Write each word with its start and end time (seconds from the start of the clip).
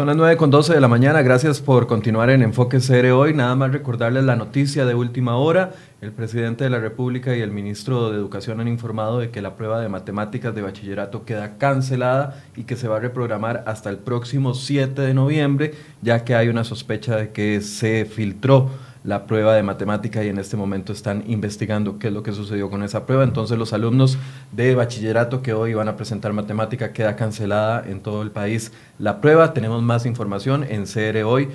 Son 0.00 0.06
las 0.06 0.16
9 0.16 0.38
con 0.38 0.50
12 0.50 0.72
de 0.72 0.80
la 0.80 0.88
mañana. 0.88 1.20
Gracias 1.20 1.60
por 1.60 1.86
continuar 1.86 2.30
en 2.30 2.40
Enfoque 2.40 2.78
CR 2.78 3.10
hoy. 3.10 3.34
Nada 3.34 3.54
más 3.54 3.70
recordarles 3.70 4.24
la 4.24 4.34
noticia 4.34 4.86
de 4.86 4.94
última 4.94 5.36
hora. 5.36 5.72
El 6.00 6.10
presidente 6.10 6.64
de 6.64 6.70
la 6.70 6.78
República 6.78 7.36
y 7.36 7.42
el 7.42 7.50
ministro 7.50 8.10
de 8.10 8.16
Educación 8.16 8.62
han 8.62 8.68
informado 8.68 9.18
de 9.18 9.28
que 9.28 9.42
la 9.42 9.56
prueba 9.56 9.78
de 9.78 9.90
matemáticas 9.90 10.54
de 10.54 10.62
bachillerato 10.62 11.26
queda 11.26 11.58
cancelada 11.58 12.42
y 12.56 12.64
que 12.64 12.76
se 12.76 12.88
va 12.88 12.96
a 12.96 13.00
reprogramar 13.00 13.62
hasta 13.66 13.90
el 13.90 13.98
próximo 13.98 14.54
7 14.54 15.02
de 15.02 15.12
noviembre, 15.12 15.74
ya 16.00 16.24
que 16.24 16.34
hay 16.34 16.48
una 16.48 16.64
sospecha 16.64 17.16
de 17.16 17.32
que 17.32 17.60
se 17.60 18.06
filtró 18.06 18.70
la 19.02 19.26
prueba 19.26 19.54
de 19.54 19.62
matemática 19.62 20.22
y 20.22 20.28
en 20.28 20.38
este 20.38 20.56
momento 20.56 20.92
están 20.92 21.24
investigando 21.26 21.98
qué 21.98 22.08
es 22.08 22.12
lo 22.12 22.22
que 22.22 22.32
sucedió 22.32 22.68
con 22.68 22.82
esa 22.82 23.06
prueba. 23.06 23.24
Entonces 23.24 23.58
los 23.58 23.72
alumnos 23.72 24.18
de 24.52 24.74
bachillerato 24.74 25.42
que 25.42 25.52
hoy 25.52 25.74
van 25.74 25.88
a 25.88 25.96
presentar 25.96 26.32
matemática 26.32 26.92
queda 26.92 27.16
cancelada 27.16 27.82
en 27.86 28.00
todo 28.00 28.22
el 28.22 28.30
país 28.30 28.72
la 28.98 29.20
prueba. 29.20 29.54
Tenemos 29.54 29.82
más 29.82 30.06
información 30.06 30.64
en 30.68 30.84
CR 30.84 31.24
Hoy 31.24 31.48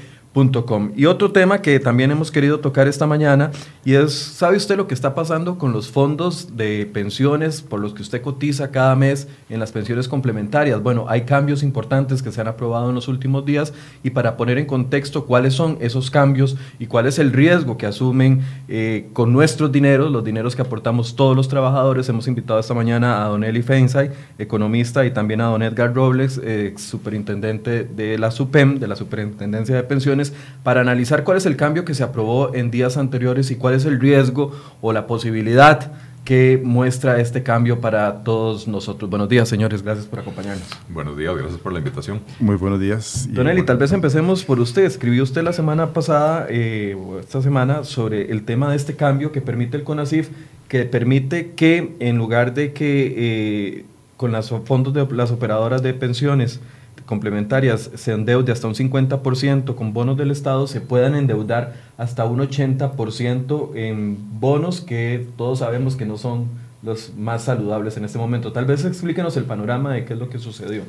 y 0.96 1.06
otro 1.06 1.32
tema 1.32 1.62
que 1.62 1.80
también 1.80 2.12
hemos 2.12 2.30
querido 2.30 2.60
tocar 2.60 2.90
esta 2.90 3.08
mañana 3.08 3.52
y 3.86 3.94
es, 3.94 4.14
¿sabe 4.14 4.58
usted 4.58 4.76
lo 4.76 4.86
que 4.86 4.94
está 4.94 5.16
pasando 5.16 5.58
con 5.58 5.72
los 5.72 5.90
fondos 5.90 6.58
de 6.58 6.86
pensiones 6.86 7.62
por 7.62 7.80
los 7.80 7.94
que 7.94 8.02
usted 8.02 8.22
cotiza 8.22 8.70
cada 8.70 8.98
mes 8.98 9.30
en 9.50 9.62
las 9.62 9.72
pensiones 9.72 10.10
complementarias? 10.10 10.84
Bueno, 10.84 11.06
hay 11.08 11.22
cambios 11.22 11.64
importantes 11.64 12.22
que 12.22 12.34
se 12.34 12.42
han 12.42 12.50
aprobado 12.50 12.90
en 12.90 12.96
los 12.96 13.08
últimos 13.08 13.46
días 13.46 13.74
y 14.04 14.10
para 14.10 14.36
poner 14.36 14.58
en 14.58 14.66
contexto 14.66 15.26
cuáles 15.26 15.54
son 15.54 15.78
esos 15.80 16.12
cambios 16.12 16.58
y 16.80 16.88
cuál 16.88 17.06
es 17.06 17.18
el 17.18 17.32
riesgo 17.32 17.78
que 17.78 17.86
asumen 17.86 18.42
eh, 18.68 19.08
con 19.14 19.32
nuestros 19.32 19.72
dineros, 19.72 20.12
los 20.12 20.26
dineros 20.26 20.54
que 20.54 20.64
aportamos 20.64 21.16
todos 21.16 21.34
los 21.34 21.48
trabajadores, 21.48 22.10
hemos 22.10 22.28
invitado 22.28 22.60
esta 22.60 22.74
mañana 22.74 23.24
a 23.24 23.30
don 23.30 23.46
Eli 23.46 23.62
Feinsay, 23.62 24.12
economista, 24.38 25.06
y 25.06 25.12
también 25.12 25.40
a 25.40 25.46
don 25.46 25.64
Edgar 25.64 25.94
Robles, 25.94 26.42
eh, 26.44 26.74
superintendente 26.76 27.86
de 27.86 28.18
la 28.18 28.32
SUPEM, 28.32 28.80
de 28.80 28.88
la 28.90 28.98
Superintendencia 28.98 29.76
de 29.76 29.84
Pensiones, 29.84 30.25
para 30.64 30.82
analizar 30.82 31.24
cuál 31.24 31.38
es 31.38 31.46
el 31.46 31.56
cambio 31.56 31.86
que 31.86 31.94
se 31.94 32.04
aprobó 32.04 32.54
en 32.56 32.72
días 32.72 32.98
anteriores 32.98 33.52
y 33.52 33.56
cuál 33.56 33.74
es 33.74 33.86
el 33.86 34.00
riesgo 34.00 34.52
o 34.82 34.94
la 34.94 35.08
posibilidad 35.08 35.92
que 36.26 36.60
muestra 36.62 37.20
este 37.20 37.44
cambio 37.44 37.80
para 37.80 38.24
todos 38.24 38.68
nosotros. 38.68 39.10
Buenos 39.10 39.30
días, 39.30 39.48
señores, 39.48 39.84
gracias 39.84 40.08
por 40.08 40.20
acompañarnos. 40.20 40.68
Buenos 40.90 41.16
días, 41.16 41.36
gracias 41.38 41.62
por 41.62 41.72
la 41.72 41.78
invitación. 41.78 42.20
Muy 42.40 42.56
buenos 42.56 42.80
días. 42.80 43.28
Don 43.30 43.48
Eli, 43.48 43.64
tal 43.64 43.78
vez 43.78 43.92
empecemos 43.92 44.44
por 44.44 44.60
usted. 44.60 44.86
Escribió 44.86 45.22
usted 45.22 45.44
la 45.44 45.54
semana 45.54 45.94
pasada, 45.94 46.48
eh, 46.50 46.98
esta 47.20 47.44
semana, 47.44 47.84
sobre 47.84 48.32
el 48.32 48.44
tema 48.44 48.72
de 48.72 48.76
este 48.76 48.96
cambio 48.96 49.32
que 49.32 49.40
permite 49.40 49.78
el 49.78 49.84
CONACIF, 49.84 50.30
que 50.68 50.84
permite 50.86 51.52
que 51.52 51.96
en 52.00 52.18
lugar 52.18 52.56
de 52.56 52.74
que 52.74 53.14
eh, 53.16 53.86
con 54.18 54.32
los 54.32 54.50
fondos 54.66 54.96
de 54.96 55.06
las 55.12 55.30
operadoras 55.30 55.84
de 55.84 55.94
pensiones 55.94 56.60
complementarias 57.06 57.92
se 57.96 58.14
endeude 58.14 58.52
hasta 58.52 58.68
un 58.68 58.76
50% 58.76 59.76
con 59.76 59.94
bonos 59.94 60.18
del 60.18 60.32
Estado, 60.32 60.68
se 60.68 60.82
puedan 60.82 61.16
endeudar 61.16 61.76
hasta 61.98 62.26
un 62.26 62.40
80% 62.40 63.76
en 63.76 64.18
bonos 64.40 64.82
que 64.82 65.28
todos 65.38 65.60
sabemos 65.60 65.96
que 65.96 66.06
no 66.06 66.18
son 66.18 66.48
los 66.82 67.14
más 67.16 67.44
saludables 67.44 67.98
en 67.98 68.06
este 68.06 68.18
momento. 68.18 68.52
Tal 68.52 68.66
vez 68.66 68.86
explíquenos 68.86 69.38
el 69.38 69.46
panorama 69.46 69.94
de 69.94 70.06
qué 70.06 70.14
es 70.14 70.20
lo 70.20 70.30
que 70.30 70.40
sucedió. 70.40 70.84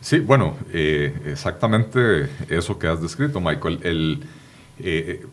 Sí, 0.00 0.18
bueno, 0.18 0.54
eh, 0.72 1.14
exactamente 1.26 2.28
eso 2.48 2.78
que 2.78 2.86
has 2.86 3.02
descrito, 3.02 3.40
Michael. 3.40 3.80
El, 3.82 4.20
eh, 4.78 5.26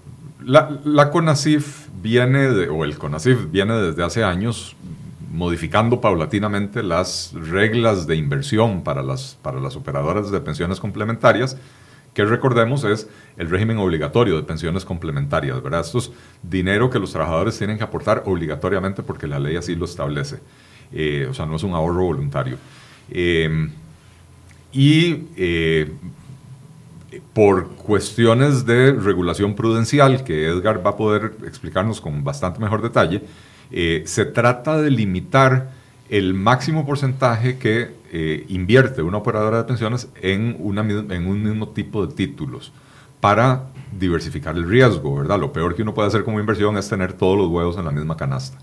la, 0.46 0.80
la, 0.84 1.10
CONACIF 1.10 1.88
viene, 2.02 2.50
de, 2.50 2.68
o 2.68 2.84
el 2.84 2.98
CONACIF 2.98 3.50
viene 3.50 3.74
desde 3.76 4.04
hace 4.04 4.24
años 4.26 4.76
modificando 5.38 6.02
paulatinamente 6.02 6.82
las 6.82 7.32
reglas 7.34 8.08
de 8.08 8.16
inversión 8.16 8.84
para 8.84 9.04
las, 9.04 9.38
para 9.44 9.60
las 9.60 9.76
operadoras 9.76 10.32
de 10.32 10.42
pensiones 10.42 10.80
complementarias, 10.80 11.56
que 12.16 12.26
recordemos 12.26 12.84
es 12.84 13.08
el 13.38 13.48
régimen 13.48 13.78
obligatorio 13.78 14.36
de 14.36 14.42
pensiones 14.42 14.84
complementarias, 14.84 15.62
¿verdad? 15.62 15.82
Esto 15.82 16.00
es 16.00 16.12
dinero 16.42 16.90
que 16.90 16.98
los 16.98 17.12
trabajadores 17.12 17.56
tienen 17.56 17.78
que 17.78 17.84
aportar 17.84 18.24
obligatoriamente 18.26 19.04
porque 19.04 19.28
la 19.28 19.38
ley 19.38 19.56
así 19.56 19.76
lo 19.76 19.86
establece. 19.86 20.40
Eh, 20.92 21.28
o 21.30 21.34
sea, 21.36 21.46
no 21.46 21.58
es 21.58 21.62
un 21.62 21.76
ahorro 21.76 22.06
voluntario. 22.06 22.58
Eh, 23.12 23.70
y 24.74 25.26
eh, 25.36 25.92
por 27.34 27.76
cuestiones 27.76 28.66
de 28.66 28.92
regulación 28.94 29.54
prudencial, 29.54 30.24
que 30.24 30.48
Edgar 30.48 30.84
va 30.84 30.92
a 30.92 30.98
poder 30.98 31.34
explicarnos 31.46 32.02
con 32.02 32.24
bastante 32.24 32.60
mejor 32.60 32.82
detalle, 32.82 33.22
eh, 33.72 34.04
se 34.06 34.26
trata 34.26 34.82
de 34.82 34.92
limitar 34.92 35.72
el 36.10 36.34
máximo 36.34 36.86
porcentaje 36.86 37.58
que 37.58 37.92
eh, 38.12 38.46
invierte 38.48 39.02
una 39.02 39.18
operadora 39.18 39.58
de 39.58 39.64
pensiones 39.66 40.08
en, 40.22 40.56
una, 40.60 40.82
en 40.82 41.28
un 41.28 41.44
mismo 41.44 41.70
tipo 41.70 42.06
de 42.06 42.14
títulos 42.14 42.72
para 43.20 43.64
diversificar 43.98 44.56
el 44.56 44.68
riesgo, 44.68 45.16
¿verdad? 45.16 45.40
Lo 45.40 45.52
peor 45.52 45.76
que 45.76 45.82
uno 45.82 45.94
puede 45.94 46.08
hacer 46.08 46.24
como 46.24 46.40
inversión 46.40 46.78
es 46.78 46.88
tener 46.88 47.14
todos 47.14 47.38
los 47.38 47.48
huevos 47.50 47.78
en 47.78 47.86
la 47.86 47.92
misma 47.92 48.16
canasta. 48.16 48.58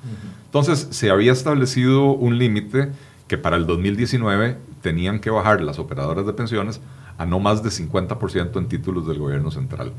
Entonces, 0.47 0.89
se 0.91 1.11
había 1.11 1.33
establecido 1.33 2.13
un 2.13 2.39
límite 2.39 2.91
que 3.27 3.39
para 3.39 3.57
el 3.57 3.67
2019 3.67 4.57
tenían 4.83 5.19
que 5.19 5.31
bajar 5.31 5.61
las 5.63 5.79
operadoras 5.79 6.27
de 6.27 6.33
pensiones 6.33 6.81
a 7.19 7.27
no 7.27 7.41
más 7.41 7.63
de 7.63 7.71
50% 7.71 8.59
en 8.59 8.69
títulos 8.69 9.07
del 9.07 9.19
gobierno 9.19 9.51
central. 9.51 9.93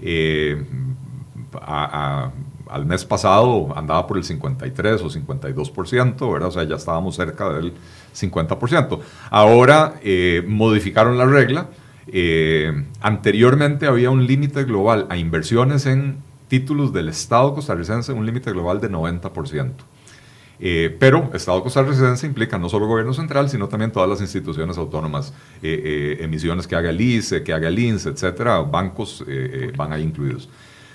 Eh, 0.00 0.64
a, 1.60 2.30
al 2.70 2.86
mes 2.86 3.04
pasado 3.04 3.68
andaba 3.76 4.06
por 4.06 4.16
el 4.16 4.24
53 4.24 5.02
o 5.02 5.10
52%, 5.10 6.32
¿verdad? 6.32 6.48
O 6.48 6.52
sea, 6.52 6.64
ya 6.64 6.76
estábamos 6.76 7.16
cerca 7.16 7.50
del 7.50 7.72
50%. 8.14 9.00
Ahora 9.30 9.94
eh, 10.02 10.42
modificaron 10.46 11.18
la 11.18 11.26
regla. 11.26 11.68
Eh, 12.06 12.72
anteriormente 13.00 13.86
había 13.86 14.10
un 14.10 14.26
límite 14.26 14.64
global 14.64 15.06
a 15.10 15.16
inversiones 15.16 15.86
en 15.86 16.16
títulos 16.48 16.92
del 16.92 17.08
Estado 17.08 17.54
costarricense, 17.54 18.12
un 18.12 18.24
límite 18.24 18.50
global 18.52 18.80
de 18.80 18.90
90%. 18.90 19.72
Eh, 20.60 20.96
pero 20.98 21.30
Estado 21.34 21.62
costarricense 21.62 22.26
implica 22.26 22.58
no 22.58 22.68
solo 22.68 22.86
gobierno 22.86 23.14
central, 23.14 23.48
sino 23.48 23.68
también 23.68 23.92
todas 23.92 24.08
las 24.08 24.20
instituciones 24.20 24.76
autónomas, 24.76 25.32
emisiones 25.62 26.66
que 26.66 26.74
haga 26.74 26.90
el 26.90 27.00
ICE, 27.00 27.44
que 27.44 27.52
haga 27.52 27.68
el 27.68 27.78
INSE, 27.78 28.08
etcétera, 28.08 28.60
bancos 28.60 29.24
van 29.76 29.92
ahí 29.92 30.02
incluidos. 30.02 30.48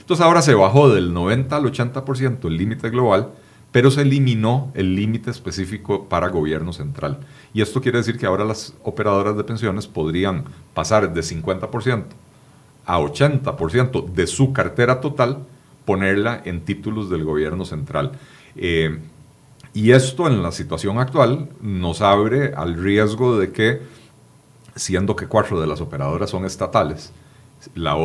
Entonces 0.04 0.26
ahora 0.26 0.42
se 0.42 0.54
bajó 0.54 0.90
del 0.90 1.14
90 1.14 1.56
al 1.56 1.64
80% 1.64 2.46
el 2.48 2.58
límite 2.58 2.90
global, 2.90 3.30
pero 3.72 3.90
se 3.90 4.02
eliminó 4.02 4.70
el 4.74 4.98
límite 4.98 5.32
específico 5.32 6.10
para 6.10 6.28
gobierno 6.28 6.74
central. 6.74 7.20
Y 7.54 7.62
esto 7.62 7.80
quiere 7.80 8.00
decir 8.00 8.18
que 8.18 8.26
ahora 8.26 8.44
las 8.44 8.74
operadoras 8.84 9.38
de 9.38 9.46
pensiones 9.46 9.88
podrían 9.88 10.44
pasar 10.74 11.14
de 11.14 11.22
50% 11.22 12.04
a 12.86 13.00
80% 13.00 14.12
de 14.12 14.28
su 14.28 14.52
cartera 14.52 15.00
total, 15.00 15.46
ponerla 15.86 16.42
en 16.44 16.66
títulos 16.66 17.10
del 17.10 17.24
gobierno 17.24 17.64
central. 17.64 18.12
Eh, 18.58 19.00
y 19.74 19.92
esto 19.92 20.28
en 20.28 20.44
la 20.44 20.52
situación 20.52 21.00
actual 21.00 21.48
nos 21.62 22.02
abre 22.02 22.54
al 22.56 22.76
riesgo 22.76 23.40
de 23.40 23.54
que, 23.54 23.82
siendo 24.76 25.16
que 25.16 25.28
cuatro 25.28 25.62
de 25.62 25.68
las 25.68 25.80
operadoras 25.80 26.30
son 26.30 26.44
estatales, 26.44 27.14
la, 27.76 27.96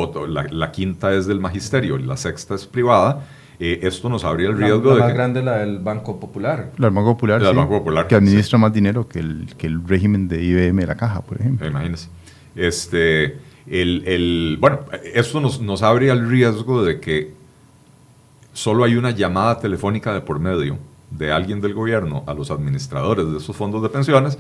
la, 0.50 0.72
quinta 0.72 1.12
es 1.14 1.26
del 1.26 1.40
magisterio 1.40 1.98
y 1.98 2.02
la 2.02 2.16
sexta 2.16 2.54
es 2.54 2.66
privada, 2.66 3.26
eh, 3.60 3.80
esto 3.82 4.08
nos 4.08 4.24
abría 4.24 4.48
el 4.48 4.56
riesgo 4.56 4.90
la, 4.90 4.98
la 4.98 5.04
más 5.06 5.14
grande 5.14 5.42
la 5.42 5.58
del 5.58 5.78
Banco 5.78 6.20
Popular. 6.20 6.70
La 6.76 6.86
del 6.86 6.94
Banco 6.94 7.14
Popular, 7.14 7.42
la 7.42 7.52
Banco 7.52 7.78
Popular 7.78 8.06
que 8.06 8.14
administra 8.14 8.58
más 8.58 8.72
dinero 8.72 9.08
que 9.08 9.18
el, 9.18 9.54
que 9.56 9.66
el 9.66 9.86
régimen 9.86 10.28
de 10.28 10.42
IBM 10.42 10.80
de 10.80 10.86
la 10.86 10.96
caja, 10.96 11.22
por 11.22 11.40
ejemplo. 11.40 11.66
Imagínense. 11.66 12.08
Este, 12.54 13.38
el, 13.66 14.02
el, 14.06 14.58
bueno, 14.60 14.80
esto 15.14 15.40
nos, 15.40 15.60
nos 15.60 15.82
abre 15.82 16.10
el 16.10 16.28
riesgo 16.28 16.84
de 16.84 17.00
que 17.00 17.32
solo 18.52 18.84
hay 18.84 18.96
una 18.96 19.10
llamada 19.10 19.58
telefónica 19.60 20.12
de 20.12 20.20
por 20.20 20.38
medio 20.38 20.78
de 21.10 21.32
alguien 21.32 21.60
del 21.60 21.74
gobierno 21.74 22.24
a 22.26 22.34
los 22.34 22.50
administradores 22.50 23.30
de 23.30 23.38
esos 23.38 23.56
fondos 23.56 23.82
de 23.82 23.88
pensiones 23.88 24.38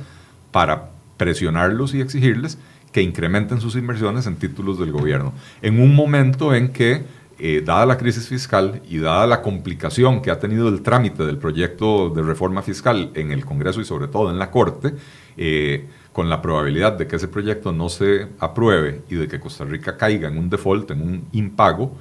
para 0.50 0.90
presionarlos 1.16 1.94
y 1.94 2.00
exigirles 2.00 2.58
que 2.98 3.02
incrementen 3.02 3.60
sus 3.60 3.76
inversiones 3.76 4.26
en 4.26 4.34
títulos 4.34 4.76
del 4.80 4.90
gobierno. 4.90 5.32
En 5.62 5.80
un 5.80 5.94
momento 5.94 6.52
en 6.52 6.72
que, 6.72 7.04
eh, 7.38 7.62
dada 7.64 7.86
la 7.86 7.96
crisis 7.96 8.26
fiscal 8.26 8.82
y 8.88 8.98
dada 8.98 9.24
la 9.28 9.40
complicación 9.40 10.20
que 10.20 10.32
ha 10.32 10.40
tenido 10.40 10.68
el 10.68 10.82
trámite 10.82 11.24
del 11.24 11.38
proyecto 11.38 12.10
de 12.10 12.22
reforma 12.22 12.60
fiscal 12.60 13.12
en 13.14 13.30
el 13.30 13.44
Congreso 13.44 13.80
y 13.80 13.84
sobre 13.84 14.08
todo 14.08 14.32
en 14.32 14.38
la 14.40 14.50
Corte, 14.50 14.94
eh, 15.36 15.86
con 16.12 16.28
la 16.28 16.42
probabilidad 16.42 16.94
de 16.94 17.06
que 17.06 17.14
ese 17.14 17.28
proyecto 17.28 17.70
no 17.70 17.88
se 17.88 18.26
apruebe 18.40 19.02
y 19.08 19.14
de 19.14 19.28
que 19.28 19.38
Costa 19.38 19.64
Rica 19.64 19.96
caiga 19.96 20.28
en 20.28 20.36
un 20.36 20.50
default, 20.50 20.90
en 20.90 21.00
un 21.00 21.28
impago, 21.30 21.96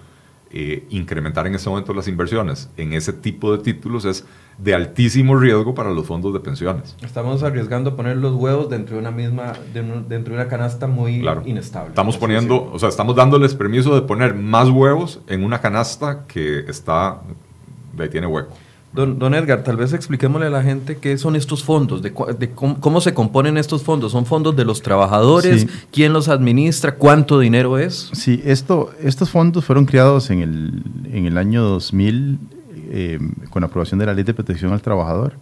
eh, 0.50 0.88
incrementar 0.90 1.46
en 1.46 1.54
ese 1.54 1.70
momento 1.70 1.94
las 1.94 2.08
inversiones 2.08 2.70
en 2.76 2.94
ese 2.94 3.14
tipo 3.14 3.56
de 3.56 3.62
títulos 3.62 4.04
es 4.06 4.26
de 4.58 4.74
altísimo 4.74 5.38
riesgo 5.38 5.76
para 5.76 5.92
los 5.92 6.06
fondos 6.06 6.34
de 6.34 6.40
pensiones. 6.40 6.96
Estamos 7.02 7.44
arriesgando 7.44 7.96
poner 7.96 8.18
los 8.18 8.34
huevos 8.34 8.70
dentro 8.70 8.96
de 8.96 9.02
una 9.02 9.12
misma, 9.12 9.54
dentro 9.74 10.04
de 10.10 10.34
una 10.34 10.48
canasta 10.48 10.88
muy 10.88 11.24
inestable. 11.46 11.90
Estamos 11.90 12.18
poniendo, 12.18 12.70
o 12.72 12.80
sea, 12.80 12.90
estamos 12.90 13.16
dándoles 13.16 13.54
permiso 13.54 13.94
de 13.94 14.02
poner 14.02 14.34
más 14.34 14.70
huevos 14.70 15.20
en 15.28 15.44
una 15.44 15.62
canasta 15.62 16.26
que 16.28 16.60
está, 16.68 17.22
tiene 18.12 18.28
hueco. 18.28 18.54
Don, 18.94 19.20
don, 19.20 19.36
Edgar, 19.36 19.64
tal 19.64 19.76
vez 19.76 19.94
expliquémosle 19.94 20.48
a 20.48 20.50
la 20.50 20.64
gente 20.64 20.98
qué 20.98 21.18
son 21.20 21.36
estos 21.36 21.64
fondos, 21.64 22.02
de, 22.02 22.14
cómo, 22.14 23.02
se 23.02 23.14
componen 23.14 23.58
estos 23.58 23.84
fondos. 23.84 24.14
¿Son 24.14 24.26
fondos 24.26 24.56
de 24.56 24.66
los 24.66 24.82
trabajadores? 24.82 25.68
¿Quién 25.92 26.14
los 26.14 26.30
administra? 26.30 26.96
¿Cuánto 26.96 27.38
dinero 27.38 27.78
es? 27.78 28.10
Sí, 28.14 28.42
esto, 28.44 28.90
estos 29.04 29.30
fondos 29.30 29.66
fueron 29.66 29.86
creados 29.86 30.32
en 30.32 30.42
el, 30.42 30.84
en 31.14 31.28
el 31.28 31.38
año 31.38 31.62
2000 31.64 32.40
eh, 32.90 33.20
con 33.50 33.64
aprobación 33.64 34.00
de 34.00 34.06
la 34.06 34.14
Ley 34.14 34.24
de 34.24 34.34
Protección 34.34 34.74
al 34.74 34.82
Trabajador. 34.82 35.34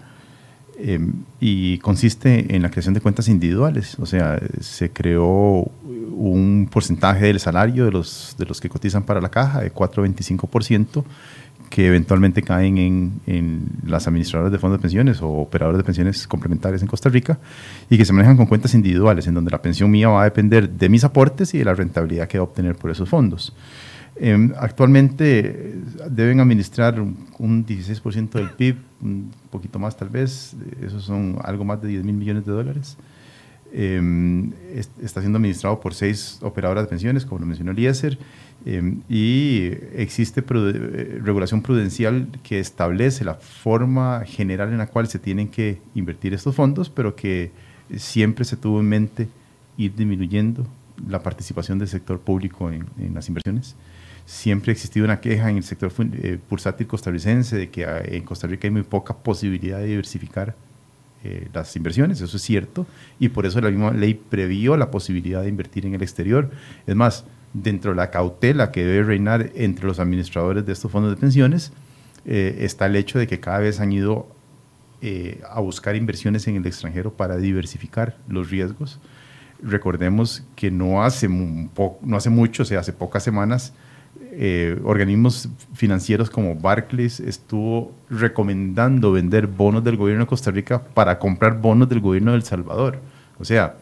Eh, 0.78 1.00
y 1.40 1.78
consiste 1.78 2.54
en 2.54 2.62
la 2.62 2.70
creación 2.70 2.94
de 2.94 3.00
cuentas 3.00 3.30
individuales, 3.30 3.98
o 3.98 4.06
sea, 4.06 4.42
se 4.60 4.90
creó 4.90 5.72
un 5.86 6.68
porcentaje 6.70 7.28
del 7.28 7.40
salario 7.40 7.86
de 7.86 7.92
los, 7.92 8.36
de 8.38 8.46
los 8.46 8.60
que 8.60 8.68
cotizan 8.68 9.04
para 9.04 9.22
la 9.22 9.30
caja 9.30 9.62
de 9.62 9.74
4,25%, 9.74 11.06
que 11.70 11.88
eventualmente 11.88 12.42
caen 12.42 12.78
en, 12.78 13.22
en, 13.26 13.68
las 13.86 14.08
administradoras 14.08 14.52
de 14.52 14.60
fondos 14.60 14.80
de 14.80 14.82
pensiones 14.82 15.22
o 15.22 15.30
operadores 15.30 15.78
de 15.78 15.84
pensiones 15.84 16.28
complementarias 16.28 16.82
en 16.82 16.88
Costa 16.88 17.10
Rica 17.10 17.40
y 17.90 17.98
que 17.98 18.06
se 18.06 18.12
manejan 18.12 18.36
con 18.36 18.46
cuentas 18.46 18.74
individuales, 18.74 19.28
en 19.28 19.34
donde 19.34 19.52
la 19.52 19.62
pensión 19.62 19.90
mía 19.90 20.10
va 20.10 20.22
a 20.22 20.26
depender 20.26 20.70
de 20.70 20.90
mis 20.90 21.06
aportes 21.06 21.54
y 21.54 21.60
de 21.60 21.66
la 21.66 21.74
rentabilidad 21.74 22.28
que 22.28 22.38
va 22.38 22.44
a 22.44 22.48
obtener 22.48 22.76
por 22.76 22.92
esos 22.92 23.08
fondos. 23.08 23.54
Em, 24.18 24.54
actualmente 24.58 25.76
deben 26.10 26.40
administrar 26.40 27.02
un, 27.02 27.66
16% 27.66 28.40
del 28.40 28.50
PIB, 28.52 28.78
un 29.02 29.32
poquito 29.50 29.78
más 29.78 29.98
tal 29.98 30.10
vez, 30.10 30.56
esos 30.82 31.04
son 31.04 31.38
algo 31.44 31.66
más 31.66 31.82
de 31.82 31.90
10 31.90 32.04
mil 32.04 32.16
millones 32.16 32.46
de 32.46 32.52
dólares. 32.52 32.98
Em, 33.74 34.54
está 35.02 35.20
siendo 35.20 35.38
administrado 35.38 35.82
por 35.82 35.94
seis 35.94 36.40
operadoras 36.42 36.86
de 36.86 36.90
pensiones, 36.90 37.26
como 37.26 37.40
lo 37.40 37.46
mencionó 37.46 37.72
Eliezer, 37.72 38.18
em, 38.66 39.02
y 39.10 39.72
existe 39.96 40.40
eh, 40.40 41.20
regulación 41.22 41.62
prudencial 41.62 42.30
que 42.42 42.62
establece 42.62 43.26
la 43.26 43.34
forma 43.34 44.24
general 44.26 44.70
en 44.70 44.78
la 44.78 44.88
cual 44.88 45.08
se 45.10 45.20
tienen 45.20 45.50
que 45.50 45.82
invertir 45.94 46.34
estos 46.34 46.56
fondos, 46.56 46.90
pero 46.90 47.18
que 47.18 47.52
siempre 47.98 48.46
se 48.46 48.56
tuvo 48.56 48.80
en 48.80 48.88
mente 48.88 49.28
ir 49.78 49.94
disminuyendo 49.94 50.66
la 51.10 51.22
participación 51.22 51.78
del 51.78 51.90
sector 51.90 52.22
público 52.22 52.72
en, 52.72 52.86
en 52.98 53.14
las 53.14 53.28
inversiones. 53.28 53.76
Siempre 54.26 54.72
ha 54.72 54.74
existido 54.74 55.06
una 55.06 55.22
queja 55.22 55.52
en 55.52 55.58
el 55.58 55.64
sector 55.64 55.92
eh, 56.00 56.40
pulsátil 56.50 56.88
costarricense 56.88 57.56
de 57.56 57.70
que 57.70 57.86
ah, 57.86 58.02
en 58.04 58.24
Costa 58.24 58.48
Rica 58.48 58.68
hay 58.68 58.72
muy 58.72 58.82
poca 58.82 59.16
posibilidad 59.16 59.78
de 59.78 59.86
diversificar 59.86 60.56
eh, 61.24 61.48
las 61.54 61.76
inversiones, 61.76 62.22
eso 62.22 62.38
es 62.38 62.42
cierto, 62.44 62.88
y 63.20 63.30
por 63.30 63.46
eso 63.46 63.62
la 63.62 63.70
misma 63.70 63.92
ley 63.92 64.16
previó 64.16 64.78
la 64.78 64.90
posibilidad 64.90 65.44
de 65.44 65.50
invertir 65.50 65.86
en 65.86 65.94
el 65.94 66.02
exterior. 66.02 66.50
Es 66.88 66.96
más, 66.96 67.26
dentro 67.54 67.92
de 67.92 67.98
la 67.98 68.10
cautela 68.10 68.72
que 68.72 68.84
debe 68.84 69.04
reinar 69.04 69.52
entre 69.54 69.86
los 69.86 70.00
administradores 70.00 70.66
de 70.66 70.74
estos 70.74 70.92
fondos 70.92 71.12
de 71.12 71.18
pensiones, 71.18 71.72
eh, 72.26 72.58
está 72.62 72.88
el 72.88 72.96
hecho 72.96 73.20
de 73.20 73.28
que 73.28 73.40
cada 73.40 73.60
vez 73.60 73.80
han 73.80 73.92
ido 73.92 74.28
a 75.52 75.60
buscar 75.60 75.96
inversiones 75.96 76.48
en 76.48 76.56
el 76.56 76.66
extranjero 76.66 77.14
para 77.14 77.38
diversificar 77.38 78.18
los 78.28 78.50
riesgos. 78.50 79.00
Recordemos 79.62 80.44
que 80.56 80.72
no 80.72 81.04
hace, 81.04 81.30
no 81.30 82.18
hace 82.18 82.32
mucho, 82.32 82.64
o 82.64 82.66
sea, 82.66 82.80
hace 82.80 82.92
pocas 82.92 83.22
semanas, 83.22 83.72
eh, 84.38 84.78
organismos 84.84 85.48
financieros 85.74 86.30
como 86.30 86.56
Barclays 86.56 87.22
estuvo 87.22 87.94
recomendando 88.10 89.14
vender 89.14 89.48
bonos 89.48 89.82
del 89.82 89.96
gobierno 89.96 90.26
de 90.26 90.28
Costa 90.28 90.52
Rica 90.52 90.84
para 90.94 91.20
comprar 91.20 91.62
bonos 91.62 91.88
del 91.88 92.02
gobierno 92.02 92.32
de 92.32 92.38
El 92.38 92.44
Salvador. 92.44 93.00
O 93.40 93.46
sea, 93.46 93.76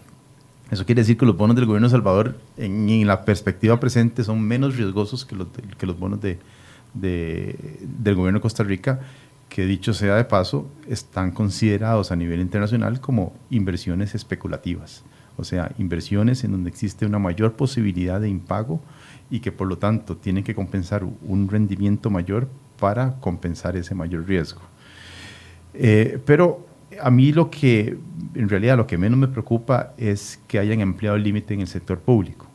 eso 0.70 0.86
quiere 0.86 1.02
decir 1.02 1.18
que 1.18 1.26
los 1.26 1.36
bonos 1.36 1.56
del 1.56 1.66
gobierno 1.66 1.88
de 1.88 1.92
Salvador, 1.92 2.38
en, 2.58 3.08
la 3.08 3.26
perspectiva 3.26 3.80
presente, 3.80 4.24
son 4.24 4.42
menos 4.42 4.78
riesgosos 4.78 5.26
que 5.26 5.36
los, 5.36 5.48
que 5.78 5.88
los 5.88 5.98
bonos 5.98 6.22
de, 6.22 6.38
del 6.94 8.16
gobierno 8.16 8.38
de 8.38 8.44
Costa 8.44 8.64
Rica, 8.64 9.00
que 9.50 9.66
dicho 9.66 9.94
sea 9.96 10.16
de 10.16 10.26
paso, 10.26 10.68
están 10.88 11.32
considerados 11.32 12.12
a 12.12 12.16
nivel 12.16 12.40
internacional 12.42 13.02
como 13.02 13.34
inversiones 13.50 14.14
especulativas. 14.14 15.04
O 15.38 15.44
sea, 15.44 15.72
inversiones 15.78 16.44
en 16.44 16.52
donde 16.52 16.70
existe 16.70 17.06
una 17.06 17.20
mayor 17.20 17.54
posibilidad 17.54 18.22
de 18.22 18.30
impago 18.30 18.82
y 19.30 19.40
que 19.40 19.52
por 19.52 19.68
lo 19.68 19.78
tanto 19.78 20.18
tienen 20.18 20.44
que 20.44 20.54
compensar 20.54 21.04
un 21.04 21.50
rendimiento 21.50 22.10
mayor 22.10 22.48
para 22.80 23.20
compensar 23.20 23.76
ese 23.76 23.96
mayor 23.96 24.28
riesgo. 24.28 24.62
Eh, 25.74 26.20
pero 26.26 26.68
a 27.02 27.10
mí 27.10 27.32
lo 27.32 27.50
que, 27.50 27.98
en 28.36 28.50
realidad, 28.50 28.78
lo 28.78 28.86
que 28.86 28.98
menos 28.98 29.18
me 29.18 29.28
preocupa 29.28 29.94
es 29.98 30.40
que 30.48 30.60
hayan 30.60 30.82
empleado 30.82 31.18
el 31.18 31.24
límite 31.24 31.54
en 31.54 31.62
el 31.62 31.68
sector 31.68 32.00
público, 32.00 32.46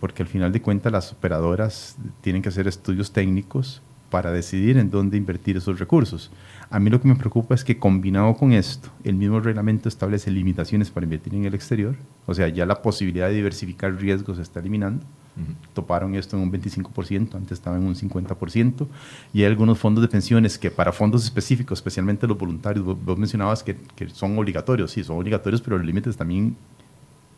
porque 0.00 0.22
al 0.22 0.28
final 0.28 0.52
de 0.52 0.60
cuentas 0.60 0.92
las 0.92 1.12
operadoras 1.12 1.96
tienen 2.20 2.42
que 2.42 2.50
hacer 2.50 2.68
estudios 2.68 3.12
técnicos 3.12 3.80
para 4.10 4.32
decidir 4.32 4.78
en 4.78 4.90
dónde 4.90 5.16
invertir 5.16 5.56
esos 5.56 5.78
recursos. 5.78 6.30
A 6.70 6.80
mí 6.80 6.90
lo 6.90 7.00
que 7.00 7.08
me 7.08 7.14
preocupa 7.14 7.54
es 7.54 7.64
que 7.64 7.78
combinado 7.78 8.34
con 8.34 8.52
esto, 8.52 8.88
el 9.04 9.14
mismo 9.14 9.40
reglamento 9.40 9.88
establece 9.88 10.30
limitaciones 10.30 10.90
para 10.90 11.04
invertir 11.04 11.34
en 11.34 11.44
el 11.44 11.54
exterior, 11.54 11.96
o 12.26 12.34
sea, 12.34 12.48
ya 12.48 12.66
la 12.66 12.82
posibilidad 12.82 13.28
de 13.28 13.34
diversificar 13.34 13.94
riesgos 13.94 14.36
se 14.36 14.42
está 14.42 14.60
eliminando. 14.60 15.04
Toparon 15.74 16.14
esto 16.14 16.36
en 16.36 16.44
un 16.44 16.50
25%, 16.50 17.34
antes 17.34 17.52
estaba 17.52 17.76
en 17.76 17.84
un 17.84 17.94
50%, 17.94 18.86
y 19.34 19.40
hay 19.40 19.46
algunos 19.46 19.78
fondos 19.78 20.00
de 20.00 20.08
pensiones 20.08 20.58
que 20.58 20.70
para 20.70 20.92
fondos 20.92 21.24
específicos, 21.24 21.78
especialmente 21.78 22.26
los 22.26 22.38
voluntarios, 22.38 22.84
vos, 22.84 23.18
mencionabas 23.18 23.62
que, 23.62 23.76
que, 23.94 24.08
son 24.08 24.38
obligatorios, 24.38 24.92
sí, 24.92 25.04
son 25.04 25.18
obligatorios, 25.18 25.60
pero 25.60 25.76
los 25.76 25.86
límites 25.86 26.16
también 26.16 26.56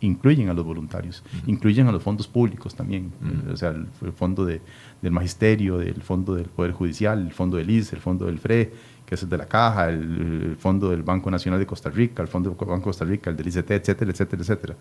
incluyen 0.00 0.48
a 0.48 0.54
los 0.54 0.64
voluntarios, 0.64 1.22
incluyen 1.46 1.86
a 1.86 1.92
los 1.92 2.02
fondos 2.02 2.28
públicos 2.28 2.74
también, 2.74 3.12
o 3.52 3.56
sea, 3.56 3.70
el, 3.70 4.12
fondo 4.12 4.44
de, 4.44 4.60
del 5.02 5.12
magisterio, 5.12 5.80
el 5.80 6.02
fondo 6.02 6.34
del 6.34 6.46
Poder 6.46 6.72
Judicial, 6.72 7.26
el 7.26 7.32
fondo 7.32 7.56
del 7.56 7.68
IS, 7.70 7.92
el 7.92 8.00
fondo 8.00 8.26
del 8.26 8.38
FRE, 8.38 8.72
que 9.04 9.14
es 9.14 9.22
el 9.22 9.28
de 9.28 9.38
la 9.38 9.46
Caja, 9.46 9.88
el, 9.88 10.56
fondo 10.58 10.90
del 10.90 11.02
Banco 11.02 11.30
Nacional 11.30 11.58
de 11.58 11.66
Costa 11.66 11.90
Rica, 11.90 12.22
el 12.22 12.28
fondo 12.28 12.50
del 12.50 12.58
Banco 12.58 12.76
de 12.76 12.82
Costa 12.82 13.04
Rica, 13.04 13.30
el 13.30 13.36
del 13.36 13.48
ICT, 13.48 13.70
etcétera, 13.70 14.10
etcétera, 14.10 14.42
etcétera. 14.42 14.76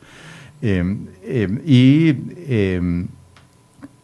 Em, 0.62 1.08
em, 1.24 1.62
y 1.66 2.16
em, 2.48 3.08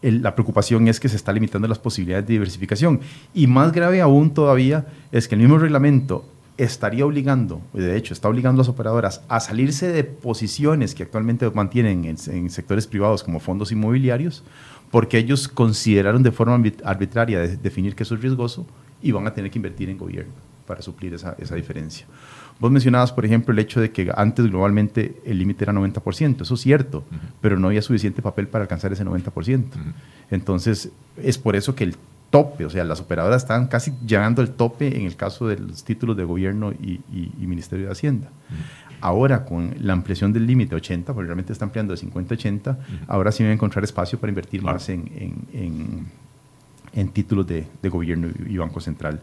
la 0.01 0.33
preocupación 0.33 0.87
es 0.87 0.99
que 0.99 1.09
se 1.09 1.15
está 1.15 1.31
limitando 1.31 1.67
las 1.67 1.79
posibilidades 1.79 2.25
de 2.25 2.33
diversificación. 2.33 3.01
Y 3.33 3.47
más 3.47 3.71
grave 3.71 4.01
aún 4.01 4.33
todavía 4.33 4.85
es 5.11 5.27
que 5.27 5.35
el 5.35 5.41
mismo 5.41 5.57
reglamento 5.57 6.25
estaría 6.57 7.05
obligando, 7.05 7.61
de 7.73 7.97
hecho 7.97 8.13
está 8.13 8.29
obligando 8.29 8.61
a 8.61 8.63
las 8.63 8.69
operadoras 8.69 9.21
a 9.27 9.39
salirse 9.39 9.87
de 9.87 10.03
posiciones 10.03 10.93
que 10.93 11.03
actualmente 11.03 11.49
mantienen 11.49 12.05
en, 12.05 12.49
sectores 12.49 12.87
privados 12.87 13.23
como 13.23 13.39
fondos 13.39 13.71
inmobiliarios, 13.71 14.43
porque 14.91 15.17
ellos 15.17 15.47
consideraron 15.47 16.21
de 16.21 16.31
forma 16.31 16.61
arbitraria 16.83 17.39
definir 17.39 17.95
que 17.95 18.03
eso 18.03 18.15
es 18.15 18.21
riesgoso 18.21 18.67
y 19.01 19.11
van 19.11 19.25
a 19.25 19.33
tener 19.33 19.49
que 19.49 19.57
invertir 19.57 19.89
en 19.89 19.97
gobierno 19.97 20.33
para 20.67 20.81
suplir 20.81 21.13
esa, 21.13 21.35
esa 21.39 21.55
diferencia. 21.55 22.05
Vos 22.59 22.71
mencionabas, 22.71 23.11
por 23.11 23.25
ejemplo, 23.25 23.51
el 23.51 23.59
hecho 23.59 23.81
de 23.81 23.91
que 23.91 24.11
antes 24.15 24.45
globalmente 24.47 25.19
el 25.25 25.39
límite 25.39 25.65
era 25.65 25.73
90%, 25.73 26.41
eso 26.43 26.53
es 26.53 26.61
cierto, 26.61 27.03
pero 27.41 27.57
no 27.57 27.67
había 27.67 27.81
suficiente 27.81 28.21
papel 28.21 28.47
para 28.47 28.63
alcanzar 28.63 28.93
ese 28.93 29.03
90%. 29.03 29.65
Entonces, 30.29 30.89
es 31.17 31.37
por 31.37 31.55
eso 31.55 31.75
que 31.75 31.83
el 31.83 31.95
tope, 32.33 32.65
o 32.65 32.69
sea, 32.71 32.83
las 32.83 32.99
operadoras 32.99 33.43
están 33.43 33.67
casi 33.67 33.93
llegando 34.07 34.41
al 34.41 34.49
tope 34.49 34.97
en 34.97 35.05
el 35.05 35.15
caso 35.15 35.47
de 35.47 35.59
los 35.59 35.83
títulos 35.83 36.17
de 36.17 36.23
gobierno 36.23 36.71
y, 36.71 36.99
Ministerio 37.37 37.85
de 37.85 37.91
Hacienda. 37.91 38.31
Ahora, 39.01 39.45
con 39.45 39.75
la 39.79 39.93
ampliación 39.93 40.33
del 40.33 40.47
límite 40.47 40.73
80, 40.73 41.13
porque 41.13 41.27
realmente 41.27 41.53
está 41.53 41.65
ampliando 41.65 41.93
de 41.93 41.97
50 41.97 42.33
a 42.33 42.35
80, 42.35 42.79
ahora 43.05 43.31
sí 43.31 43.43
van 43.43 43.51
a 43.51 43.53
encontrar 43.53 43.83
espacio 43.83 44.17
para 44.17 44.31
invertir 44.31 44.63
más 44.63 44.89
en, 44.89 45.11
en, 45.53 46.07
en, 46.93 47.09
títulos 47.09 47.45
de, 47.45 47.67
de 47.83 47.89
gobierno 47.89 48.29
y 48.49 48.57
Banco 48.57 48.79
Central. 48.79 49.21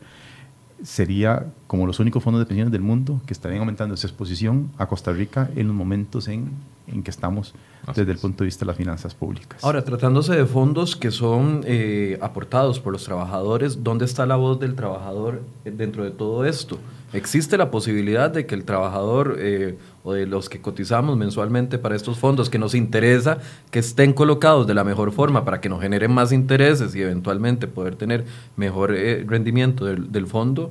Sería 0.81 1.47
como 1.67 1.89
los 1.89 1.99
únicos 1.99 2.23
fondos 2.23 2.39
de 2.39 2.47
pensiones 2.47 2.71
del 2.71 2.83
mundo 2.83 3.21
que 3.27 3.33
estarían 3.33 3.59
aumentando 3.59 3.97
esa 3.97 4.07
exposición 4.07 4.71
a 4.79 4.87
Costa 4.87 5.11
Rica 5.13 5.51
en 5.57 5.67
los 5.67 5.75
momentos 5.75 6.29
en, 6.29 6.53
en 6.93 7.03
que 7.03 7.11
estamos 7.11 7.55
desde 7.95 8.13
el 8.13 8.19
punto 8.19 8.45
de 8.45 8.47
vista 8.47 8.65
de 8.65 8.69
las 8.69 8.77
finanzas 8.77 9.15
públicas. 9.15 9.63
Ahora, 9.65 9.85
tratándose 9.85 10.35
de 10.35 10.47
fondos 10.47 10.97
que 10.97 11.11
son 11.11 11.63
eh, 11.65 12.19
aportados 12.21 12.79
por 12.79 12.93
los 12.93 13.05
trabajadores, 13.05 13.83
¿dónde 13.83 14.05
está 14.05 14.27
la 14.27 14.37
voz 14.37 14.61
del 14.61 14.75
trabajador 14.75 15.43
dentro 15.65 16.05
de 16.05 16.11
todo 16.11 16.45
esto? 16.45 16.79
¿Existe 17.13 17.57
la 17.57 17.73
posibilidad 17.73 18.31
de 18.31 18.47
que 18.47 18.55
el 18.55 18.65
trabajador 18.65 19.37
eh, 19.41 19.77
o 20.05 20.13
de 20.13 20.27
los 20.27 20.49
que 20.49 20.61
cotizamos 20.61 21.17
mensualmente 21.17 21.77
para 21.79 21.97
estos 21.97 22.19
fondos, 22.19 22.49
que 22.49 22.59
nos 22.59 22.75
interesa 22.75 23.39
que 23.73 23.81
estén 23.81 24.13
colocados 24.13 24.67
de 24.69 24.75
la 24.75 24.85
mejor 24.85 25.11
forma 25.11 25.45
para 25.45 25.61
que 25.61 25.69
nos 25.69 25.81
generen 25.81 26.13
más 26.13 26.31
intereses 26.31 26.95
y 26.95 27.03
eventualmente 27.03 27.67
poder 27.67 27.97
tener 27.97 28.25
mejor 28.57 28.95
eh, 28.95 29.25
rendimiento 29.27 29.87
del, 29.87 30.27
fondo? 30.27 30.71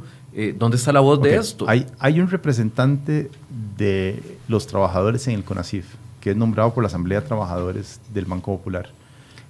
¿Dónde 0.57 0.77
está 0.77 0.93
la 0.93 1.01
voz 1.01 1.21
de 1.21 1.35
esto? 1.35 1.65
Hay, 1.67 1.85
hay 1.97 2.21
un 2.21 2.29
representante 2.29 3.29
de 3.77 4.21
los 4.47 4.67
trabajadores 4.67 5.27
en 5.27 5.33
el 5.33 5.43
CONACIF 5.43 5.85
que 6.19 6.31
es 6.31 6.37
nombrado 6.37 6.73
por 6.73 6.83
la 6.83 6.87
Asamblea 6.87 7.21
de 7.21 7.27
Trabajadores 7.27 7.99
del 8.13 8.25
Banco 8.25 8.57
Popular. 8.57 8.89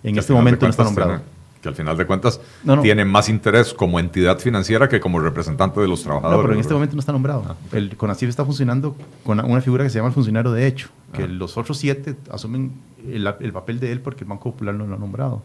En 0.04 0.18
este 0.18 0.34
momento 0.34 0.66
no 0.66 0.70
está 0.70 0.84
nombrado. 0.84 1.22
que 1.62 1.68
al 1.68 1.76
final 1.76 1.98
de 1.98 2.06
cuentas 2.06 2.40
tiene 2.82 3.04
más 3.04 3.28
interés 3.28 3.74
como 3.74 4.00
entidad 4.00 4.40
financiera 4.40 4.88
que 4.88 5.00
como 5.00 5.20
representante 5.20 5.80
de 5.82 5.88
los 5.88 6.04
trabajadores. 6.04 6.38
No, 6.38 6.44
pero 6.44 6.54
en 6.54 6.60
este 6.62 6.74
momento 6.74 6.96
no 6.96 7.00
está 7.02 7.12
nombrado. 7.12 7.44
Ah, 7.50 7.56
el 7.74 7.98
CONACIF 7.98 8.30
está 8.30 8.46
funcionando 8.46 8.96
con 9.24 9.40
una 9.40 9.62
figura 9.62 9.84
que 9.84 9.90
se 9.90 9.98
llama 9.98 10.08
el 10.10 10.14
funcionario 10.14 10.52
de 10.52 10.68
hecho, 10.68 10.90
que 11.14 11.28
los 11.28 11.58
otros 11.58 11.78
siete 11.78 12.16
asumen 12.32 12.72
el, 13.08 13.52
papel 13.52 13.80
de 13.80 13.92
él 13.92 14.00
porque 14.00 14.24
el 14.24 14.30
Banco 14.30 14.52
Popular 14.52 14.74
no 14.76 14.86
lo 14.86 14.96
ha 14.96 15.00
nombrado. 15.00 15.42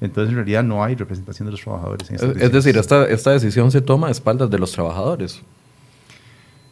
Entonces, 0.00 0.30
en 0.30 0.36
realidad, 0.36 0.64
no 0.64 0.82
hay 0.82 0.96
representación 0.96 1.46
de 1.46 1.52
los 1.52 1.60
trabajadores. 1.60 2.10
En 2.10 2.16
es, 2.16 2.52
decir, 2.52 2.76
esta, 2.76 3.06
esta 3.06 3.30
decisión 3.30 3.70
se 3.70 3.80
toma 3.80 4.08
a 4.08 4.10
espaldas 4.10 4.50
de 4.50 4.58
los 4.58 4.72
trabajadores. 4.72 5.40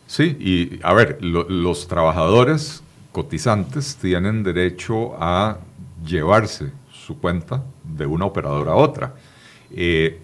Sí, 0.07 0.37
y 0.39 0.81
a 0.83 0.93
ver, 0.93 1.19
los 1.23 1.89
trabajadores 1.89 2.83
cotizantes 3.12 3.97
tienen 3.97 4.42
derecho 4.42 5.14
a 5.23 5.59
llevarse 6.04 6.73
su 6.90 7.19
cuenta 7.19 7.62
de 7.85 8.07
una 8.07 8.25
operadora 8.25 8.73
a 8.73 8.76
otra. 8.76 9.14
Eh, 9.71 10.21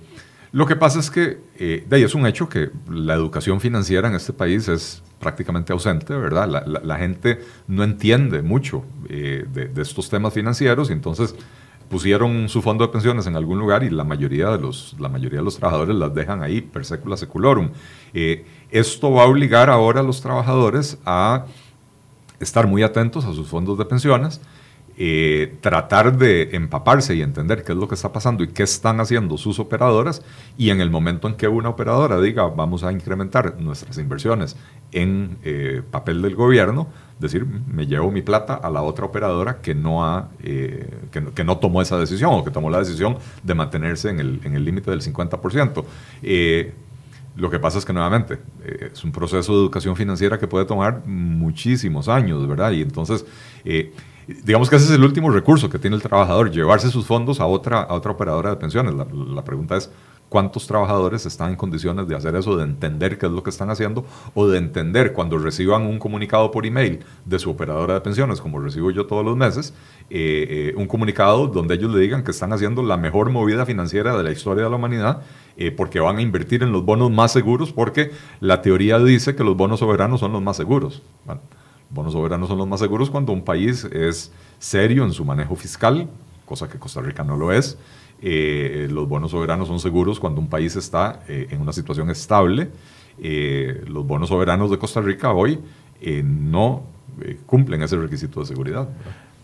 lo 0.53 0.67
que 0.67 0.77
pasa 0.77 0.99
es 0.99 1.11
que 1.11 1.39
eh, 1.59 1.85
de 1.87 1.97
ahí 1.97 2.03
es 2.03 2.15
un 2.15 2.27
hecho 2.27 2.49
que 2.49 2.71
la 2.91 3.15
educación 3.15 3.61
financiera 3.61 4.09
en 4.09 4.15
este 4.15 4.33
país 4.33 4.67
es 4.69 5.03
prácticamente 5.21 5.73
ausente, 5.73 6.15
¿verdad? 6.15 6.49
La, 6.49 6.97
gente 6.97 7.41
no 7.67 7.83
entiende 7.85 8.41
mucho 8.41 8.85
eh, 9.09 9.45
de, 9.53 9.83
estos 9.83 10.09
temas 10.09 10.33
financieros 10.33 10.91
y 10.91 10.93
entonces 10.93 11.35
pusieron 11.91 12.49
su 12.49 12.63
fondo 12.63 12.87
de 12.87 12.93
pensiones 12.93 13.27
en 13.27 13.35
algún 13.35 13.59
lugar 13.59 13.83
y 13.83 13.91
la 13.91 14.05
mayoría 14.05 14.51
de 14.51 14.59
los, 14.59 14.95
la 14.99 15.09
mayoría 15.09 15.41
de 15.41 15.45
los 15.45 15.57
trabajadores 15.59 15.97
las 15.97 16.15
dejan 16.15 16.43
ahí 16.43 16.61
per 16.61 16.85
secula 16.85 17.17
seculorum. 17.17 17.71
Esto 18.71 19.11
va 19.11 19.25
a 19.25 19.27
obligar 19.27 19.69
ahora 19.71 20.01
a 20.01 20.03
los 20.05 20.21
trabajadores 20.21 20.99
a 21.05 21.47
estar 22.41 22.67
muy 22.67 22.83
atentos 22.83 23.25
a 23.25 23.33
sus 23.33 23.49
fondos 23.49 23.79
de 23.79 23.85
pensiones, 23.85 24.41
eh, 25.01 25.57
tratar 25.61 26.19
de 26.19 26.57
empaparse 26.57 27.15
y 27.15 27.23
entender 27.23 27.63
qué 27.63 27.71
es 27.71 27.79
lo 27.79 27.87
que 27.87 27.95
está 27.95 28.13
pasando 28.13 28.43
y 28.43 28.49
qué 28.49 28.65
están 28.65 28.99
haciendo 28.99 29.39
sus 29.39 29.61
operadoras 29.61 30.23
y 30.57 30.71
en 30.71 30.81
el 30.81 30.91
momento 30.91 31.29
en 31.29 31.35
que 31.35 31.47
una 31.47 31.69
operadora 31.69 32.21
diga 32.21 32.49
vamos 32.49 32.83
a 32.83 32.91
incrementar 32.91 33.61
nuestras 33.61 33.97
inversiones 33.99 34.57
en 34.91 35.39
eh, 35.45 35.83
papel 35.89 36.21
del 36.21 36.35
gobierno, 36.35 36.89
decir 37.21 37.47
me 37.47 37.87
llevo 37.87 38.11
mi 38.11 38.23
plata 38.23 38.55
a 38.55 38.71
la 38.71 38.83
otra 38.83 39.05
operadora 39.05 39.61
que 39.61 39.73
no, 39.73 40.05
ha, 40.05 40.31
eh, 40.43 40.91
que, 41.13 41.45
no 41.45 41.59
tomó 41.59 41.81
esa 41.81 41.97
decisión 41.97 42.33
o 42.35 42.43
que 42.43 42.51
tomó 42.51 42.69
la 42.69 42.81
decisión 42.81 43.19
de 43.45 43.55
mantenerse 43.55 44.11
en 44.11 44.19
el 44.19 44.65
límite 44.65 44.91
del 44.91 45.03
50%. 45.03 45.85
Lo 47.39 47.51
que 47.51 47.59
pasa 47.59 47.79
es 47.79 47.85
que 47.85 47.93
nuevamente 47.93 48.39
es 48.93 49.05
un 49.05 49.13
proceso 49.13 49.53
de 49.53 49.61
educación 49.61 49.95
financiera 49.97 50.39
que 50.39 50.49
puede 50.49 50.65
tomar 50.65 51.07
muchísimos 51.07 52.09
años, 52.09 52.47
¿verdad? 52.47 52.73
Y 52.73 52.83
entonces 52.83 53.25
digamos 54.45 54.69
que 54.69 54.77
ese 54.77 54.87
es 54.87 54.91
el 54.91 55.05
último 55.05 55.31
recurso 55.31 55.71
que 55.71 55.79
tiene 55.79 55.97
el 55.97 56.03
trabajador, 56.03 56.51
llevarse 56.51 56.91
sus 56.91 57.07
fondos 57.07 57.41
a 57.41 57.47
otra, 57.47 57.81
a 57.83 57.95
otra 57.95 58.13
operadora 58.13 58.51
de 58.51 58.57
pensiones. 58.57 58.95
La, 58.95 59.45
pregunta 59.45 59.77
es, 59.77 59.91
¿cuántos 60.29 60.67
trabajadores 60.67 61.27
están 61.27 61.51
en 61.51 61.57
condiciones 61.57 62.07
de 62.09 62.17
hacer 62.17 62.35
eso, 62.37 62.57
de 62.57 62.65
entender 62.65 63.19
qué 63.19 63.27
es 63.27 63.33
lo 63.33 63.43
que 63.43 63.51
están 63.51 63.71
haciendo 63.71 64.05
o 64.35 64.49
de 64.49 64.59
entender 64.59 65.13
cuando 65.13 65.39
reciban 65.39 65.83
un 65.83 65.99
comunicado 65.99 66.51
por 66.51 66.67
email 66.67 67.01
de 67.25 67.39
su 67.39 67.51
operadora 67.51 67.95
de 67.95 68.01
pensiones, 68.01 68.41
como 68.41 68.61
recibo 68.61 68.91
yo 68.91 69.07
todos 69.07 69.25
los 69.25 69.37
meses, 69.37 69.75
eh, 70.11 70.73
eh, 70.73 70.75
un 70.77 70.87
comunicado 70.87 71.47
donde 71.47 71.75
ellos 71.75 71.93
le 71.93 72.01
digan 72.01 72.25
que 72.25 72.31
están 72.31 72.53
haciendo 72.53 72.83
la 72.83 72.97
mejor 72.97 73.31
movida 73.31 73.67
financiera 73.67 74.17
de 74.17 74.23
la 74.23 74.31
historia 74.31 74.65
de 74.65 74.71
la 74.71 74.77
humanidad 74.77 75.23
eh, 75.57 75.71
porque 75.71 76.01
van 76.01 76.19
a 76.19 76.23
invertir 76.23 76.63
en 76.63 76.73
los 76.73 76.85
bonos 76.85 77.11
más 77.11 77.33
seguros 77.33 77.73
porque 77.73 78.11
la 78.41 78.63
teoría 78.63 78.99
dice 78.99 79.35
que 79.35 79.45
los 79.45 79.57
bonos 79.57 79.81
soberanos 79.81 80.21
son 80.21 80.33
los 80.33 80.43
más 80.43 80.57
seguros 80.57 81.03
bonos 81.91 82.13
soberanos 82.13 82.49
son 82.49 82.59
los 82.59 82.69
más 82.69 82.81
seguros 82.81 83.11
cuando 83.11 83.33
un 83.33 83.43
país 83.43 83.85
es 83.85 84.33
serio 84.59 85.05
en 85.05 85.13
su 85.13 85.25
manejo 85.25 85.57
fiscal, 85.57 86.09
cosa 86.45 86.69
que 86.69 86.79
Costa 86.79 87.01
Rica 87.01 87.25
no 87.25 87.37
lo 87.37 87.53
es. 87.53 87.79
Eh, 88.21 88.89
los 88.91 89.09
bonos 89.09 89.31
soberanos 89.31 89.69
son 89.69 89.79
seguros 89.79 90.19
cuando 90.19 90.41
un 90.41 90.49
país 90.49 90.75
está 90.77 91.23
eh, 91.29 91.49
en 91.51 91.61
una 91.61 91.73
situación 91.73 92.11
estable. 92.11 92.69
Eh, 93.21 93.85
los 93.89 94.07
bonos 94.07 94.29
soberanos 94.29 94.71
de 94.71 94.79
Costa 94.79 95.01
Rica 95.01 95.33
hoy 95.33 95.59
no 96.25 96.85
cumplen 97.47 97.83
ese 97.83 97.97
requisito 97.97 98.41
de 98.41 98.47
seguridad. 98.47 98.89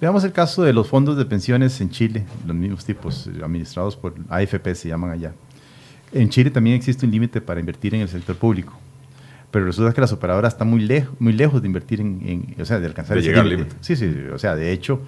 Veamos 0.00 0.23
el 0.25 0.33
caso 0.33 0.62
de 0.62 0.73
los 0.73 0.88
fondos 0.88 1.16
de 1.16 1.25
pensiones 1.25 1.81
en 1.81 1.90
Chile, 1.90 2.26
los 2.47 2.54
mismos 2.54 2.85
tipos, 2.85 3.28
administrados 3.43 3.97
por 3.97 4.14
AFP 4.28 4.75
se 4.75 4.88
llaman 4.88 5.11
allá. 5.11 5.35
En 6.12 6.28
Chile 6.28 6.50
también 6.50 6.76
existe 6.76 7.07
un 7.07 7.12
límite 7.12 7.40
para 7.40 7.59
invertir 7.59 7.95
en 7.95 8.02
el 8.02 8.09
sector 8.09 8.37
público 8.37 8.78
pero 9.54 9.66
resulta 9.66 9.93
que 9.93 10.00
las 10.00 10.12
operadoras 10.12 10.54
están 10.54 10.69
muy, 10.69 10.81
lejos 10.81 11.14
muy 11.21 11.33
lejos 11.33 11.62
de 11.62 11.69
invertir 11.69 12.00
en, 12.00 12.57
o 12.59 12.64
sea, 12.64 12.81
de 12.81 12.87
alcanzar 12.87 13.16
de 13.16 13.23
llegar 13.23 13.43
al 13.43 13.50
límite. 13.50 13.76
Sí, 13.83 13.95
sí, 13.95 14.12
o 14.33 14.37
sea, 14.37 14.57
de 14.57 14.73
hecho, 14.73 15.00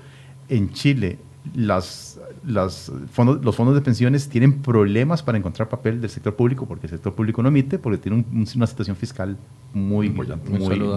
en 0.48 0.70
Chile 0.72 1.18
las, 1.54 2.20
las 2.44 2.90
fondos, 3.12 3.44
los 3.44 3.54
fondos 3.54 3.74
de 3.74 3.80
pensiones 3.80 4.28
tienen 4.28 4.62
problemas 4.62 5.22
para 5.22 5.38
encontrar 5.38 5.68
papel 5.68 6.00
del 6.00 6.10
sector 6.10 6.34
público 6.34 6.66
porque 6.66 6.86
el 6.86 6.90
sector 6.90 7.14
público 7.14 7.42
no 7.42 7.48
emite 7.48 7.78
porque 7.78 7.98
tiene 7.98 8.24
una 8.32 8.66
situación 8.66 8.96
fiscal 8.96 9.36
muy, 9.72 10.10
muy, 10.10 10.26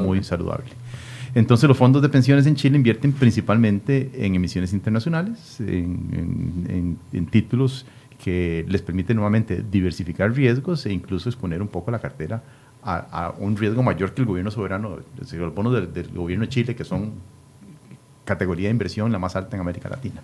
muy, 0.06 0.24
saludable. 0.24 0.70
Entonces 1.36 1.68
los 1.68 1.77
fondos 1.77 2.01
de 2.01 2.10
pensiones 2.10 2.48
en 2.48 2.56
Chile 2.56 2.77
invierten 2.77 3.12
principalmente 3.13 4.10
en 4.15 4.36
emisiones 4.36 4.74
internacionales, 4.74 5.60
en, 5.60 6.98
en, 7.12 7.25
títulos 7.27 7.86
que 8.24 8.65
les 8.68 8.82
permiten 8.82 9.15
nuevamente 9.15 9.63
diversificar 9.70 10.34
riesgos 10.34 10.86
e 10.86 10.94
incluso 10.94 11.29
exponer 11.29 11.62
un 11.62 11.68
poco 11.68 11.91
la 11.91 12.00
cartera 12.00 12.44
a, 12.84 13.34
un 13.38 13.58
riesgo 13.58 13.84
mayor 13.84 14.13
que 14.13 14.22
el 14.22 14.27
gobierno 14.27 14.51
soberano, 14.51 14.98
los 15.32 15.56
bonos 15.56 15.94
del, 15.94 16.10
gobierno 16.10 16.46
de 16.46 16.50
Chile, 16.50 16.75
que 16.75 16.84
son 16.84 17.12
categoría 18.29 18.67
de 18.67 18.71
inversión 18.71 19.12
la 19.12 19.19
más 19.19 19.36
alta 19.36 19.55
en 19.57 19.62
América 19.62 19.89
Latina. 19.89 20.21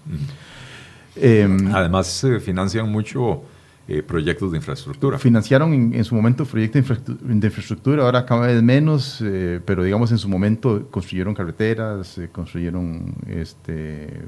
Em, 1.15 1.74
Además, 1.74 2.07
se 2.07 2.39
financian 2.39 2.89
mucho 2.89 3.43
eh, 3.88 4.01
proyectos 4.01 4.51
de 4.51 4.58
infraestructura. 4.58 5.20
Financiaron 5.20 5.94
en, 5.94 6.04
su 6.04 6.15
momento 6.15 6.44
proyectos 6.44 7.06
de, 7.20 7.48
infraestructura, 7.48 8.04
ahora 8.04 8.25
cada 8.25 8.48
vez 8.48 8.63
menos, 8.63 9.22
eh, 9.24 9.62
pero 9.63 9.84
digamos 9.84 10.12
en 10.12 10.18
su 10.18 10.27
momento 10.27 10.88
construyeron 10.89 11.36
carreteras, 11.36 12.18
eh, 12.18 12.30
construyeron 12.32 13.13
este, 13.27 14.22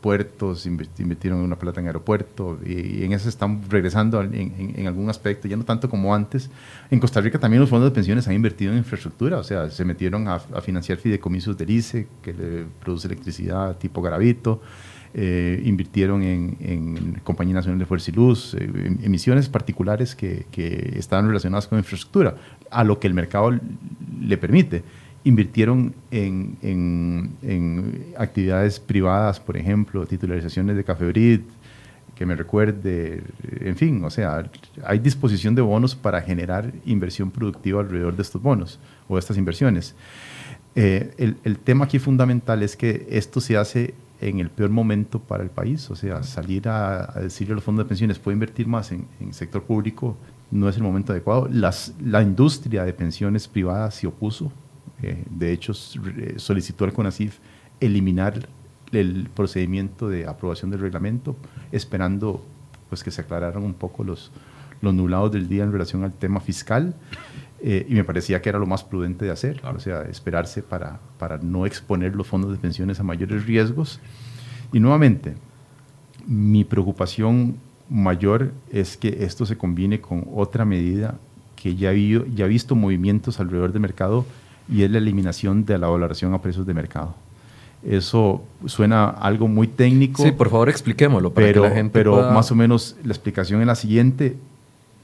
puertos, 0.00 0.66
invirtieron 0.66 1.38
una 1.38 1.56
plata 1.56 1.80
en 1.80 1.86
aeropuerto 1.86 2.58
y, 2.66 3.04
en 3.04 3.12
eso 3.12 3.28
están 3.28 3.62
regresando 3.70 4.20
en, 4.22 4.84
algún 4.88 5.08
aspecto, 5.08 5.46
ya 5.46 5.56
no 5.56 5.64
tanto 5.64 5.88
como 5.88 6.12
antes. 6.12 6.50
En 6.90 6.98
Costa 6.98 7.20
Rica 7.20 7.38
también 7.38 7.60
los 7.60 7.70
fondos 7.70 7.90
de 7.90 7.94
pensiones 7.94 8.26
han 8.26 8.34
invertido 8.34 8.72
en 8.72 8.78
infraestructura, 8.78 9.38
o 9.38 9.44
sea, 9.44 9.70
se 9.70 9.84
metieron 9.84 10.26
a, 10.26 10.34
a 10.34 10.60
financiar 10.60 10.98
fideicomisos 10.98 11.56
del 11.56 11.70
ICE, 11.70 12.08
que 12.22 12.32
le 12.32 12.64
produce 12.82 13.06
electricidad 13.06 13.76
tipo 13.76 14.02
Garavito. 14.02 14.60
Eh, 15.12 15.60
invirtieron 15.64 16.22
en, 16.22 16.56
en, 16.60 17.20
Compañía 17.24 17.54
Nacional 17.54 17.80
de 17.80 17.84
Fuerza 17.84 18.12
y 18.12 18.14
Luz, 18.14 18.54
eh, 18.54 18.70
emisiones 19.02 19.48
particulares 19.48 20.14
que, 20.14 20.46
que 20.52 20.92
estaban 20.96 21.26
relacionadas 21.26 21.66
con 21.66 21.78
infraestructura, 21.78 22.36
a 22.70 22.84
lo 22.84 23.00
que 23.00 23.08
el 23.08 23.14
mercado 23.14 23.50
le 24.20 24.38
permite. 24.38 24.84
Invirtieron 25.24 25.94
en, 26.12 27.34
actividades 28.16 28.78
privadas, 28.78 29.40
por 29.40 29.56
ejemplo, 29.56 30.06
titularizaciones 30.06 30.76
de 30.76 30.84
Cafebrid, 30.84 31.40
que 32.14 32.24
me 32.24 32.36
recuerde, 32.36 33.22
en 33.60 33.76
fin, 33.76 34.04
o 34.04 34.10
sea, 34.10 34.48
hay 34.84 34.98
disposición 35.00 35.56
de 35.56 35.62
bonos 35.62 35.96
para 35.96 36.20
generar 36.20 36.72
inversión 36.86 37.32
productiva 37.32 37.80
alrededor 37.80 38.14
de 38.14 38.22
estos 38.22 38.40
bonos 38.40 38.78
o 39.08 39.18
estas 39.18 39.36
inversiones. 39.36 39.96
Eh, 40.76 41.10
el, 41.18 41.36
el, 41.42 41.58
tema 41.58 41.86
aquí 41.86 41.98
fundamental 41.98 42.62
es 42.62 42.76
que 42.76 43.06
esto 43.10 43.40
se 43.40 43.56
hace 43.56 43.94
en 44.20 44.38
el 44.38 44.50
peor 44.50 44.70
momento 44.70 45.18
para 45.18 45.42
el 45.42 45.50
país. 45.50 45.90
O 45.90 45.96
sea, 45.96 46.22
salir 46.22 46.68
a, 46.68 47.12
decirle 47.22 47.52
a 47.52 47.54
los 47.56 47.64
fondos 47.64 47.84
de 47.84 47.88
pensiones, 47.88 48.18
puede 48.18 48.34
invertir 48.34 48.66
más 48.66 48.92
en, 48.92 49.06
en 49.20 49.32
sector 49.32 49.62
público, 49.62 50.16
no 50.50 50.68
es 50.68 50.76
el 50.76 50.82
momento 50.82 51.12
adecuado. 51.12 51.48
Las, 51.50 51.94
la 52.04 52.22
industria 52.22 52.84
de 52.84 52.92
pensiones 52.92 53.48
privadas 53.48 53.94
se 53.94 54.06
opuso. 54.06 54.52
Eh, 55.02 55.24
de 55.30 55.52
hecho, 55.52 55.72
solicitó 55.74 56.84
al 56.84 56.92
CONACIF 56.92 57.38
eliminar 57.80 58.48
el 58.92 59.28
procedimiento 59.34 60.08
de 60.08 60.26
aprobación 60.26 60.70
del 60.70 60.80
reglamento, 60.80 61.36
esperando 61.72 62.44
pues, 62.88 63.04
que 63.04 63.10
se 63.10 63.20
aclararan 63.20 63.62
un 63.62 63.74
poco 63.74 64.04
los, 64.04 64.32
los 64.82 64.92
nublados 64.92 65.32
del 65.32 65.48
día 65.48 65.62
en 65.62 65.72
relación 65.72 66.04
al 66.04 66.12
tema 66.12 66.40
fiscal. 66.40 66.94
Eh, 67.62 67.86
y 67.88 67.94
me 67.94 68.04
parecía 68.04 68.40
que 68.40 68.48
era 68.48 68.58
lo 68.58 68.66
más 68.66 68.84
prudente 68.84 69.26
de 69.26 69.30
hacer, 69.30 69.60
o 69.66 69.78
sea, 69.78 70.02
esperarse 70.04 70.62
para, 70.62 70.98
para 71.18 71.36
no 71.38 71.66
exponer 71.66 72.16
los 72.16 72.26
fondos 72.26 72.52
de 72.52 72.58
pensiones 72.58 73.00
a 73.00 73.02
mayores 73.02 73.44
riesgos. 73.44 74.00
Y 74.72 74.80
nuevamente, 74.80 75.34
mi 76.26 76.64
preocupación 76.64 77.56
mayor 77.90 78.52
es 78.72 78.96
que 78.96 79.24
esto 79.24 79.44
se 79.44 79.58
combine 79.58 80.00
con 80.00 80.26
otra 80.34 80.64
medida 80.64 81.18
que 81.56 81.74
ya, 81.74 81.90
vi, 81.90 82.22
ya 82.34 82.46
he 82.46 82.48
visto 82.48 82.74
movimientos 82.74 83.40
alrededor 83.40 83.72
del 83.72 83.82
mercado 83.82 84.24
y 84.68 84.84
es 84.84 84.90
la 84.90 84.98
eliminación 84.98 85.66
de 85.66 85.76
la 85.76 85.88
valoración 85.88 86.32
a 86.32 86.40
precios 86.40 86.66
de 86.66 86.72
mercado. 86.72 87.14
Eso 87.82 88.42
suena 88.66 89.08
algo 89.08 89.48
muy 89.48 89.66
técnico. 89.66 90.22
Sí, 90.22 90.32
por 90.32 90.50
favor 90.50 90.68
expliquémoslo 90.68 91.32
para 91.32 91.46
pero, 91.46 91.62
que 91.62 91.68
la 91.68 91.74
gente 91.74 91.92
Pero 91.92 92.30
más 92.30 92.50
o 92.52 92.54
menos 92.54 92.96
la 93.04 93.12
explicación 93.12 93.60
es 93.60 93.66
la 93.66 93.74
siguiente 93.74 94.36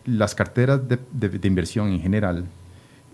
las 0.06 0.34
carteras 0.34 0.80
de, 0.88 1.40
inversión 1.42 1.88
en 1.88 2.00
general 2.00 2.46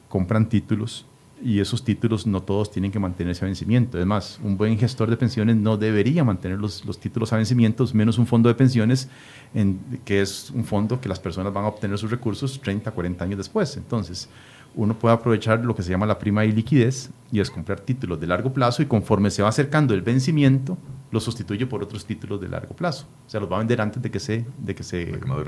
compran 0.08 0.48
títulos 0.48 1.06
y 1.42 1.58
esos 1.58 1.84
títulos 1.84 2.26
no 2.26 2.42
todos 2.42 2.70
tienen 2.70 2.92
que 2.92 3.00
mantenerse 3.00 3.44
a 3.44 3.46
vencimiento. 3.46 3.98
Es 3.98 4.06
más, 4.06 4.38
un 4.44 4.56
buen 4.56 4.78
gestor 4.78 5.10
de 5.10 5.16
pensiones 5.16 5.56
no 5.56 5.76
debería 5.76 6.22
mantener 6.22 6.58
los, 6.58 6.82
títulos 7.00 7.32
a 7.32 7.36
vencimiento, 7.36 7.84
menos 7.94 8.18
un 8.18 8.26
fondo 8.26 8.48
de 8.48 8.54
pensiones, 8.54 9.08
en, 9.52 9.80
que 10.04 10.20
es 10.20 10.50
un 10.50 10.64
fondo 10.64 11.00
que 11.00 11.08
las 11.08 11.18
personas 11.18 11.52
van 11.52 11.64
a 11.64 11.68
obtener 11.68 11.98
sus 11.98 12.10
recursos 12.10 12.60
30, 12.60 12.90
40 12.92 13.24
años 13.24 13.38
después. 13.38 13.76
Entonces, 13.76 14.28
uno 14.74 14.98
puede 14.98 15.14
aprovechar 15.14 15.64
lo 15.64 15.74
que 15.74 15.82
se 15.82 15.90
llama 15.90 16.06
la 16.06 16.18
prima 16.18 16.44
y 16.44 16.52
liquidez 16.52 17.10
y 17.30 17.40
es 17.40 17.50
comprar 17.50 17.80
títulos 17.80 18.20
de 18.20 18.26
largo 18.26 18.52
plazo 18.52 18.82
y 18.82 18.86
conforme 18.86 19.30
se 19.30 19.42
va 19.42 19.48
acercando 19.48 19.94
el 19.94 20.02
vencimiento, 20.02 20.78
lo 21.10 21.20
sustituye 21.20 21.66
por 21.66 21.82
otros 21.82 22.06
títulos 22.06 22.40
de 22.40 22.48
largo 22.48 22.74
plazo. 22.74 23.06
O 23.26 23.30
sea, 23.30 23.40
los 23.40 23.50
va 23.50 23.56
a 23.56 23.58
vender 23.58 23.80
antes 23.80 24.02
de 24.02 24.10
que 24.10 24.18
se, 24.18 24.44
de 24.58 24.74
que 24.74 24.82
se, 24.82 25.06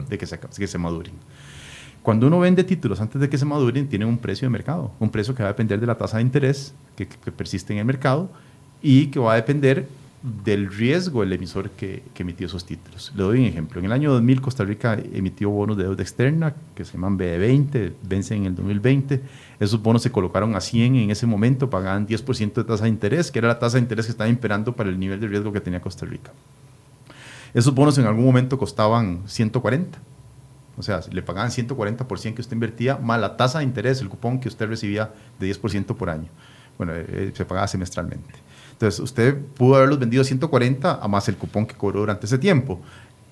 de 0.09 0.19
que 0.19 0.27
se, 0.27 0.39
que 0.39 0.67
se 0.67 0.79
maduren. 0.79 1.15
Cuando 2.03 2.27
uno 2.27 2.39
vende 2.41 2.65
títulos 2.65 3.01
antes 3.01 3.21
de 3.21 3.31
que 3.31 3.39
se 3.39 3.47
maduren, 3.47 3.89
tienen 3.89 4.09
un 4.09 4.19
precio 4.19 4.47
de 4.47 4.51
mercado, 4.51 4.93
un 4.99 5.09
precio 5.09 5.35
que 5.35 5.43
va 5.43 5.49
a 5.49 5.53
depender 5.53 5.81
de 5.81 5.87
la 5.87 5.97
tasa 5.97 6.19
de 6.19 6.23
interés 6.23 6.75
que, 6.97 7.09
que 7.09 7.33
persiste 7.33 7.73
en 7.73 7.79
el 7.79 7.87
mercado 7.87 8.31
y 8.83 9.07
que 9.07 9.19
va 9.19 9.33
a 9.33 9.37
depender 9.37 9.89
del 10.25 10.73
riesgo 10.73 11.23
el 11.23 11.35
emisor 11.35 11.69
que, 11.71 12.03
emitió 12.19 12.47
esos 12.47 12.65
títulos. 12.65 13.13
Le 13.15 13.23
doy 13.23 13.41
un 13.41 13.45
ejemplo. 13.45 13.79
En 13.79 13.85
el 13.85 13.93
año 13.93 14.11
2000 14.11 14.41
Costa 14.41 14.65
Rica 14.65 14.99
emitió 15.13 15.51
bonos 15.51 15.77
de 15.77 15.85
deuda 15.85 16.03
externa 16.03 16.55
que 16.75 16.87
se 16.87 16.95
llaman 16.95 17.19
BE20, 17.19 17.93
vencen 18.03 18.39
en 18.39 18.47
el 18.47 18.55
2020. 18.55 19.21
Esos 19.61 19.83
bonos 19.83 20.03
se 20.03 20.11
colocaron 20.11 20.57
a 20.57 20.63
100 20.63 20.97
en 20.97 21.11
ese 21.11 21.27
momento, 21.27 21.69
pagaban 21.69 22.09
10% 22.09 22.55
de 22.55 22.65
tasa 22.65 22.85
de 22.85 22.89
interés, 22.89 23.31
que 23.31 23.39
era 23.39 23.49
la 23.49 23.59
tasa 23.59 23.77
de 23.77 23.83
interés 23.83 24.07
que 24.07 24.13
estaba 24.13 24.31
imperando 24.31 24.75
para 24.75 24.89
el 24.89 24.99
nivel 24.99 25.21
de 25.21 25.29
riesgo 25.29 25.53
que 25.53 25.61
tenía 25.61 25.83
Costa 25.83 26.07
Rica. 26.07 26.33
Esos 27.53 27.75
bonos 27.75 27.99
en 27.99 28.07
algún 28.07 28.25
momento 28.25 28.59
costaban 28.59 29.25
140. 29.27 29.99
O 30.79 30.83
sea, 30.83 31.01
le 31.13 31.23
pagaban 31.23 31.51
140 31.51 32.09
por 32.09 32.19
100 32.19 32.35
que 32.35 32.41
usted 32.41 32.55
invertía, 32.55 32.97
más 32.97 33.21
la 33.21 33.37
tasa 33.37 33.59
de 33.59 33.65
interés, 33.65 34.01
el 34.01 34.09
cupón 34.09 34.41
que 34.41 34.49
usted 34.49 34.67
recibía 34.69 35.13
de 35.39 35.55
10% 35.55 35.95
por 35.95 36.09
año. 36.09 36.29
Bueno, 36.79 36.95
eh, 36.95 37.07
eh, 37.09 37.33
se 37.35 37.45
pagaba 37.45 37.69
semestralmente. 37.69 38.44
Entonces, 38.75 39.01
usted 39.01 39.39
pudo 39.57 39.77
haberlos 39.77 39.99
vendido 39.99 40.21
a 40.21 40.25
140 40.25 40.99
a 41.03 41.09
más 41.09 41.29
el 41.29 41.37
cupón 41.37 41.67
que 41.67 41.75
cobró 41.75 42.01
durante 42.01 42.27
ese 42.27 42.39
tiempo. 42.39 42.81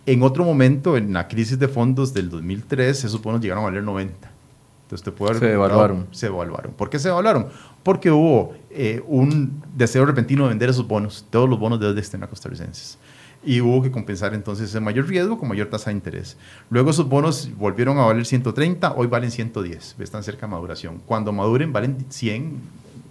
En 0.07 0.23
otro 0.23 0.45
momento, 0.45 0.97
en 0.97 1.13
la 1.13 1.29
crisis 1.29 1.59
de 1.59 1.69
fondos 1.69 2.15
del 2.15 2.31
2003, 2.31 3.05
esos 3.05 3.21
bonos 3.21 3.41
llegaron 3.41 3.65
a 3.65 3.67
valer 3.67 3.83
90. 3.83 4.13
Entonces, 4.13 5.07
usted 5.07 5.13
puede 5.13 5.39
se 5.39 5.53
evaluaron. 5.53 6.07
Se 6.11 6.27
evaluaron. 6.27 6.73
¿Por 6.73 6.91
qué 6.91 6.99
se 6.99 7.09
evaluaron? 7.09 7.49
Porque 7.83 8.11
hubo 8.11 8.55
eh, 8.71 9.03
un 9.07 9.63
deseo 9.77 10.07
repentino 10.07 10.45
de 10.45 10.51
vender 10.51 10.71
esos 10.71 10.87
bonos, 10.87 11.27
todos 11.31 11.49
los 11.49 11.59
bonos 11.59 11.81
de 11.81 11.87
deuda 11.87 12.01
externa 12.01 12.27
costarricenses 12.27 12.99
y 13.45 13.61
hubo 13.61 13.83
que 13.83 13.91
compensar 13.91 14.35
entonces 14.35 14.69
ese 14.69 14.81
mayor 14.81 15.09
riesgo 15.09 15.39
con 15.39 15.49
mayor 15.49 15.69
tasa 15.69 15.91
de 15.91 15.97
interés. 15.97 16.37
Luego 16.71 16.91
esos 16.91 17.09
bonos 17.09 17.51
volvieron 17.57 17.99
a 17.99 18.05
valer 18.05 18.25
130, 18.25 18.93
hoy 18.95 19.07
valen 19.09 19.31
110, 19.31 19.97
están 19.99 20.23
cerca 20.23 20.47
de 20.47 20.53
maduración. 20.53 21.01
Cuando 21.05 21.33
maduren 21.33 21.73
valen 21.73 22.07
100, 22.09 22.61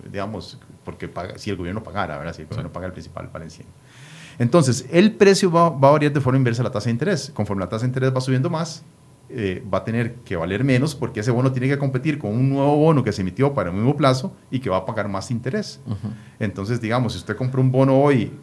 digamos, 0.10 0.60
porque 0.84 1.08
paga, 1.08 1.38
si 1.38 1.50
el 1.50 1.58
gobierno 1.58 1.84
pagara, 1.84 2.18
¿verdad? 2.18 2.34
si 2.34 2.44
el 2.44 2.48
gobierno 2.48 2.72
paga 2.72 2.88
el 2.88 2.94
principal, 2.94 3.30
valen 3.32 3.50
100. 3.50 3.68
Entonces, 4.40 4.88
el 4.92 5.14
precio 5.14 5.52
va, 5.52 5.70
va, 5.70 5.90
a 5.90 5.92
variar 5.92 6.14
de 6.14 6.22
forma 6.22 6.38
inversa 6.38 6.62
a 6.62 6.66
la 6.66 6.72
tasa 6.72 6.86
de 6.86 6.92
interés. 6.92 7.32
Conforme 7.34 7.62
la 7.62 7.70
tasa 7.70 7.82
de 7.82 7.90
interés 7.90 8.16
va 8.16 8.22
subiendo 8.22 8.50
más, 8.50 8.84
eh, 9.34 9.64
va 9.74 9.78
a 9.78 9.84
tener 9.86 10.16
que 10.26 10.36
valer 10.36 10.62
menos 10.66 10.94
porque 10.94 11.22
ese 11.22 11.32
bono 11.32 11.54
tiene 11.54 11.70
que 11.70 11.78
competir 11.78 12.20
con 12.20 12.32
un 12.32 12.50
nuevo 12.50 12.76
bono 12.76 13.02
que 13.02 13.14
se 13.14 13.22
emitió 13.22 13.54
para 13.54 13.70
el 13.70 13.76
mismo 13.76 13.96
plazo 13.96 14.34
y 14.50 14.60
que 14.60 14.70
va 14.70 14.78
a 14.78 14.86
pagar 14.86 15.08
más 15.08 15.32
interés. 15.32 15.80
Entonces, 16.38 16.82
digamos, 16.82 17.14
si 17.14 17.20
usted 17.20 17.38
compra 17.38 17.62
un 17.62 17.72
bono 17.72 17.98
hoy 17.98 18.34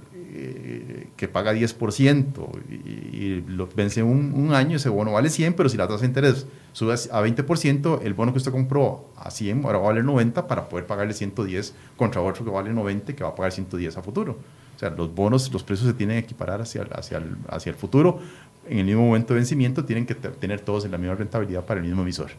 eh, 0.41 1.09
que 1.17 1.27
paga 1.27 1.53
10% 1.53 2.27
y, 2.71 3.41
lo 3.49 3.69
vence 3.75 4.03
un, 4.03 4.55
año, 4.55 4.77
ese 4.77 4.89
bono 4.89 5.13
vale 5.13 5.31
100, 5.31 5.55
pero 5.55 5.69
si 5.69 5.77
la 5.77 5.89
tasa 5.89 6.03
de 6.03 6.07
interés 6.07 6.47
sube 6.73 6.93
a 6.93 7.23
20%, 7.23 8.01
el 8.05 8.15
bono 8.15 8.33
que 8.33 8.39
usted 8.39 8.53
compró 8.53 9.07
a 9.17 9.31
100 9.31 9.65
ahora 9.65 9.79
va 9.79 9.85
a 9.85 9.89
valer 9.89 10.05
90 10.05 10.47
para 10.47 10.69
poder 10.69 10.87
pagarle 10.87 11.13
110 11.13 11.75
contra 11.97 12.21
otro 12.21 12.45
que 12.45 12.51
vale 12.51 12.73
90 12.73 13.17
que 13.17 13.25
va 13.25 13.31
a 13.31 13.35
pagar 13.35 13.51
110 13.51 13.97
a 13.97 14.03
futuro. 14.03 14.39
O 14.77 14.79
sea, 14.79 14.91
los 14.91 15.13
bonos, 15.13 15.53
los 15.53 15.65
precios 15.65 15.89
se 15.89 15.95
tienen 15.95 16.19
que 16.19 16.27
equiparar 16.27 16.61
hacia, 16.61 16.83
hacia, 16.93 17.19
el, 17.19 17.37
hacia 17.49 17.71
el 17.71 17.77
futuro. 17.77 18.21
En 18.69 18.79
el 18.79 18.85
mismo 18.85 19.07
momento 19.07 19.35
de 19.35 19.41
vencimiento 19.41 19.85
tienen 19.85 20.07
que 20.07 20.15
tener 20.15 20.61
todos 20.61 20.85
en 20.85 20.93
la 20.93 20.99
misma 20.99 21.17
rentabilidad 21.17 21.65
para 21.65 21.81
el 21.81 21.87
mismo 21.87 22.03
emisor. 22.03 22.31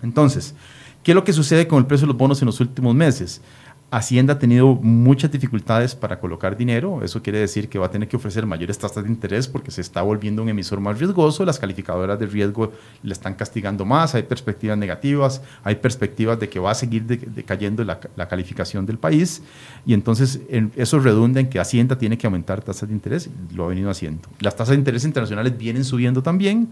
Entonces, 0.00 0.54
¿qué 1.02 1.10
es 1.10 1.14
lo 1.16 1.24
que 1.24 1.32
sucede 1.32 1.66
con 1.66 1.80
el 1.80 1.86
precio 1.86 2.06
de 2.06 2.12
los 2.12 2.16
bonos 2.16 2.40
en 2.40 2.46
los 2.46 2.60
últimos 2.60 2.94
meses? 2.94 3.40
Hacienda 3.88 4.34
ha 4.34 4.38
tenido 4.40 4.74
muchas 4.74 5.30
dificultades 5.30 5.94
para 5.94 6.18
colocar 6.18 6.56
dinero, 6.56 7.04
eso 7.04 7.22
quiere 7.22 7.38
decir 7.38 7.68
que 7.68 7.78
va 7.78 7.86
a 7.86 7.90
tener 7.90 8.08
que 8.08 8.16
ofrecer 8.16 8.44
mayores 8.44 8.76
tasas 8.78 9.04
de 9.04 9.10
interés 9.10 9.46
porque 9.46 9.70
se 9.70 9.80
está 9.80 10.02
volviendo 10.02 10.42
un 10.42 10.48
emisor 10.48 10.80
más 10.80 10.98
riesgoso, 10.98 11.44
las 11.44 11.60
calificadoras 11.60 12.18
de 12.18 12.26
riesgo 12.26 12.72
le 13.04 13.12
están 13.12 13.34
castigando 13.34 13.84
más, 13.84 14.16
hay 14.16 14.24
perspectivas 14.24 14.76
negativas, 14.76 15.40
hay 15.62 15.76
perspectivas 15.76 16.40
de 16.40 16.48
que 16.48 16.58
va 16.58 16.72
a 16.72 16.74
seguir 16.74 17.04
decayendo 17.04 17.84
la, 17.84 18.00
calificación 18.28 18.86
del 18.86 18.98
país. 18.98 19.42
Y 19.86 19.94
entonces 19.94 20.40
eso 20.74 20.98
redunda 20.98 21.38
en 21.38 21.48
que 21.48 21.60
Hacienda 21.60 21.96
tiene 21.96 22.18
que 22.18 22.26
aumentar 22.26 22.62
tasas 22.62 22.88
de 22.88 22.94
interés, 22.94 23.30
lo 23.54 23.66
ha 23.66 23.68
venido 23.68 23.88
haciendo. 23.88 24.28
Las 24.40 24.56
tasas 24.56 24.70
de 24.70 24.78
interés 24.78 25.04
internacionales 25.04 25.56
vienen 25.56 25.84
subiendo 25.84 26.22
también. 26.22 26.68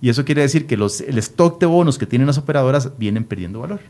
Y 0.00 0.10
eso 0.10 0.24
quiere 0.24 0.42
decir 0.42 0.66
que 0.66 0.74
el 0.74 1.18
stock 1.18 1.60
de 1.60 1.66
bonos 1.66 1.96
que 1.96 2.06
tienen 2.06 2.26
las 2.26 2.38
operadoras 2.38 2.98
vienen 2.98 3.24
perdiendo 3.24 3.60
valor. 3.60 3.80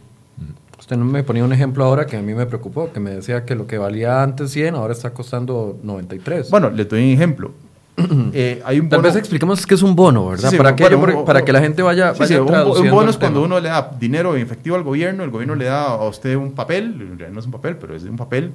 Usted 0.87 0.99
me 0.99 1.25
ponía 1.25 1.42
un 1.42 1.53
ejemplo 1.53 1.85
ahora 1.85 2.07
que 2.07 2.16
a 2.16 2.22
mí 2.22 2.33
me 2.33 2.46
preocupó, 2.46 2.92
que 2.92 3.01
me 3.01 3.11
decía 3.11 3.44
que 3.44 3.57
lo 3.57 3.66
que 3.66 3.77
valía 3.77 4.22
antes 4.22 4.53
100 4.53 4.77
ahora 4.77 4.92
está 4.92 5.11
costando 5.11 5.81
93. 5.83 6.49
Bueno, 6.49 6.70
le 6.70 6.85
doy 6.85 7.03
un 7.03 7.11
ejemplo. 7.11 7.51
eh, 8.33 8.62
hay 8.64 8.79
un 8.79 8.88
Tal 8.88 9.03
vez 9.03 9.16
expliquemos 9.16 9.66
qué 9.66 9.75
es 9.75 9.83
un 9.83 9.96
bono, 9.96 10.29
¿verdad? 10.29 10.57
para, 10.57 10.77
para 11.25 11.44
que 11.44 11.53
la 11.53 11.59
gente 11.61 11.83
vaya, 11.83 12.14
sí, 12.14 12.37
un, 12.37 12.46
bono 12.88 13.11
es 13.11 13.16
cuando 13.16 13.42
uno 13.42 13.59
le 13.59 13.68
da 13.68 13.90
dinero 13.99 14.37
en 14.37 14.42
efectivo 14.42 14.77
al 14.77 14.85
gobierno, 14.85 15.25
el 15.25 15.31
gobierno 15.31 15.57
le 15.57 15.64
da 15.64 15.87
a 15.87 16.05
usted 16.07 16.37
un 16.37 16.53
papel, 16.53 17.18
no 17.33 17.40
es 17.40 17.46
un 17.46 17.51
papel, 17.51 17.79
pero 17.79 17.96
es 17.96 18.05
un 18.05 18.16
papel 18.16 18.53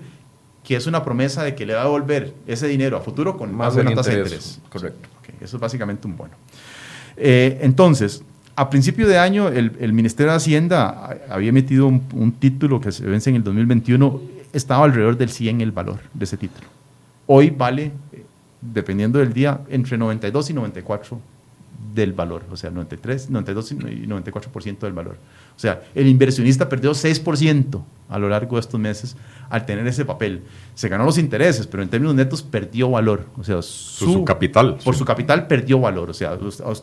que 0.63 0.77
es 0.77 0.87
una 0.87 1.03
promesa 1.03 1.43
de 1.43 1.53
que 1.53 1.65
le 1.65 1.73
va 1.73 1.81
a 1.81 1.83
devolver 1.83 2.33
ese 2.47 2.65
dinero 2.69 2.95
a 2.95 3.01
futuro 3.01 3.35
con 3.35 3.53
más, 3.53 3.75
de 3.75 3.81
una 3.81 3.93
tasa 3.93 4.11
de 4.11 4.19
interés. 4.19 4.61
Correcto. 4.69 5.09
eso 5.41 5.57
es 5.57 5.59
básicamente 5.59 6.07
un 6.07 6.15
bono. 6.15 6.35
Eh, 7.17 7.59
entonces, 7.61 8.23
a 8.61 8.69
principio 8.69 9.07
de 9.07 9.17
año, 9.17 9.47
el, 9.47 9.91
Ministerio 9.91 10.31
de 10.31 10.37
Hacienda 10.37 11.17
había 11.29 11.49
emitido 11.49 11.87
un, 11.87 12.31
título 12.39 12.79
que 12.79 12.91
se 12.91 13.03
vence 13.03 13.31
en 13.31 13.37
el 13.37 13.43
2021, 13.43 14.21
estaba 14.53 14.85
alrededor 14.85 15.17
del 15.17 15.29
100 15.29 15.61
el 15.61 15.71
valor 15.71 15.99
de 16.13 16.25
ese 16.25 16.37
título. 16.37 16.67
Hoy 17.25 17.49
vale, 17.49 17.91
dependiendo 18.61 19.17
del 19.17 19.33
día, 19.33 19.61
entre 19.67 19.97
92 19.97 20.51
y 20.51 20.53
94 20.53 21.19
del 21.95 22.13
valor, 22.13 22.43
o 22.51 22.55
sea, 22.55 22.69
93, 22.69 23.31
92 23.31 23.71
y 23.71 23.75
94% 23.75 24.77
del 24.81 24.93
valor. 24.93 25.17
O 25.61 25.67
sea, 25.69 25.83
el 25.93 26.07
inversionista 26.07 26.67
perdió 26.67 26.89
6% 26.89 27.83
a 28.09 28.17
lo 28.17 28.29
largo 28.29 28.55
de 28.55 28.61
estos 28.61 28.79
meses 28.79 29.15
al 29.47 29.63
tener 29.63 29.85
ese 29.85 30.05
papel. 30.05 30.41
Se 30.73 30.89
ganó 30.89 31.05
los 31.05 31.19
intereses, 31.19 31.67
pero 31.67 31.83
en 31.83 31.89
términos 31.89 32.15
netos 32.15 32.41
perdió 32.41 32.89
valor. 32.89 33.27
O 33.37 33.43
sea, 33.43 33.61
su, 33.61 34.25
capital. 34.25 34.79
Por 34.83 34.95
su 34.95 35.05
capital 35.05 35.45
perdió 35.45 35.79
valor. 35.79 36.09
O 36.09 36.15
sea, 36.15 36.33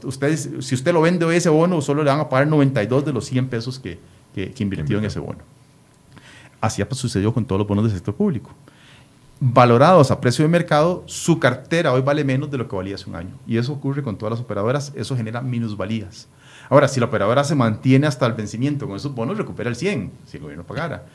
ustedes, 0.05 0.51
si 0.61 0.77
usted 0.77 0.93
lo 0.93 1.01
vende 1.01 1.25
hoy 1.25 1.35
ese 1.35 1.49
bono, 1.49 1.81
solo 1.81 2.05
le 2.05 2.11
van 2.11 2.21
a 2.21 2.29
pagar 2.29 2.47
92 2.47 3.05
de 3.05 3.13
los 3.13 3.25
100 3.25 3.49
pesos 3.49 3.81
que, 3.81 3.99
que, 4.33 4.55
invirtió 4.63 4.99
en 4.99 5.07
ese 5.07 5.19
bono. 5.19 5.41
Así 6.61 6.81
sucedió 6.93 7.35
con 7.35 7.47
todos 7.47 7.59
los 7.59 7.67
bonos 7.67 7.83
del 7.83 7.95
sector 7.95 8.15
público. 8.15 8.53
Valorados 9.41 10.13
a 10.13 10.21
precio 10.21 10.45
de 10.45 10.51
mercado, 10.51 11.03
su 11.07 11.41
cartera 11.41 11.93
hoy 11.93 12.03
vale 12.03 12.23
menos 12.23 12.49
de 12.49 12.59
lo 12.59 12.69
que 12.69 12.77
valía 12.77 12.95
hace 12.95 13.11
un 13.11 13.17
año. 13.17 13.35
Y 13.45 13.57
eso 13.57 13.73
ocurre 13.73 14.05
con 14.05 14.17
todas 14.17 14.31
las 14.31 14.41
operadoras, 14.41 14.93
eso 14.95 15.17
genera 15.17 15.41
minusvalías. 15.41 16.29
Ahora, 16.69 16.89
si 16.89 17.01
la 17.01 17.07
operadora 17.07 17.45
se 17.45 17.55
mantiene 17.55 18.07
hasta 18.07 18.27
el 18.27 18.35
vencimiento 18.35 18.87
con 18.87 18.97
esos 18.97 19.15
bonos, 19.15 19.39
recupera 19.39 19.71
el 19.71 19.77
100, 19.77 20.11
si 20.27 20.37
el 20.37 20.43
gobierno 20.43 20.65
pagara. 20.65 21.07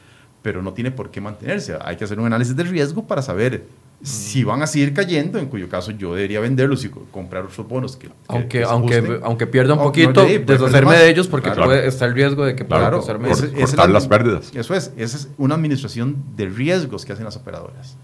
Pero 0.42 0.62
no 0.62 0.74
tiene 0.74 0.92
por 0.92 1.10
qué 1.10 1.22
mantenerse. 1.22 1.78
Hay 1.82 1.96
que 1.96 2.04
hacer 2.04 2.20
un 2.20 2.26
análisis 2.26 2.56
de 2.56 2.64
riesgo 2.64 3.06
para 3.06 3.22
saber 3.22 3.66
si 4.04 4.44
van 4.44 4.62
a 4.62 4.68
seguir 4.68 4.94
cayendo, 4.94 5.40
en 5.40 5.48
cuyo 5.48 5.70
caso 5.70 5.92
yo 5.92 6.14
debería 6.14 6.42
venderlos 6.42 6.84
y 6.84 6.90
comprar 6.90 7.46
otros 7.46 7.66
bonos 7.66 7.96
que, 7.96 8.10
aunque 8.28 8.64
aunque 8.64 9.20
aunque 9.24 9.48
pierda 9.48 9.76
un 9.76 9.80
poquito 9.80 10.26
deshacerme 10.26 10.98
de 10.98 11.10
ellos 11.10 11.28
porque 11.28 11.50
puede 11.52 11.88
estar 11.88 12.10
el 12.10 12.16
riesgo 12.16 12.44
de 12.44 12.54
que 12.54 12.66
pueda 12.66 12.82
claro, 12.82 13.02
cortar 13.02 13.90
las 13.90 14.08
pérdidas. 14.08 14.52
Eso 14.54 14.76
es 14.76 14.92
esa 14.98 15.18
es 15.18 15.30
una 15.38 15.56
administración 15.56 16.18
de 16.36 16.48
riesgos 16.48 17.06
que 17.06 17.14
hacen 17.14 17.24
las 17.24 17.38
operadoras. 17.38 17.96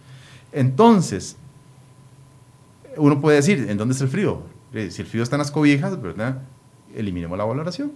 Entonces 0.54 1.36
uno 2.96 3.20
puede 3.20 3.36
decir 3.36 3.68
en 3.70 3.78
dónde 3.78 3.92
está 3.92 4.06
el 4.06 4.10
frío 4.10 4.42
eh, 4.74 4.90
si 4.92 5.02
el 5.02 5.08
frío 5.08 5.24
está 5.24 5.36
en 5.36 5.40
las 5.40 5.52
cobijas 5.52 6.02
verdad 6.02 6.42
eliminemos 6.96 7.38
la 7.38 7.46
valoración 7.46 7.92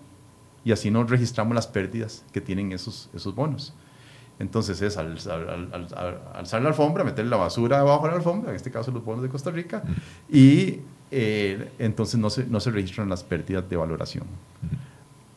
y 0.66 0.72
así 0.72 0.92
no 0.92 1.04
registramos 1.04 1.56
las 1.56 1.68
pérdidas 1.68 2.24
que 2.32 2.42
tienen 2.42 2.72
esos 2.72 3.10
esos 3.14 3.36
bonos 3.36 3.74
entonces 4.40 4.82
es 4.82 4.98
al, 4.98 5.18
alzar 6.34 6.62
la 6.62 6.70
alfombra, 6.70 7.04
meter 7.04 7.26
la 7.28 7.38
basura 7.38 7.78
debajo 7.78 8.04
de 8.04 8.12
la 8.12 8.18
alfombra, 8.18 8.50
en 8.50 8.56
este 8.56 8.72
caso 8.72 8.92
los 8.92 9.04
bonos 9.06 9.24
de 9.24 9.30
Costa 9.30 9.52
Rica, 9.52 9.84
y 10.30 10.80
eh, 11.12 11.72
entonces 11.80 12.20
no 12.20 12.30
se, 12.30 12.46
no 12.46 12.60
se 12.60 12.72
registran 12.72 13.10
las 13.10 13.24
pérdidas 13.24 13.70
de 13.70 13.76
valoración. 13.76 14.26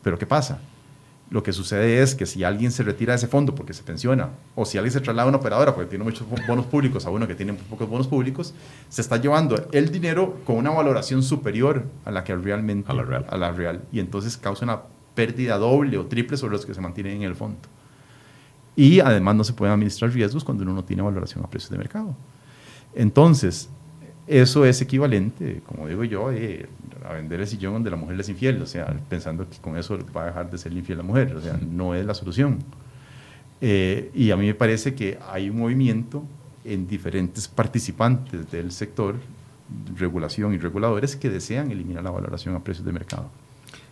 Pero 0.01 0.17
¿qué 0.17 0.25
pasa? 0.25 0.59
Lo 1.29 1.43
que 1.43 1.51
sucede 1.51 2.01
es 2.01 2.15
que 2.15 2.25
si 2.25 2.45
alguien 2.45 2.71
se 2.71 2.83
retira 2.83 3.11
de 3.11 3.17
ese 3.17 3.27
fondo 3.27 3.53
porque 3.53 3.73
se 3.73 3.83
pensiona, 3.83 4.29
o 4.55 4.65
si 4.65 4.77
alguien 4.77 4.93
se 4.93 5.01
traslada 5.01 5.25
a 5.25 5.29
una 5.29 5.39
operadora 5.39 5.75
porque 5.75 5.89
tiene 5.89 6.05
muchos 6.05 6.25
bonos 6.47 6.65
públicos 6.67 7.05
a 7.05 7.09
uno 7.09 7.27
que 7.27 7.35
tiene 7.35 7.53
pocos 7.53 7.89
bonos 7.89 8.07
públicos, 8.07 8.53
se 8.87 9.01
está 9.01 9.17
llevando 9.17 9.67
el 9.73 9.91
dinero 9.91 10.37
con 10.45 10.55
una 10.55 10.69
valoración 10.69 11.21
superior 11.23 11.83
a 12.05 12.11
la 12.11 12.23
que 12.23 12.33
realmente 12.35 12.89
a 12.89 12.95
la 12.95 13.03
real. 13.03 13.25
A 13.29 13.37
la 13.37 13.51
real 13.51 13.83
y 13.91 13.99
entonces 13.99 14.37
causa 14.37 14.63
una 14.63 14.83
pérdida 15.15 15.57
doble 15.57 15.97
o 15.97 16.05
triple 16.05 16.37
sobre 16.37 16.53
los 16.53 16.65
que 16.65 16.73
se 16.73 16.79
mantienen 16.79 17.17
en 17.17 17.23
el 17.23 17.35
fondo. 17.35 17.57
Y 18.77 19.01
además 19.01 19.35
no 19.35 19.43
se 19.43 19.53
pueden 19.53 19.73
administrar 19.73 20.11
riesgos 20.11 20.43
cuando 20.43 20.63
uno 20.63 20.73
no 20.73 20.85
tiene 20.85 21.01
valoración 21.01 21.43
a 21.43 21.49
precios 21.49 21.71
de 21.71 21.77
mercado. 21.77 22.15
Entonces, 22.93 23.69
eso 24.27 24.65
es 24.65 24.81
equivalente, 24.81 25.61
como 25.65 25.87
digo 25.87 26.03
yo, 26.03 26.31
eh, 26.31 26.67
a 27.07 27.13
vender 27.13 27.39
el 27.39 27.47
sillón 27.47 27.73
donde 27.73 27.89
la 27.89 27.95
mujer 27.95 28.19
es 28.19 28.27
infiel, 28.27 28.61
o 28.61 28.65
sea, 28.65 28.93
pensando 29.09 29.49
que 29.49 29.57
con 29.57 29.77
eso 29.77 29.97
va 30.15 30.23
a 30.23 30.25
dejar 30.25 30.51
de 30.51 30.57
ser 30.57 30.73
infiel 30.73 30.97
la 30.97 31.03
mujer, 31.03 31.33
o 31.35 31.41
sea, 31.41 31.57
no 31.57 31.95
es 31.95 32.05
la 32.05 32.13
solución. 32.13 32.59
Eh, 33.61 34.11
y 34.13 34.31
a 34.31 34.37
mí 34.37 34.45
me 34.45 34.53
parece 34.53 34.93
que 34.93 35.17
hay 35.31 35.49
un 35.49 35.59
movimiento 35.59 36.23
en 36.65 36.87
diferentes 36.87 37.47
participantes 37.47 38.51
del 38.51 38.71
sector, 38.71 39.15
regulación 39.95 40.53
y 40.53 40.57
reguladores, 40.57 41.15
que 41.15 41.29
desean 41.29 41.71
eliminar 41.71 42.03
la 42.03 42.11
valoración 42.11 42.55
a 42.55 42.63
precios 42.63 42.85
de 42.85 42.91
mercado. 42.91 43.29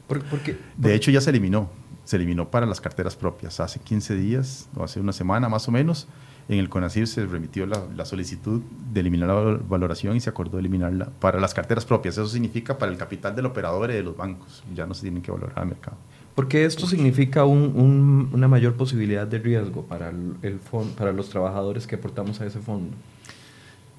porque, 0.07 0.57
de 0.77 0.93
hecho, 0.93 1.11
ya 1.11 1.21
se 1.21 1.29
eliminó. 1.29 1.69
Se 2.03 2.17
eliminó 2.17 2.51
para 2.51 2.65
las 2.65 2.81
carteras 2.81 3.15
propias. 3.15 3.59
Hace 3.59 3.79
15 3.79 4.15
días, 4.15 4.69
o 4.75 4.83
hace 4.83 4.99
una 4.99 5.13
semana 5.13 5.49
más 5.49 5.67
o 5.67 5.71
menos, 5.71 6.07
en 6.47 6.59
el 6.59 6.69
CONACYT 6.69 7.07
se 7.07 7.25
remitió 7.25 7.65
la, 7.65 8.05
solicitud 8.05 8.61
de 8.93 8.99
eliminar 8.99 9.29
la 9.29 9.59
valoración 9.67 10.15
y 10.15 10.19
se 10.19 10.29
acordó 10.29 10.59
eliminarla 10.59 11.09
para 11.19 11.39
las 11.39 11.53
carteras 11.53 11.85
propias. 11.85 12.17
Eso 12.17 12.27
significa 12.27 12.77
para 12.77 12.91
el 12.91 12.97
capital 12.97 13.35
del 13.35 13.47
operador 13.47 13.89
y 13.89 13.95
de 13.95 14.03
los 14.03 14.15
bancos. 14.15 14.63
Ya 14.75 14.85
no 14.85 14.93
se 14.93 15.01
tienen 15.01 15.23
que 15.23 15.31
valorar 15.31 15.57
al 15.57 15.67
mercado. 15.67 15.97
Porque 16.35 16.65
esto 16.65 16.85
significa 16.85 17.45
una 17.45 18.47
mayor 18.47 18.75
posibilidad 18.75 19.25
de 19.25 19.39
riesgo 19.39 19.83
para, 19.83 20.09
el, 20.09 20.59
para 20.97 21.13
los 21.13 21.29
trabajadores 21.29 21.87
que 21.87 21.95
aportamos 21.95 22.39
a 22.41 22.45
ese 22.45 22.59
fondo. 22.59 22.95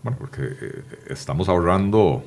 Bueno, 0.02 0.18
porque 0.18 0.42
eh, 0.42 0.84
estamos 1.08 1.48
ahorrando 1.48 2.22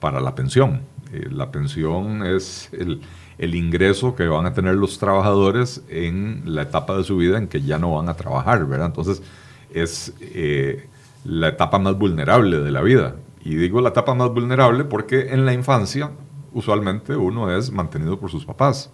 para 0.00 0.20
la 0.20 0.34
pensión. 0.34 0.82
Eh, 1.12 1.28
la 1.30 1.50
pensión 1.50 2.26
es 2.26 2.68
el, 2.72 3.00
el, 3.38 3.54
ingreso 3.54 4.14
que 4.16 4.26
van 4.26 4.44
a 4.46 4.52
tener 4.52 4.74
los 4.74 4.98
trabajadores 4.98 5.82
en 5.88 6.42
la 6.44 6.62
etapa 6.62 6.96
de 6.96 7.04
su 7.04 7.16
vida 7.16 7.38
en 7.38 7.46
que 7.46 7.62
ya 7.62 7.78
no 7.78 7.94
van 7.94 8.08
a 8.08 8.14
trabajar, 8.14 8.66
¿verdad? 8.66 8.86
Entonces, 8.86 9.22
es 9.82 10.14
eh, 10.20 10.88
la 11.24 11.48
etapa 11.48 11.78
más 11.78 11.96
vulnerable 11.98 12.60
de 12.60 12.70
la 12.70 12.80
vida. 12.80 13.16
Y 13.44 13.54
digo 13.56 13.80
la 13.80 13.90
etapa 13.90 14.14
más 14.14 14.30
vulnerable 14.30 14.84
porque 14.84 15.32
en 15.32 15.44
la 15.44 15.52
infancia 15.52 16.10
usualmente 16.52 17.14
uno 17.14 17.54
es 17.54 17.70
mantenido 17.70 18.18
por 18.18 18.30
sus 18.30 18.44
papás. 18.44 18.90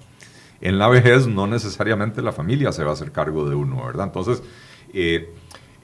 En 0.61 0.79
la 0.79 0.89
vejez 0.89 1.27
no 1.27 1.47
necesariamente 1.47 2.21
la 2.21 2.33
familia 2.33 2.73
se 2.73 2.85
va 2.85 2.91
a 2.91 2.95
hacer 2.95 3.13
cargo 3.13 3.49
de 3.49 3.55
uno, 3.55 3.85
¿verdad? 3.85 4.07
Entonces, 4.07 4.43
eh, 4.93 5.33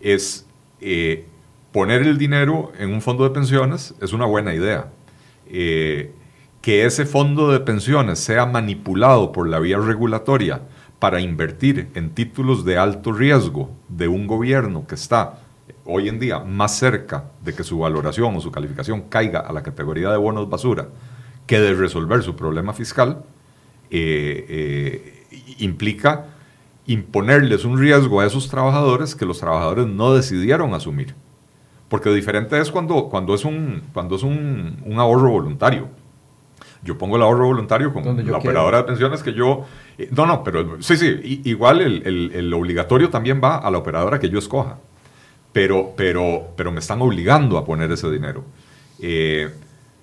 es 0.01 0.47
eh, 0.81 1.27
poner 1.73 2.03
el 2.03 2.19
dinero 2.19 2.73
en 2.79 2.93
un 2.93 3.01
fondo 3.01 3.25
de 3.25 3.31
pensiones 3.31 3.95
es 4.01 4.13
una 4.13 4.27
buena 4.27 4.55
idea. 4.55 4.93
que 6.61 6.85
ese 6.85 7.07
fondo 7.07 7.51
de 7.51 7.61
pensiones 7.61 8.19
sea 8.19 8.45
manipulado 8.45 9.33
por 9.33 9.49
la 9.49 9.59
vía 9.61 9.79
regulatoria 9.79 10.63
para 10.99 11.21
invertir 11.21 11.89
en 11.95 12.11
títulos 12.11 12.65
de 12.65 12.79
alto 12.79 13.13
riesgo 13.13 13.71
de 13.89 14.09
un 14.09 14.27
gobierno 14.27 14.87
que 14.87 14.95
está 14.95 15.41
hoy 15.85 16.09
en 16.09 16.19
día 16.19 16.41
más 16.41 16.77
cerca 16.77 17.31
de 17.43 17.55
que 17.55 17.65
su 17.65 17.79
valoración 17.79 18.37
o 18.37 18.41
su 18.41 18.51
calificación 18.51 19.03
caiga 19.03 19.41
a 19.41 19.53
la 19.53 19.63
categoría 19.63 20.11
de 20.11 20.17
bonos 20.17 20.49
basura 20.49 20.89
que 21.47 21.59
de 21.59 21.75
resolver 21.75 22.23
su 22.23 22.37
problema 22.37 22.75
fiscal, 22.75 23.25
eh, 23.91 24.45
eh, 24.49 25.25
implica 25.59 26.27
imponerles 26.87 27.65
un 27.65 27.79
riesgo 27.79 28.21
a 28.21 28.27
esos 28.27 28.49
trabajadores 28.49 29.15
que 29.15 29.25
los 29.25 29.41
trabajadores 29.41 29.87
no 29.87 30.15
decidieron 30.15 30.75
asumir. 30.75 31.15
Porque 31.89 32.11
diferente 32.11 32.61
es 32.61 32.71
cuando, 32.71 33.09
cuando 33.09 33.35
es, 33.35 33.47
un, 33.47 33.83
cuando 33.95 34.17
es 34.17 34.23
un, 34.23 34.83
un 34.85 34.99
ahorro 34.99 35.31
voluntario. 35.31 35.89
Yo 36.83 36.97
pongo 36.97 37.17
el 37.17 37.23
ahorro 37.23 37.47
voluntario 37.47 37.93
con 37.93 38.05
la 38.27 38.39
operadora 38.39 38.79
de 38.79 38.85
pensiones 38.85 39.23
que 39.23 39.33
yo 39.33 39.67
eh, 39.99 40.09
no, 40.13 40.27
no, 40.27 40.45
pero 40.45 40.81
sí, 40.81 40.97
sí, 40.97 41.43
igual 41.45 41.81
el, 41.81 42.55
obligatorio 42.55 43.11
también 43.11 43.41
va 43.43 43.57
a 43.57 43.71
la 43.71 43.79
operadora 43.79 44.21
que 44.21 44.31
yo 44.31 44.39
escoja, 44.39 44.79
pero, 45.53 45.93
pero, 45.97 46.53
pero 46.57 46.71
me 46.71 46.79
están 46.79 47.03
obligando 47.03 47.59
a 47.59 47.65
poner 47.65 47.91
ese 47.91 48.09
dinero. 48.11 48.45
Eh, 49.01 49.51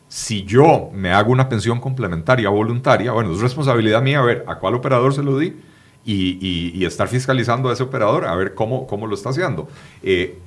si 0.10 0.44
yo 0.44 0.90
me 0.94 1.12
hago 1.12 1.32
una 1.32 1.48
pensión 1.48 1.80
complementaria 1.80 2.50
voluntaria, 2.50 3.14
bueno, 3.14 3.34
es 3.34 3.40
responsabilidad 3.40 4.02
mía 4.02 4.20
a 4.20 4.24
ver 4.24 4.44
a 4.48 4.56
cuál 4.56 4.76
operador 4.76 5.14
se 5.14 5.24
lo 5.24 5.38
di 5.40 5.56
y, 6.06 6.86
estar 6.86 7.08
fiscalizando 7.08 7.70
a 7.70 7.74
ese 7.74 7.84
operador 7.84 8.26
a 8.26 8.36
ver 8.36 8.54
cómo, 8.54 8.86
cómo 8.86 9.08
lo 9.08 9.16
está 9.16 9.30
haciendo. 9.30 9.68
Eh, 10.04 10.38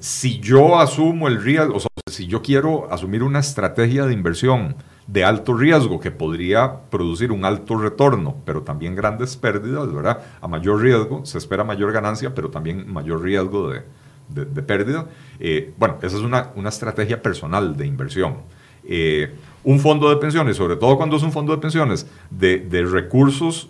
si 0.00 0.40
yo 0.40 0.78
asumo 0.78 1.28
el 1.28 1.42
riesgo, 1.42 1.76
o 1.76 1.80
sea, 1.80 1.88
si 2.10 2.26
yo 2.26 2.42
quiero 2.42 2.92
asumir 2.92 3.22
una 3.22 3.38
estrategia 3.38 4.04
de 4.04 4.12
inversión, 4.12 4.76
de 5.06 5.24
alto 5.24 5.54
riesgo 5.54 6.00
que 6.00 6.10
podría 6.10 6.80
producir 6.90 7.30
un 7.30 7.44
alto 7.44 7.76
retorno, 7.76 8.36
pero 8.44 8.62
también 8.62 8.94
grandes 8.94 9.36
pérdidas, 9.36 9.92
¿verdad? 9.92 10.20
A 10.40 10.48
mayor 10.48 10.80
riesgo 10.80 11.24
se 11.26 11.38
espera 11.38 11.62
mayor 11.64 11.92
ganancia, 11.92 12.34
pero 12.34 12.50
también 12.50 12.90
mayor 12.90 13.22
riesgo 13.22 13.70
de, 13.70 13.82
de, 14.28 14.62
pérdida. 14.62 15.06
Eh, 15.40 15.72
bueno, 15.76 15.98
esa 16.02 16.16
es 16.16 16.22
una, 16.22 16.50
una, 16.56 16.70
estrategia 16.70 17.20
personal 17.20 17.76
de 17.76 17.86
inversión. 17.86 18.36
Eh, 18.84 19.34
un 19.62 19.78
fondo 19.78 20.08
de 20.08 20.16
pensiones, 20.16 20.56
sobre 20.56 20.76
todo 20.76 20.96
cuando 20.96 21.16
es 21.16 21.22
un 21.22 21.32
fondo 21.32 21.54
de 21.54 21.60
pensiones 21.60 22.06
de, 22.30 22.58
de 22.58 22.84
recursos 22.84 23.68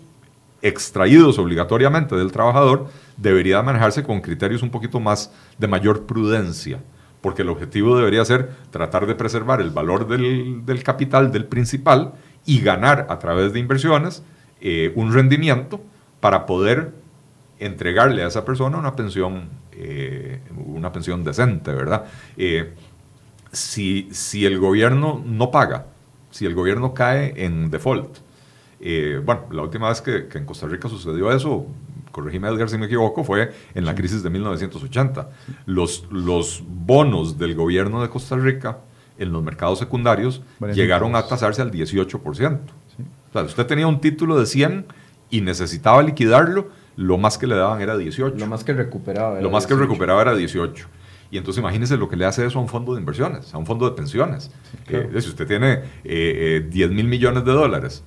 extraídos 0.61 1.37
obligatoriamente 1.37 2.15
del 2.15 2.31
trabajador, 2.31 2.87
debería 3.17 3.61
manejarse 3.61 4.03
con 4.03 4.21
criterios 4.21 4.63
un 4.63 4.69
poquito 4.69 4.99
más 4.99 5.31
de 5.57 5.67
mayor 5.67 6.05
prudencia 6.05 6.79
porque 7.25 7.41
el 7.41 7.49
objetivo 7.49 7.97
debería 7.97 8.23
ser 8.23 8.51
tratar 8.69 9.07
de 9.07 9.15
preservar 9.15 9.59
el 9.59 9.71
valor 9.71 10.07
del, 10.07 10.83
capital 10.83 11.31
del 11.31 11.45
principal 11.45 12.13
y 12.45 12.61
ganar 12.61 13.07
a 13.09 13.17
través 13.17 13.51
de 13.51 13.59
inversiones 13.59 14.21
eh, 14.61 14.93
un 14.93 15.11
rendimiento 15.11 15.81
para 16.19 16.45
poder 16.45 16.91
entregarle 17.57 18.21
a 18.21 18.27
esa 18.27 18.45
persona 18.45 18.77
una 18.77 18.95
pensión, 18.95 19.49
eh, 19.71 20.39
una 20.67 20.91
pensión 20.91 21.23
decente, 21.23 21.73
¿verdad? 21.73 22.05
Eh, 22.37 22.75
si, 23.51 24.07
si, 24.11 24.45
el 24.45 24.59
gobierno 24.59 25.19
no 25.25 25.49
paga, 25.49 25.87
si 26.29 26.45
el 26.45 26.53
gobierno 26.53 26.93
cae 26.93 27.33
en 27.43 27.71
default, 27.71 28.19
bueno, 29.25 29.45
la 29.49 29.63
última 29.63 29.89
vez 29.89 29.99
que, 29.99 30.27
que 30.27 30.37
en 30.37 30.45
Costa 30.45 30.67
Rica 30.67 30.89
sucedió 30.89 31.31
eso, 31.31 31.65
corregime 32.15 32.47
Edgar 32.47 32.69
si 32.69 32.77
me 32.77 32.85
equivoco, 32.85 33.25
fue 33.25 33.51
en 33.73 33.83
la 33.83 33.93
crisis 33.93 34.23
de 34.23 34.29
1980. 34.29 35.29
Los, 35.65 36.05
los 36.09 36.63
bonos 36.65 37.37
del 37.37 37.55
gobierno 37.55 38.01
de 38.01 38.07
Costa 38.07 38.37
Rica 38.37 38.77
en 39.17 39.33
los 39.33 39.43
mercados 39.43 39.79
secundarios 39.79 40.41
llegaron 40.73 41.17
a 41.17 41.27
tasarse 41.27 41.61
al 41.61 41.71
18%. 41.71 42.21
O 42.21 43.33
sea, 43.33 43.41
usted 43.43 43.65
tenía 43.65 43.85
un 43.85 43.99
título 43.99 44.39
de 44.39 44.45
100 44.45 44.85
y 45.29 45.41
necesitaba 45.41 46.01
liquidarlo, 46.03 46.69
lo 46.95 47.17
más 47.17 47.37
que 47.37 47.47
le 47.47 47.55
daban 47.55 47.81
era 47.81 47.97
18. 47.97 48.37
Lo 48.37 48.47
más 48.47 48.63
que 48.63 48.71
recuperaba 48.71 49.33
era 49.33 49.41
Lo 49.41 49.49
más 49.49 49.67
que 49.67 49.75
recuperaba 49.75 50.21
era 50.21 50.35
18. 50.35 50.87
Y 51.31 51.37
entonces 51.37 51.59
imagínese 51.59 51.97
lo 51.97 52.07
que 52.07 52.15
le 52.15 52.25
hace 52.25 52.45
eso 52.45 52.59
a 52.59 52.61
un 52.61 52.69
fondo 52.69 52.93
de 52.93 53.01
inversiones, 53.01 53.53
a 53.53 53.57
un 53.57 53.65
fondo 53.65 53.89
de 53.89 53.93
pensiones. 53.93 54.51
Eh, 54.87 55.09
si 55.19 55.27
usted 55.27 55.45
tiene 55.45 55.75
10 55.75 55.85
eh, 56.05 56.69
eh, 56.71 56.87
mil 56.87 57.07
millones 57.07 57.43
de 57.43 57.51
dólares 57.51 58.05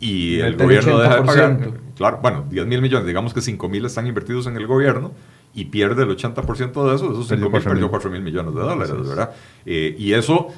y 0.00 0.40
el, 0.40 0.56
gobierno 0.56 0.98
deja 0.98 1.16
de 1.16 1.22
pagar. 1.22 1.72
Claro, 1.96 2.20
bueno, 2.22 2.44
10 2.48 2.66
mil 2.66 2.80
millones, 2.80 3.06
digamos 3.06 3.34
que 3.34 3.40
5 3.40 3.68
mil 3.68 3.84
están 3.84 4.06
invertidos 4.06 4.46
en 4.46 4.56
el 4.56 4.66
gobierno 4.66 5.12
y 5.54 5.64
pierde 5.66 6.04
el 6.04 6.16
80% 6.16 6.88
de 6.88 6.94
eso, 6.94 7.10
esos 7.10 7.28
5 7.28 7.50
mil 7.50 7.62
perdió 7.62 7.90
4 7.90 8.10
mil 8.10 8.22
millones 8.22 8.54
de 8.54 8.60
dólares, 8.60 9.08
¿verdad? 9.08 9.32
Eh, 9.66 9.96
y 9.98 10.12
eso, 10.12 10.48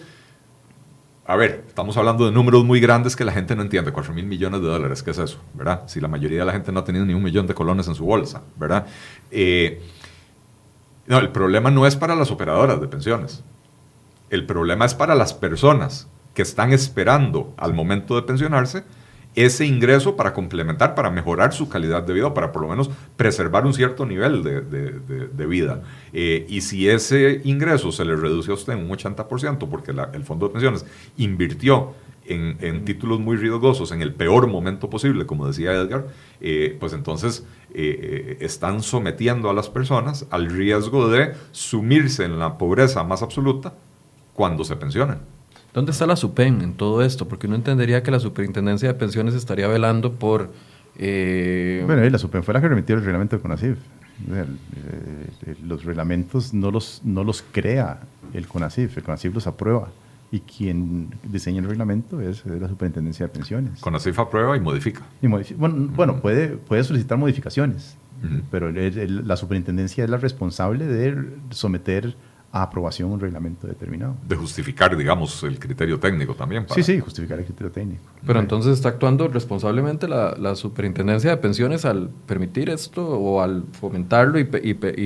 a 1.25 1.37
ver, 1.37 1.65
estamos 1.67 1.97
hablando 1.97 2.27
de 2.27 2.33
números 2.33 2.65
muy 2.65 2.81
grandes 2.81 3.17
que 3.17 3.25
la 3.25 3.33
gente 3.33 3.57
no 3.57 3.63
entiende, 3.63 3.93
4 3.93 4.13
mil 4.13 4.27
millones 4.27 4.61
de 4.61 4.67
dólares, 4.67 5.03
¿qué 5.03 5.13
es 5.13 5.19
eso? 5.19 5.39
¿Verdad? 5.55 5.85
Si 5.87 6.01
la 6.01 6.09
mayoría 6.09 6.41
de 6.41 6.45
la 6.45 6.53
gente 6.53 6.71
no 6.73 6.81
ha 6.81 6.85
tenido 6.85 7.07
ni 7.07 7.15
un 7.15 7.23
millón 7.23 7.47
de 7.47 7.55
colones 7.55 7.89
en 7.89 7.95
su 7.95 8.05
bolsa, 8.05 8.43
¿verdad? 8.57 8.87
Eh, 9.31 9.81
no, 11.07 11.19
el 11.19 11.31
problema 11.31 11.71
no 11.71 11.87
es 11.87 11.97
para 11.97 12.15
las 12.15 12.31
operadoras 12.31 12.81
de 12.81 12.89
pensiones, 12.89 13.43
el 14.29 14.45
problema 14.45 14.85
es 14.85 14.95
para 14.95 15.15
las 15.15 15.33
personas 15.33 16.09
que 16.35 16.43
están 16.43 16.73
esperando 16.73 17.55
al 17.57 17.75
momento 17.75 18.15
de 18.15 18.23
pensionarse 18.23 18.85
ese 19.35 19.65
ingreso 19.65 20.17
para 20.17 20.33
complementar, 20.33 20.95
para 20.95 21.11
mejorar 21.11 21.53
su 21.53 21.69
calidad 21.69 22.03
de 22.03 22.15
vida, 22.15 22.35
para 22.35 22.53
por 22.53 22.63
lo 22.63 22.69
menos 22.69 22.91
preservar 23.17 23.65
un 23.65 23.75
cierto 23.75 24.05
nivel 24.05 24.43
de, 24.43 25.47
vida. 25.47 25.83
Eh, 26.13 26.47
y 26.49 26.61
si 26.63 26.89
ese 26.89 27.41
ingreso 27.45 27.93
se 27.93 28.05
le 28.05 28.17
reduce 28.17 28.51
a 28.51 28.55
usted 28.55 28.73
en 28.73 28.91
un 28.91 28.91
80%, 28.91 29.69
porque 29.69 29.93
el 30.13 30.25
fondo 30.25 30.49
de 30.49 30.53
pensiones 30.53 30.85
invirtió 31.17 31.95
en, 32.27 32.85
títulos 32.85 33.19
muy 33.19 33.37
riesgosos 33.37 33.93
en 33.93 34.03
el 34.03 34.15
peor 34.15 34.47
momento 34.47 34.89
posible, 34.89 35.27
como 35.27 35.47
decía 35.47 35.73
Edgar, 35.73 36.07
eh, 36.41 36.77
pues 36.79 36.93
entonces 36.93 37.45
eh, 37.75 38.37
están 38.41 38.83
sometiendo 38.83 39.51
a 39.51 39.55
las 39.55 39.69
personas 39.69 40.27
al 40.31 40.47
riesgo 40.47 41.09
de 41.09 41.35
sumirse 41.53 42.25
en 42.25 42.39
la 42.39 42.59
pobreza 42.59 43.03
más 43.05 43.23
absoluta 43.23 43.75
cuando 44.35 44.65
se 44.65 44.77
pensionen. 44.77 45.19
¿Dónde 45.73 45.93
está 45.93 46.07
la 46.07 46.17
SUPEN 46.17 46.63
en 46.63 46.75
todo 46.75 47.03
esto? 47.03 47.29
Porque 47.29 47.47
uno 47.47 47.57
entendería 47.57 48.03
que 48.03 48.11
la 48.11 48.19
Superintendencia 48.19 48.89
de 48.89 48.95
Pensiones 48.95 49.35
estaría 49.35 49.69
velando 49.69 50.13
por... 50.13 50.51
Eh... 50.99 51.83
Bueno, 51.87 52.09
la 52.09 52.19
SUPEN 52.19 52.43
fue 52.43 52.55
la 52.55 52.61
que 52.61 52.69
remitió 52.69 52.97
el 52.97 53.05
reglamento 53.05 53.37
de 53.37 53.43
CONACIF. 53.43 53.79
Eh, 54.33 54.45
eh, 55.47 55.55
los 55.65 55.85
reglamentos 55.85 56.53
no 56.53 56.71
los, 56.71 57.01
no 57.05 57.25
los 57.25 57.43
crea 57.43 58.01
el 58.35 58.47
CONACIF, 58.49 58.99
el 58.99 59.05
CONACIF 59.05 59.35
los 59.35 59.47
aprueba. 59.47 59.91
Y 60.33 60.41
quien 60.41 61.11
diseña 61.25 61.61
el 61.61 61.67
reglamento 61.67 62.21
es, 62.21 62.45
la 62.47 62.69
Superintendencia 62.69 63.27
de 63.27 63.33
Pensiones. 63.33 63.81
CONACIF 63.81 64.19
aprueba 64.19 64.57
y 64.57 64.61
modifica. 64.61 65.03
bueno, 65.23 66.21
puede, 66.21 66.49
puede 66.49 66.85
solicitar 66.85 67.19
modificaciones, 67.19 67.97
pero 68.51 68.71
la 68.71 69.37
superintendencia 69.37 70.05
es 70.05 70.11
la 70.11 70.19
responsable 70.19 70.87
de 70.87 71.31
someter 71.51 72.15
a 72.53 72.63
aprobación 72.63 73.13
un 73.13 73.21
reglamento 73.21 73.67
determinado. 73.67 74.17
De 74.27 74.35
justificar, 74.35 74.97
digamos, 74.97 75.43
el 75.45 75.59
criterio 75.59 76.01
técnico 76.01 76.35
también. 76.35 76.67
Sí, 76.75 76.83
sí, 76.83 76.99
justificar 76.99 77.39
el 77.39 77.45
criterio 77.45 77.71
técnico. 77.71 78.03
Pero 78.27 78.41
entonces 78.41 78.73
está 78.73 78.89
actuando 78.89 79.29
responsablemente 79.29 80.09
la, 80.09 80.57
Superintendencia 80.57 81.31
de 81.31 81.37
Pensiones 81.37 81.85
al 81.85 82.11
permitir 82.27 82.71
esto 82.71 83.07
o 83.09 83.41
al 83.41 83.65
fomentarlo 83.73 84.39
y, 84.39 84.45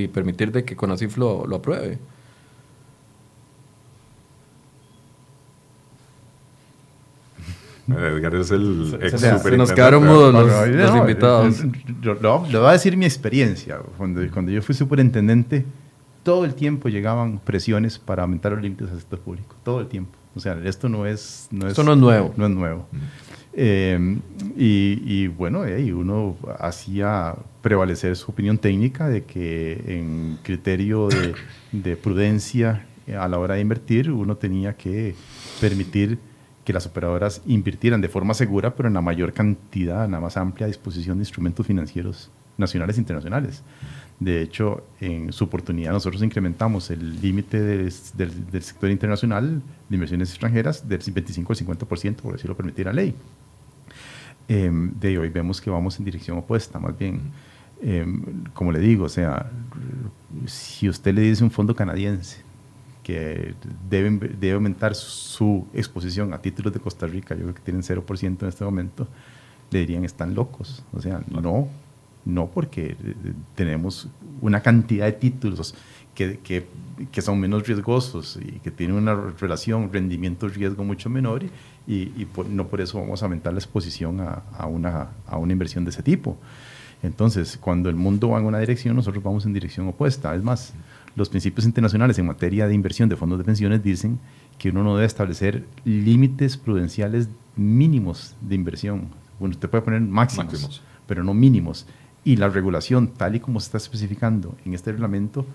permitir 0.08 0.52
de 0.52 0.64
que 0.64 0.74
CONACIF 0.74 1.18
lo, 1.18 1.46
lo 1.46 1.56
apruebe. 1.56 1.98
Edgar 7.86 8.34
es 8.36 8.50
el 8.50 8.98
ex 9.02 9.20
Se 9.20 9.56
nos 9.58 9.72
quedaron 9.72 10.06
mudos 10.06 10.32
los, 10.32 10.96
invitados. 10.96 11.62
le 12.50 12.58
voy 12.58 12.68
a 12.68 12.72
decir 12.72 12.96
mi 12.96 13.04
experiencia. 13.04 13.78
Cuando, 13.98 14.22
cuando 14.32 14.50
yo 14.50 14.62
fui 14.62 14.74
superintendente, 14.74 15.66
todo 16.24 16.44
el 16.44 16.54
tiempo 16.54 16.88
llegaban 16.88 17.38
presiones 17.38 17.98
para 18.00 18.22
aumentar 18.22 18.52
los 18.52 18.62
límites 18.62 18.88
del 18.88 18.98
sector 18.98 19.20
público. 19.20 19.54
Todo 19.62 19.80
el 19.80 19.86
tiempo. 19.86 20.18
O 20.34 20.40
sea, 20.40 20.58
esto 20.64 20.88
no 20.88 21.06
es... 21.06 21.46
No 21.52 21.68
esto 21.68 21.84
no 21.84 21.92
es 21.92 21.98
nuevo. 21.98 22.34
No 22.36 22.46
es 22.46 22.50
nuevo. 22.50 22.86
Eh, 23.52 24.18
y, 24.56 25.28
bueno, 25.28 25.62
uno 25.94 26.36
hacía 26.58 27.36
prevalecer 27.62 28.16
su 28.16 28.32
opinión 28.32 28.58
técnica 28.58 29.08
de 29.08 29.22
que 29.24 29.84
en 29.86 30.38
criterio 30.42 31.08
de, 31.08 31.34
de 31.70 31.96
prudencia 31.96 32.84
a 33.16 33.28
la 33.28 33.38
hora 33.38 33.54
de 33.54 33.60
invertir, 33.60 34.10
uno 34.10 34.36
tenía 34.36 34.76
que 34.76 35.14
permitir 35.60 36.18
que 36.64 36.72
las 36.72 36.86
operadoras 36.86 37.42
invirtieran 37.46 38.00
de 38.00 38.08
forma 38.08 38.34
segura, 38.34 38.74
pero 38.74 38.88
en 38.88 38.94
la 38.94 39.02
mayor 39.02 39.34
cantidad, 39.34 40.06
en 40.06 40.12
la 40.12 40.20
más 40.20 40.36
amplia 40.36 40.66
disposición 40.66 41.18
de 41.18 41.22
instrumentos 41.22 41.66
financieros 41.66 42.30
nacionales 42.56 42.96
e 42.96 43.00
internacionales. 43.00 43.62
De 44.20 44.42
hecho, 44.42 44.84
en 45.00 45.32
su 45.32 45.44
oportunidad 45.44 45.92
nosotros 45.92 46.22
incrementamos 46.22 46.90
el 46.90 47.20
límite 47.20 47.60
del, 47.60 47.90
sector 48.62 48.90
internacional 48.90 49.60
de 49.88 49.94
inversiones 49.94 50.30
extranjeras 50.30 50.88
del 50.88 51.00
25 51.12 51.52
al 51.52 51.58
50%, 51.58 52.16
por 52.16 52.34
así 52.34 52.46
lo 52.46 52.56
permite 52.56 52.84
la 52.84 52.92
ley. 52.92 53.14
Em, 54.46 54.92
de 55.00 55.18
hoy 55.18 55.30
vemos 55.30 55.60
que 55.60 55.70
vamos 55.70 55.98
en 55.98 56.04
dirección 56.04 56.38
opuesta, 56.38 56.78
más 56.78 56.96
bien. 56.96 57.20
Em, 57.82 58.44
como 58.54 58.70
le 58.72 58.78
digo, 58.78 59.04
o 59.04 59.08
sea, 59.08 59.50
si 60.46 60.88
usted 60.88 61.12
le 61.14 61.22
dice 61.22 61.42
un 61.42 61.50
fondo 61.50 61.74
canadiense 61.74 62.42
que 63.02 63.54
deben, 63.90 64.18
debe 64.18 64.52
aumentar 64.52 64.94
su 64.94 65.66
exposición 65.74 66.32
a 66.32 66.38
títulos 66.40 66.72
de 66.72 66.80
Costa 66.80 67.06
Rica, 67.06 67.34
yo 67.34 67.42
creo 67.42 67.54
que 67.54 67.62
tienen 67.62 67.82
0% 67.82 68.42
en 68.42 68.48
este 68.48 68.64
momento, 68.64 69.08
le 69.70 69.80
dirían 69.80 70.04
están 70.04 70.34
locos. 70.34 70.84
O 70.92 71.00
sea, 71.00 71.20
no, 71.28 71.68
no 72.24 72.46
porque 72.46 72.96
eh, 73.02 73.14
tenemos 73.54 74.08
una 74.40 74.60
cantidad 74.60 75.06
de 75.06 75.12
títulos 75.12 75.74
que, 76.14 76.38
que, 76.38 76.66
que 77.10 77.22
son 77.22 77.40
menos 77.40 77.66
riesgosos 77.66 78.38
y 78.40 78.60
que 78.60 78.70
tienen 78.70 78.96
una 78.96 79.14
relación 79.14 79.92
rendimiento-riesgo 79.92 80.84
mucho 80.84 81.10
menor 81.10 81.44
y, 81.86 81.94
y, 81.94 82.28
no 82.50 82.66
por 82.68 82.80
eso 82.80 83.00
vamos 83.00 83.22
a 83.22 83.26
aumentar 83.26 83.52
la 83.52 83.58
exposición 83.58 84.20
a, 84.20 84.42
a, 84.56 84.66
una, 84.66 85.08
a 85.26 85.36
una 85.36 85.52
inversión 85.52 85.84
de 85.84 85.90
ese 85.90 86.02
tipo. 86.02 86.38
Entonces, 87.02 87.58
cuando 87.60 87.90
el 87.90 87.96
mundo 87.96 88.30
va 88.30 88.38
en 88.38 88.46
una 88.46 88.58
dirección, 88.58 88.96
nosotros 88.96 89.22
vamos 89.22 89.44
en 89.44 89.52
dirección 89.52 89.86
opuesta. 89.88 90.34
Es 90.34 90.42
más, 90.42 90.72
los 91.16 91.28
principios 91.28 91.66
internacionales 91.66 92.18
en 92.18 92.26
materia 92.26 92.66
de 92.66 92.74
inversión 92.74 93.08
de 93.08 93.16
fondos 93.16 93.38
de 93.38 93.44
pensiones 93.44 93.82
dicen 93.82 94.18
que 94.58 94.70
uno 94.70 94.82
no 94.82 94.94
debe 94.94 95.06
establecer 95.06 95.66
límites 95.84 96.56
prudenciales 96.56 97.28
mínimos 97.56 98.34
de 98.40 98.54
inversión. 98.54 99.08
Bueno, 99.38 99.52
usted 99.52 99.68
puede 99.68 99.82
poner 99.82 100.00
máximos, 100.00 100.82
pero 101.06 101.22
no 101.22 101.34
mínimos. 101.34 101.86
Y 102.24 102.36
la 102.36 102.48
regulación, 102.48 103.08
tal 103.08 103.36
y 103.36 103.40
como 103.40 103.60
se 103.60 103.66
está 103.66 103.78
especificando 103.78 104.54
en 104.64 104.74
este 104.74 104.92
reglamento, 104.92 105.46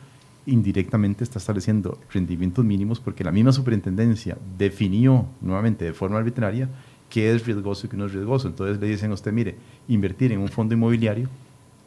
indirectamente 0.46 1.24
está 1.24 1.40
estableciendo 1.40 1.98
rendimientos 2.12 2.64
mínimos 2.64 3.00
porque 3.00 3.24
la 3.24 3.32
misma 3.32 3.52
superintendencia 3.52 4.38
definió 4.58 5.26
nuevamente 5.42 5.86
de 5.86 5.94
forma 5.94 6.18
arbitraria 6.18 6.70
qué 7.10 7.34
es 7.34 7.46
riesgoso 7.46 7.88
y 7.88 7.90
qué 7.90 7.98
no 7.98 8.06
es 8.06 8.14
riesgoso. 8.14 8.48
Entonces 8.48 8.80
le 8.80 8.88
dicen 8.88 9.12
a 9.12 9.16
usted, 9.16 9.32
mire, 9.32 9.56
invertir 9.88 10.32
en 10.32 10.40
un 10.40 10.50
fondo 10.50 10.74
inmobiliario 10.74 11.28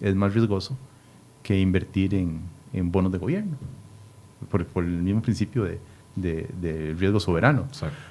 es 0.00 0.14
más 0.14 0.34
riesgoso 0.34 0.76
que 1.42 1.58
invertir 1.58 2.14
en, 2.14 2.40
en 2.72 2.90
bonos 2.90 3.12
de 3.12 3.18
gobierno, 3.18 3.56
por, 4.50 4.64
por 4.66 4.84
el 4.84 4.90
mismo 4.90 5.22
principio 5.22 5.64
de, 5.64 5.78
de, 6.16 6.94
riesgo 6.98 7.20
soberano. 7.20 7.66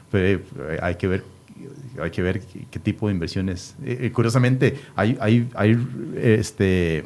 Pero, 0.09 0.41
eh, 0.69 0.79
hay 0.81 0.95
que 0.95 1.07
ver 1.07 1.23
hay 2.01 2.11
que 2.11 2.21
ver 2.21 2.41
qué, 2.41 2.79
tipo 2.79 3.07
de 3.07 3.13
inversiones. 3.13 3.75
Eh, 3.83 3.99
eh, 4.01 4.11
curiosamente, 4.11 4.77
hay, 4.95 5.17
hay, 5.19 5.49
hay 5.55 5.77
este, 6.17 7.03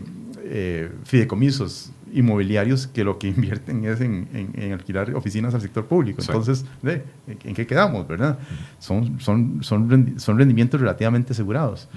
fideicomisos 1.04 1.92
inmobiliarios 2.14 2.88
que 2.88 3.04
lo 3.04 3.20
que 3.20 3.28
invierten 3.36 3.86
es 3.86 4.02
en, 4.02 4.28
en, 4.34 4.72
alquilar 4.74 5.14
oficinas 5.16 5.54
al 5.54 5.62
sector 5.62 5.86
público. 5.86 6.22
Entonces, 6.22 6.66
¿en 6.84 7.54
qué 7.54 7.68
quedamos? 7.68 8.08
¿verdad? 8.08 8.40
Son, 8.80 9.20
son, 9.20 9.64
son, 9.64 10.20
son 10.20 10.38
rendimientos 10.38 10.80
relativamente 10.80 11.34
asegurados. 11.34 11.88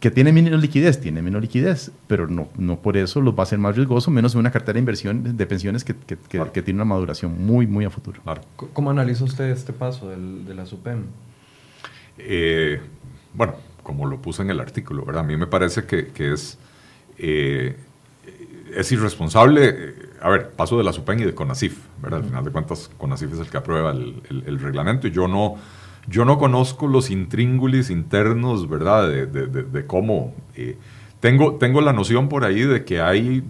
¿Que 0.00 0.10
tiene 0.10 0.32
menos 0.32 0.62
liquidez? 0.62 0.98
Tiene 0.98 1.20
menos 1.20 1.42
liquidez, 1.42 1.92
pero 2.06 2.26
no, 2.26 2.48
no 2.56 2.80
por 2.80 2.96
eso 2.96 3.20
los 3.20 3.38
va 3.38 3.42
a 3.42 3.46
ser 3.46 3.58
más 3.58 3.76
riesgoso, 3.76 4.10
menos 4.10 4.32
en 4.32 4.40
una 4.40 4.50
cartera 4.50 4.74
de 4.74 4.78
inversión 4.78 5.36
de 5.36 5.46
pensiones 5.46 5.84
que, 5.84 5.94
que, 5.94 6.16
que, 6.16 6.62
tiene 6.62 6.78
una 6.78 6.86
maduración 6.86 7.44
muy, 7.44 7.66
muy 7.66 7.84
a 7.84 7.90
futuro. 7.90 8.22
¿Cómo 8.72 8.90
analiza 8.90 9.24
usted 9.24 9.50
este 9.50 9.74
paso 9.74 10.08
del, 10.08 10.46
de 10.46 10.54
la 10.54 10.64
SUPEM? 10.64 11.02
Eh, 12.24 12.80
bueno, 13.34 13.54
como 13.82 14.06
lo 14.06 14.20
puse 14.20 14.42
en 14.42 14.50
el 14.50 14.60
artículo, 14.60 15.04
¿verdad? 15.04 15.24
A 15.24 15.26
mí 15.26 15.36
me 15.36 15.46
parece 15.46 15.84
que, 15.84 16.32
es, 16.32 16.58
eh, 17.18 17.76
es 18.74 18.92
irresponsable. 18.92 19.68
Eh, 19.68 19.94
a 20.20 20.28
ver, 20.28 20.50
paso 20.50 20.76
de 20.78 20.84
la 20.84 20.92
SUPEM 20.92 21.20
y 21.20 21.24
de 21.24 21.34
CONACIF, 21.34 21.78
¿verdad? 22.02 22.20
Al 22.20 22.26
final 22.26 22.44
de 22.44 22.50
cuentas, 22.50 22.90
CONACIF 22.98 23.32
es 23.32 23.38
el 23.40 23.48
que 23.48 23.56
aprueba 23.56 23.92
el, 23.92 24.22
el, 24.28 24.44
el 24.46 24.60
reglamento 24.60 25.06
y 25.06 25.10
yo 25.10 25.26
no 25.28 25.56
yo 26.10 26.24
no 26.24 26.38
conozco 26.38 26.88
los 26.88 27.10
intríngulis 27.10 27.90
internos, 27.90 28.68
¿verdad? 28.68 29.08
De, 29.08 29.86
cómo... 29.86 30.34
Eh, 30.56 30.76
tengo, 31.20 31.56
tengo 31.56 31.82
la 31.82 31.92
noción 31.92 32.28
por 32.28 32.44
ahí 32.44 32.62
de 32.62 32.84
que 32.84 33.00
hay 33.00 33.44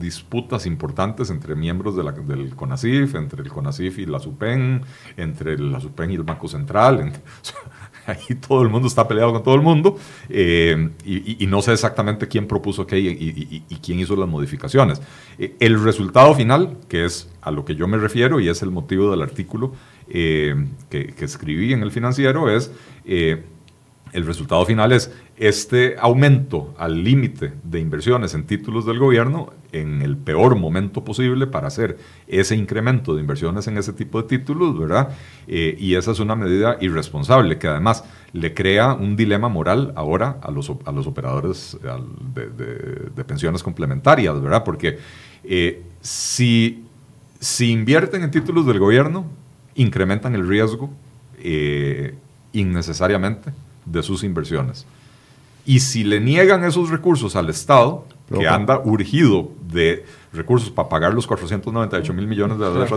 disputas 0.00 0.66
importantes 0.66 1.30
entre 1.30 1.54
miembros 1.54 1.94
del 1.96 2.56
CONACIF, 2.56 3.14
entre 3.14 3.42
el 3.42 3.50
CONACIF 3.50 3.98
y 4.00 4.06
la 4.06 4.18
SUPEN, 4.18 4.82
entre 5.16 5.58
la 5.58 5.78
SUPEN 5.78 6.10
y 6.10 6.14
el 6.14 6.24
Banco 6.24 6.48
Central. 6.48 7.12
ahí 8.06 8.34
todo 8.36 8.62
el 8.62 8.68
mundo 8.68 8.88
está 8.88 9.06
peleado 9.06 9.32
con 9.32 9.42
todo 9.42 9.54
el 9.54 9.62
mundo 9.62 9.98
eh, 10.28 10.90
y, 11.04 11.46
no 11.46 11.62
sé 11.62 11.72
exactamente 11.72 12.28
quién 12.28 12.46
propuso 12.46 12.86
qué 12.86 12.98
y, 12.98 13.78
quién 13.82 14.00
hizo 14.00 14.16
las 14.16 14.28
modificaciones. 14.28 15.00
Eh, 15.38 15.54
el 15.60 15.82
resultado 15.82 16.34
final, 16.34 16.78
que 16.88 17.04
es 17.04 17.28
a 17.42 17.50
lo 17.50 17.64
que 17.64 17.74
yo 17.74 17.86
me 17.86 17.98
refiero 17.98 18.40
y 18.40 18.48
es 18.48 18.62
el 18.62 18.70
motivo 18.70 19.10
del 19.10 19.22
artículo, 19.22 19.74
eh, 20.08 20.54
que, 20.88 21.14
escribí 21.18 21.72
en 21.72 21.82
el 21.82 21.90
financiero 21.90 22.50
es, 22.50 22.72
el 23.04 24.26
resultado 24.26 24.64
final 24.66 24.92
es 24.92 25.12
este 25.40 25.96
aumento 25.98 26.74
al 26.78 27.02
límite 27.02 27.52
de 27.64 27.80
inversiones 27.80 28.34
en 28.34 28.44
títulos 28.44 28.84
del 28.84 28.98
gobierno 28.98 29.52
en 29.72 30.02
el 30.02 30.16
peor 30.16 30.54
momento 30.54 31.02
posible 31.02 31.46
para 31.46 31.68
hacer 31.68 31.98
ese 32.28 32.54
incremento 32.54 33.14
de 33.14 33.22
inversiones 33.22 33.66
en 33.66 33.78
ese 33.78 33.94
tipo 33.94 34.20
de 34.20 34.28
títulos, 34.28 34.78
¿verdad? 34.78 35.16
Eh, 35.48 35.76
y 35.78 35.94
esa 35.94 36.10
es 36.10 36.20
una 36.20 36.36
medida 36.36 36.76
irresponsable 36.80 37.58
que 37.58 37.68
además 37.68 38.04
le 38.34 38.52
crea 38.52 38.92
un 38.92 39.16
dilema 39.16 39.48
moral 39.48 39.92
ahora 39.96 40.36
a 40.42 40.50
los, 40.50 40.70
a 40.84 40.92
los 40.92 41.06
operadores 41.06 41.76
de, 42.34 43.24
pensiones 43.24 43.62
complementarias, 43.62 44.40
¿verdad? 44.40 44.62
Porque 44.62 44.98
si, 46.02 46.84
si 47.40 47.70
invierten 47.70 48.22
en 48.22 48.30
títulos 48.30 48.66
del 48.66 48.78
gobierno, 48.78 49.24
incrementan 49.74 50.34
el 50.34 50.46
riesgo 50.46 50.90
eh, 51.38 52.14
innecesariamente 52.52 53.50
de 53.86 54.02
sus 54.02 54.22
inversiones. 54.22 54.86
Y 55.64 55.80
si 55.80 56.04
le 56.04 56.20
niegan 56.20 56.64
esos 56.64 56.90
recursos 56.90 57.36
al 57.36 57.50
Estado, 57.50 58.04
que 58.28 58.46
anda 58.46 58.80
urgido 58.84 59.50
de 59.72 60.04
recursos 60.32 60.70
para 60.70 60.88
pagar 60.88 61.14
los 61.14 61.26
498 61.26 62.12
mil 62.12 62.26
millones 62.26 62.58
de 62.58 62.64
dólares, 62.64 62.92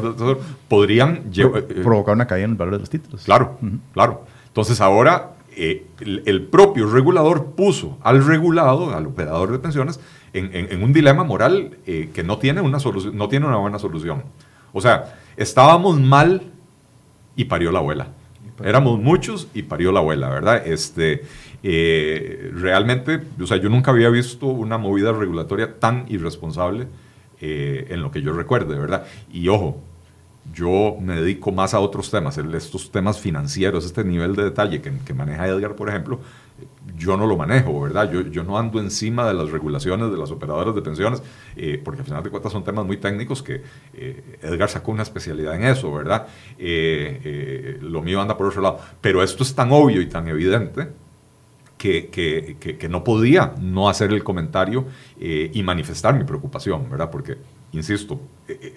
podrían 0.67 1.23
eh, 1.35 1.45
provocar 1.83 2.15
una 2.15 2.27
caída 2.27 2.45
en 2.45 2.51
el 2.51 2.57
valor 2.57 2.75
de 2.75 2.79
los 2.79 2.89
títulos. 2.89 3.23
Claro, 3.23 3.57
claro. 3.93 4.25
Entonces 4.47 4.79
ahora 4.79 5.33
eh, 5.55 5.87
el, 5.99 6.43
propio 6.43 6.87
regulador 6.89 7.47
puso 7.55 7.97
al 8.03 8.23
regulado, 8.25 8.95
al 8.95 9.07
operador 9.07 9.51
de 9.51 9.59
pensiones, 9.59 9.99
en, 10.33 10.83
un 10.83 10.93
dilema 10.93 11.23
moral 11.23 11.77
que 11.85 12.23
no 12.23 12.37
tiene, 12.37 12.61
una 12.61 12.79
solución, 12.79 13.15
no 13.17 13.27
tiene 13.27 13.47
una 13.47 13.57
buena 13.57 13.79
solución. 13.79 14.23
O 14.71 14.81
sea, 14.81 15.15
estábamos 15.37 15.99
mal 15.99 16.51
y 17.35 17.45
parió 17.45 17.71
la 17.71 17.79
abuela. 17.79 18.07
Éramos 18.63 18.99
muchos 18.99 19.47
y 19.53 19.63
parió 19.63 19.91
la 19.91 19.99
abuela, 19.99 20.29
¿verdad? 20.29 20.67
Este, 20.67 21.23
eh, 21.63 22.51
realmente, 22.53 23.21
o 23.41 23.47
sea, 23.47 23.57
yo 23.57 23.69
nunca 23.69 23.91
había 23.91 24.09
visto 24.09 24.47
una 24.47 24.77
movida 24.77 25.11
regulatoria 25.13 25.79
tan 25.79 26.05
irresponsable 26.09 26.87
eh, 27.39 27.87
en 27.89 28.01
lo 28.01 28.11
que 28.11 28.21
yo 28.21 28.33
recuerde, 28.33 28.77
¿verdad? 28.77 29.05
Y 29.31 29.47
ojo, 29.47 29.81
yo 30.53 30.97
me 30.99 31.15
dedico 31.15 31.51
más 31.51 31.73
a 31.73 31.79
otros 31.79 32.11
temas, 32.11 32.37
estos 32.37 32.91
temas 32.91 33.19
financieros, 33.19 33.85
este 33.85 34.03
nivel 34.03 34.35
de 34.35 34.43
detalle 34.43 34.81
que, 34.81 34.91
que 35.05 35.13
maneja 35.13 35.47
Edgar, 35.47 35.75
por 35.75 35.89
ejemplo, 35.89 36.19
yo 36.97 37.17
no 37.17 37.25
lo 37.25 37.37
manejo, 37.37 37.81
¿verdad? 37.81 38.11
Yo, 38.11 38.21
yo 38.21 38.43
no 38.43 38.57
ando 38.57 38.79
encima 38.79 39.27
de 39.27 39.33
las 39.33 39.51
regulaciones 39.51 40.11
de 40.11 40.17
las 40.17 40.31
operadoras 40.31 40.75
de 40.75 40.81
pensiones, 40.81 41.23
eh, 41.55 41.81
porque 41.83 42.01
al 42.01 42.05
final 42.05 42.23
de 42.23 42.29
cuentas 42.29 42.51
son 42.51 42.63
temas 42.63 42.85
muy 42.85 42.97
técnicos 42.97 43.41
que 43.41 43.63
eh, 43.93 44.37
Edgar 44.41 44.69
sacó 44.69 44.91
una 44.91 45.03
especialidad 45.03 45.55
en 45.55 45.63
eso, 45.63 45.91
¿verdad? 45.93 46.27
Eh, 46.57 47.79
lo 47.81 48.01
mío 48.01 48.21
anda 48.21 48.37
por 48.37 48.47
otro 48.47 48.61
lado. 48.61 48.79
Pero 49.01 49.23
esto 49.23 49.43
es 49.43 49.55
tan 49.55 49.71
obvio 49.71 50.01
y 50.01 50.07
tan 50.07 50.27
evidente 50.27 50.89
que, 51.83 52.55
que, 52.59 52.77
que, 52.77 52.89
no 52.89 53.03
podía 53.03 53.55
no 53.59 53.89
hacer 53.89 54.11
el 54.13 54.23
comentario 54.23 54.85
y 55.19 55.61
manifestar 55.63 56.17
mi 56.17 56.23
preocupación, 56.23 56.89
¿verdad? 56.89 57.11
Porque, 57.11 57.37
insisto, 57.73 58.21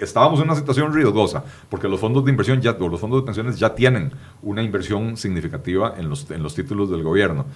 estábamos 0.00 0.40
en 0.40 0.46
una 0.46 0.56
situación 0.56 0.92
riesgosa, 0.92 1.44
porque 1.68 1.88
los 1.88 2.00
fondos 2.00 2.24
de 2.24 2.30
inversión 2.32 2.60
ya, 2.60 2.72
o 2.72 2.88
los 2.88 3.00
fondos 3.00 3.22
de 3.22 3.26
pensiones 3.26 3.58
ya 3.58 3.74
tienen 3.74 4.12
una 4.42 4.62
inversión 4.62 5.16
significativa 5.16 5.94
en 5.96 6.08
los, 6.08 6.30
en 6.30 6.42
los 6.42 6.54
títulos 6.54 6.90
del 6.90 7.02
gobierno 7.02 7.46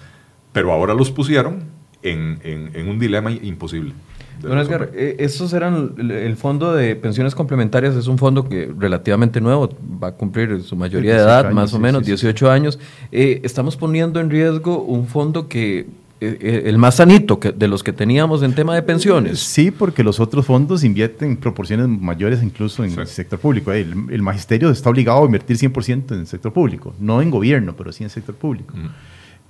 pero 0.51 0.71
ahora 0.71 0.93
los 0.93 1.11
pusieron 1.11 1.63
en, 2.03 2.39
en, 2.43 2.89
un 2.89 2.99
dilema 2.99 3.31
imposible. 3.31 3.93
Don 4.41 4.57
Edgar, 4.57 4.91
eh, 4.93 5.15
estos 5.19 5.53
eran, 5.53 5.93
el 5.97 6.35
fondo 6.35 6.73
de 6.73 6.95
pensiones 6.95 7.35
complementarias 7.35 7.95
es 7.95 8.07
un 8.07 8.17
fondo 8.17 8.47
que 8.47 8.73
relativamente 8.77 9.39
nuevo, 9.39 9.69
va 10.01 10.09
a 10.09 10.11
cumplir 10.13 10.61
su 10.63 10.75
mayoría 10.75 11.15
de 11.15 11.19
edad, 11.19 11.51
más 11.51 11.73
o 11.73 11.79
menos, 11.79 12.05
18 12.05 12.49
años. 12.49 12.79
Eh, 13.11 13.41
estamos 13.43 13.77
poniendo 13.77 14.19
en 14.19 14.29
riesgo 14.29 14.81
un 14.83 15.07
fondo 15.07 15.47
que 15.47 15.87
eh, 16.23 16.63
el 16.65 16.77
más 16.77 16.97
sanito 16.97 17.39
que, 17.39 17.51
de 17.51 17.67
los 17.67 17.81
que 17.81 17.93
teníamos 17.93 18.43
en 18.43 18.53
tema 18.53 18.75
de 18.75 18.83
pensiones. 18.83 19.39
Sí, 19.39 19.71
porque 19.71 20.03
los 20.03 20.19
otros 20.19 20.45
fondos 20.45 20.83
invierten 20.83 21.35
proporciones 21.35 21.87
mayores 21.87 22.43
incluso 22.43 22.83
en 22.83 22.97
el 22.97 23.07
sector 23.07 23.39
público. 23.39 23.71
El, 23.71 24.21
magisterio 24.21 24.69
está 24.69 24.91
obligado 24.91 25.23
a 25.23 25.25
invertir 25.25 25.57
100% 25.57 26.11
en 26.11 26.19
el 26.19 26.27
sector 26.27 26.53
público, 26.53 26.93
no 26.99 27.23
en 27.23 27.31
gobierno, 27.31 27.75
pero 27.75 27.91
sí 27.91 28.03
en 28.03 28.05
el 28.05 28.11
sector 28.11 28.35
público. 28.35 28.75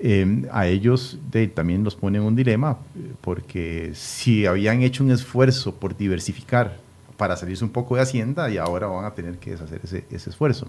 Em, 0.03 0.47
a 0.51 0.65
ellos 0.65 1.19
también 1.53 1.83
los 1.83 1.95
pone 1.95 2.17
en 2.17 2.23
un 2.23 2.35
dilema, 2.35 2.79
porque 3.21 3.91
si 3.93 4.47
habían 4.47 4.81
hecho 4.81 5.03
un 5.03 5.11
esfuerzo 5.11 5.75
por 5.75 5.95
diversificar 5.95 6.77
para 7.17 7.37
salirse 7.37 7.63
un 7.63 7.69
poco 7.69 7.95
de 7.95 8.01
Hacienda, 8.01 8.49
y 8.49 8.57
ahora 8.57 8.87
van 8.87 9.05
a 9.05 9.11
tener 9.13 9.37
que 9.37 9.51
deshacer 9.51 9.79
ese, 9.83 10.29
esfuerzo. 10.29 10.67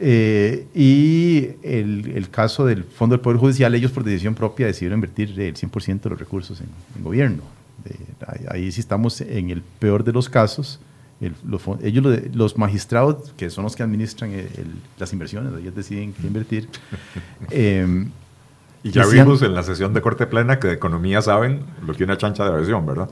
Eh, 0.00 0.66
y 0.74 1.50
el, 1.62 2.12
el, 2.16 2.30
caso 2.30 2.64
del 2.64 2.84
Fondo 2.84 3.14
del 3.14 3.20
Poder 3.20 3.38
Judicial, 3.38 3.74
ellos 3.74 3.92
por 3.92 4.04
decisión 4.04 4.34
propia 4.34 4.66
decidieron 4.66 4.96
invertir 4.96 5.38
el 5.38 5.54
100% 5.54 6.00
de 6.00 6.10
los 6.10 6.18
recursos 6.18 6.62
en, 6.62 7.04
gobierno. 7.04 7.42
ahí 8.48 8.72
sí 8.72 8.80
estamos 8.80 9.20
en 9.20 9.50
el 9.50 9.60
peor 9.60 10.02
de 10.02 10.12
los 10.12 10.30
casos 10.30 10.80
los, 11.46 11.62
ellos, 11.82 12.04
los 12.32 12.58
magistrados, 12.58 13.32
que 13.36 13.50
son 13.50 13.64
los 13.64 13.76
que 13.76 13.82
administran 13.82 14.32
las 14.98 15.12
inversiones, 15.12 15.52
ellos 15.60 15.74
deciden 15.74 16.12
qué 16.12 16.26
invertir. 16.26 16.68
Em, 17.50 18.10
y 18.82 18.90
ya 18.90 19.06
vimos 19.06 19.40
en 19.40 19.54
la 19.54 19.62
sesión 19.62 19.94
de 19.94 20.02
corte 20.02 20.26
plena 20.26 20.58
que 20.58 20.68
de 20.68 20.74
economía 20.74 21.22
saben 21.22 21.60
lo 21.86 21.94
que 21.94 22.04
una 22.04 22.18
chancha 22.18 22.44
de 22.44 22.50
aviación, 22.50 22.84
¿verdad? 22.84 23.08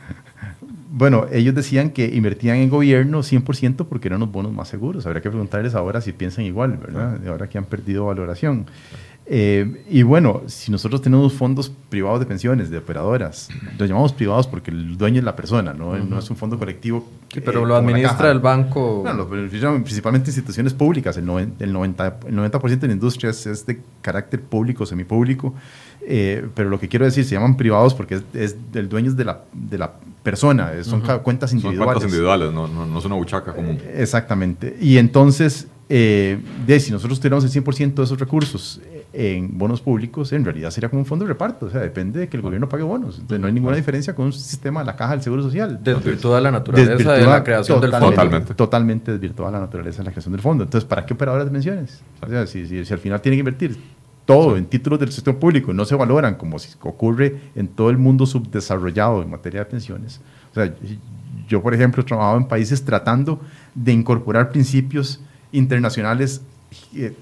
bueno, 0.90 1.26
ellos 1.30 1.54
decían 1.54 1.90
que 1.90 2.06
invertían 2.06 2.56
en 2.56 2.70
gobierno 2.70 3.18
100% 3.18 3.86
porque 3.86 4.08
eran 4.08 4.20
los 4.20 4.32
bonos 4.32 4.54
más 4.54 4.68
seguros. 4.68 5.04
Habría 5.04 5.20
que 5.20 5.28
preguntarles 5.28 5.74
ahora 5.74 6.00
si 6.00 6.12
piensan 6.12 6.46
igual, 6.46 6.78
¿verdad? 6.78 7.20
Ahora 7.28 7.48
que 7.50 7.58
han 7.58 7.66
perdido 7.66 8.06
valoración. 8.06 8.64
Eh, 9.28 9.82
y 9.90 10.04
bueno, 10.04 10.42
si 10.46 10.70
nosotros 10.70 11.02
tenemos 11.02 11.32
fondos 11.32 11.72
privados 11.88 12.20
de 12.20 12.26
pensiones, 12.26 12.70
de 12.70 12.78
operadoras, 12.78 13.48
los 13.76 13.88
llamamos 13.88 14.12
privados 14.12 14.46
porque 14.46 14.70
el 14.70 14.96
dueño 14.96 15.18
es 15.18 15.24
la 15.24 15.34
persona, 15.34 15.74
no, 15.74 15.96
no 15.98 16.18
es 16.18 16.30
un 16.30 16.36
fondo 16.36 16.56
colectivo. 16.58 17.04
pero 17.44 17.64
eh, 17.64 17.66
lo 17.66 17.74
administra 17.74 18.30
el 18.30 18.38
banco. 18.38 19.02
No, 19.04 19.26
principalmente 19.28 20.30
instituciones 20.30 20.74
públicas. 20.74 21.16
El 21.16 21.26
90%, 21.26 21.54
el 21.58 21.72
90 22.36 22.58
de 22.58 22.86
la 22.86 22.92
industria 22.92 23.30
es, 23.30 23.66
de 23.66 23.80
carácter 24.00 24.40
público, 24.42 24.86
semipúblico. 24.86 25.54
Eh, 26.08 26.46
pero 26.54 26.70
lo 26.70 26.78
que 26.78 26.86
quiero 26.86 27.04
decir, 27.04 27.24
se 27.24 27.34
llaman 27.34 27.56
privados 27.56 27.94
porque 27.94 28.22
es, 28.32 28.72
del 28.72 28.88
dueño 28.88 29.12
de 29.12 29.24
la, 29.24 29.40
de 29.52 29.76
la 29.76 29.92
persona, 30.22 30.70
son 30.84 31.00
cuentas 31.24 31.52
individuales. 31.52 31.78
Son 31.78 31.86
cuentas 31.86 32.04
individuales, 32.04 32.52
no, 32.52 32.68
no, 32.68 32.86
no 32.86 32.98
es 33.00 33.04
una 33.04 33.16
buchaca 33.16 33.52
común. 33.52 33.80
exactamente. 33.92 34.76
Y 34.80 34.98
entonces, 34.98 35.66
de, 35.88 36.80
si 36.80 36.92
nosotros 36.92 37.18
tuviéramos 37.18 37.44
el 37.44 37.64
100% 37.64 37.94
de 37.94 38.04
esos 38.04 38.20
recursos 38.20 38.80
en 39.12 39.56
bonos 39.56 39.80
públicos, 39.80 40.32
en 40.32 40.44
realidad 40.44 40.70
sería 40.70 40.88
como 40.88 41.00
un 41.00 41.06
fondo 41.06 41.24
de 41.24 41.30
reparto. 41.30 41.66
O 41.66 41.70
sea, 41.70 41.80
depende 41.80 42.20
de 42.20 42.28
que 42.28 42.36
el 42.36 42.42
gobierno 42.42 42.68
pague 42.68 42.82
bonos. 42.82 43.18
Entonces, 43.18 43.40
no 43.40 43.46
hay 43.46 43.52
ninguna 43.52 43.76
diferencia 43.76 44.14
con 44.14 44.26
un 44.26 44.32
sistema 44.32 44.80
de 44.80 44.86
la 44.86 44.96
caja 44.96 45.12
del 45.12 45.22
Seguro 45.22 45.42
Social. 45.42 45.78
Desvirtuada 45.82 46.40
la 46.40 46.50
naturaleza 46.50 47.12
de 47.12 47.24
la 47.24 47.42
creación 47.42 47.80
del 47.80 47.90
fondo. 47.90 48.10
Totalmente. 48.10 48.54
Totalmente 48.54 49.12
desvirtuada 49.12 49.52
la 49.52 49.60
naturaleza 49.60 49.98
de 49.98 50.04
la 50.04 50.10
creación 50.10 50.32
del 50.32 50.42
fondo. 50.42 50.64
Entonces, 50.64 50.86
¿para 50.86 51.06
qué 51.06 51.14
operadoras 51.14 51.46
de 51.46 51.52
pensiones? 51.52 52.02
O 52.22 52.28
sea, 52.28 52.46
si, 52.46 52.66
si, 52.66 52.92
al 52.92 52.98
final 52.98 53.20
tienen 53.20 53.36
que 53.38 53.40
invertir 53.40 53.78
todo 54.24 54.56
en 54.56 54.66
títulos 54.66 54.98
del 54.98 55.12
sector 55.12 55.36
público 55.36 55.72
no 55.72 55.84
se 55.84 55.94
valoran 55.94 56.34
como 56.34 56.58
si 56.58 56.74
ocurre 56.80 57.40
en 57.54 57.68
todo 57.68 57.90
el 57.90 57.96
mundo 57.96 58.26
subdesarrollado 58.26 59.22
en 59.22 59.30
materia 59.30 59.60
de 59.60 59.66
pensiones. 59.66 60.20
O 60.50 60.54
sea, 60.54 60.74
yo, 61.48 61.62
por 61.62 61.74
ejemplo, 61.74 62.02
he 62.02 62.04
trabajado 62.04 62.36
en 62.36 62.48
países 62.48 62.84
tratando 62.84 63.40
de 63.74 63.92
incorporar 63.92 64.50
principios 64.50 65.20
internacionales 65.52 66.42
eh, 66.94 67.14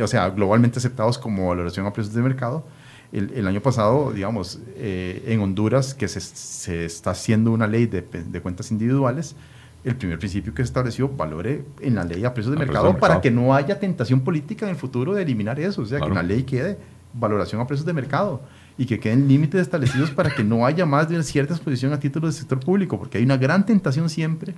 o 0.00 0.06
sea, 0.06 0.30
globalmente 0.30 0.78
aceptados 0.78 1.18
como 1.18 1.48
valoración 1.48 1.86
a 1.86 1.92
precios 1.92 2.14
de 2.14 2.22
mercado. 2.22 2.64
El, 3.12 3.46
año 3.46 3.60
pasado, 3.60 4.12
digamos, 4.12 4.58
eh, 4.74 5.22
en 5.28 5.38
Honduras, 5.38 5.94
que 5.94 6.08
se, 6.08 6.20
se, 6.20 6.84
está 6.84 7.10
haciendo 7.12 7.52
una 7.52 7.68
ley 7.68 7.86
de, 7.86 8.02
de, 8.02 8.40
cuentas 8.40 8.72
individuales, 8.72 9.36
el 9.84 9.94
primer 9.94 10.18
principio 10.18 10.52
que 10.52 10.62
se 10.62 10.66
estableció, 10.66 11.08
valore 11.08 11.64
en 11.80 11.94
la 11.94 12.02
ley 12.02 12.24
a 12.24 12.34
precios 12.34 12.52
de, 12.52 12.58
mercado, 12.58 12.96
para 12.98 13.20
que 13.20 13.30
no 13.30 13.54
haya 13.54 13.78
tentación 13.78 14.22
política 14.22 14.66
en 14.66 14.72
el 14.72 14.76
futuro 14.76 15.14
de 15.14 15.22
eliminar 15.22 15.60
eso, 15.60 15.82
o 15.82 15.86
sea, 15.86 16.00
que 16.00 16.06
en 16.06 16.14
la 16.14 16.24
ley 16.24 16.42
quede 16.42 16.76
valoración 17.12 17.60
a 17.60 17.68
precios 17.68 17.86
de 17.86 17.92
mercado 17.92 18.42
y 18.76 18.86
que 18.86 18.98
queden 18.98 19.28
límites 19.28 19.60
establecidos 19.60 20.10
para 20.10 20.30
que 20.30 20.42
no 20.42 20.66
haya 20.66 20.84
más 20.84 21.08
de 21.08 21.14
una 21.14 21.22
cierta 21.22 21.54
exposición 21.54 21.92
a 21.92 22.00
títulos 22.00 22.34
del 22.34 22.40
sector 22.40 22.58
público, 22.58 22.98
porque 22.98 23.18
hay 23.18 23.24
una 23.24 23.36
gran 23.36 23.64
tentación 23.64 24.10
siempre 24.10 24.54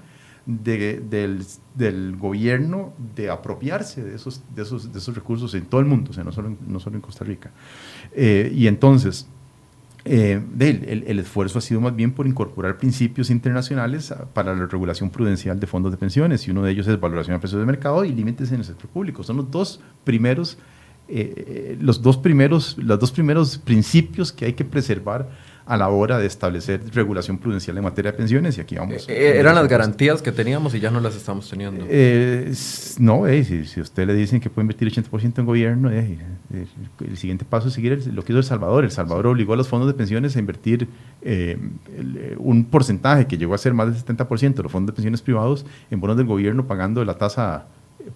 del, 0.46 1.44
del, 1.74 2.16
gobierno 2.16 2.92
de 3.16 3.30
apropiarse 3.30 4.02
de 4.02 4.14
esos, 4.14 4.42
de, 4.54 4.62
esos, 4.62 4.92
de 4.92 4.98
esos 4.98 5.14
recursos 5.14 5.52
en 5.54 5.66
todo 5.66 5.80
el 5.80 5.86
mundo, 5.86 6.10
o 6.12 6.14
sea, 6.14 6.22
no 6.22 6.32
solo 6.32 6.48
en, 6.48 6.58
no 6.66 6.78
solo 6.78 6.96
en 6.96 7.02
Costa 7.02 7.24
Rica. 7.24 7.50
Eh, 8.12 8.52
y 8.54 8.68
entonces, 8.68 9.26
eh, 10.04 10.40
el, 10.60 11.04
el, 11.06 11.18
esfuerzo 11.18 11.58
ha 11.58 11.62
sido 11.62 11.80
más 11.80 11.96
bien 11.96 12.12
por 12.12 12.28
incorporar 12.28 12.78
principios 12.78 13.28
internacionales 13.28 14.14
para 14.32 14.54
la 14.54 14.66
regulación 14.66 15.10
prudencial 15.10 15.58
de 15.58 15.66
fondos 15.66 15.90
de 15.90 15.98
pensiones, 15.98 16.46
y 16.46 16.52
uno 16.52 16.62
de 16.62 16.70
ellos 16.70 16.86
es 16.86 17.00
valoración 17.00 17.36
a 17.36 17.40
precios 17.40 17.60
de 17.60 17.66
mercado 17.66 18.04
y 18.04 18.12
límites 18.12 18.52
en 18.52 18.60
el 18.60 18.64
sector 18.64 18.88
público. 18.88 19.24
Son 19.24 19.36
los 19.36 19.50
dos 19.50 19.80
primeros, 20.04 20.58
eh, 21.08 21.76
los 21.80 22.02
dos 22.02 22.18
primeros, 22.18 22.78
los 22.78 23.00
dos 23.00 23.10
primeros 23.10 23.58
principios 23.58 24.32
que 24.32 24.44
hay 24.44 24.52
que 24.52 24.64
preservar 24.64 25.28
a 25.66 25.76
la 25.76 25.88
hora 25.88 26.18
de 26.18 26.26
establecer 26.26 26.80
regulación 26.94 27.38
prudencial 27.38 27.76
en 27.76 27.82
materia 27.82 28.12
de 28.12 28.16
pensiones 28.16 28.56
y 28.56 28.60
aquí 28.60 28.76
vamos. 28.76 29.08
Eh, 29.08 29.12
eh, 29.16 29.38
eran 29.38 29.56
las 29.56 29.66
garantías 29.66 30.22
que 30.22 30.30
teníamos 30.30 30.74
y 30.74 30.80
ya 30.80 30.92
no 30.92 31.00
las 31.00 31.16
estamos 31.16 31.50
teniendo. 31.50 31.84
Eh, 31.88 32.52
no, 32.98 33.26
eh, 33.26 33.44
si, 33.44 33.64
si, 33.64 33.80
usted 33.80 34.06
le 34.06 34.14
dicen 34.14 34.40
que 34.40 34.48
puede 34.48 34.62
invertir 34.64 34.88
80% 34.88 35.38
en 35.40 35.44
gobierno, 35.44 35.90
el 35.90 37.16
siguiente 37.16 37.44
paso 37.44 37.68
es 37.68 37.74
seguir 37.74 38.06
lo 38.12 38.24
que 38.24 38.32
hizo 38.32 38.38
El 38.38 38.44
Salvador. 38.44 38.84
El 38.84 38.92
Salvador 38.92 39.26
obligó 39.26 39.54
a 39.54 39.56
los 39.56 39.66
fondos 39.66 39.88
de 39.88 39.94
pensiones 39.94 40.36
a 40.36 40.38
invertir 40.38 40.88
un 42.38 42.64
porcentaje 42.64 43.26
que 43.26 43.36
llegó 43.36 43.54
a 43.54 43.58
ser 43.58 43.74
más 43.74 43.92
del 43.92 44.16
70% 44.16 44.54
de 44.54 44.62
los 44.62 44.70
fondos 44.70 44.94
de 44.94 44.96
pensiones 44.96 45.20
privados 45.20 45.66
en 45.90 46.00
bonos 46.00 46.16
del 46.16 46.26
gobierno 46.26 46.66
pagando 46.66 47.04
la 47.04 47.14
tasa 47.14 47.66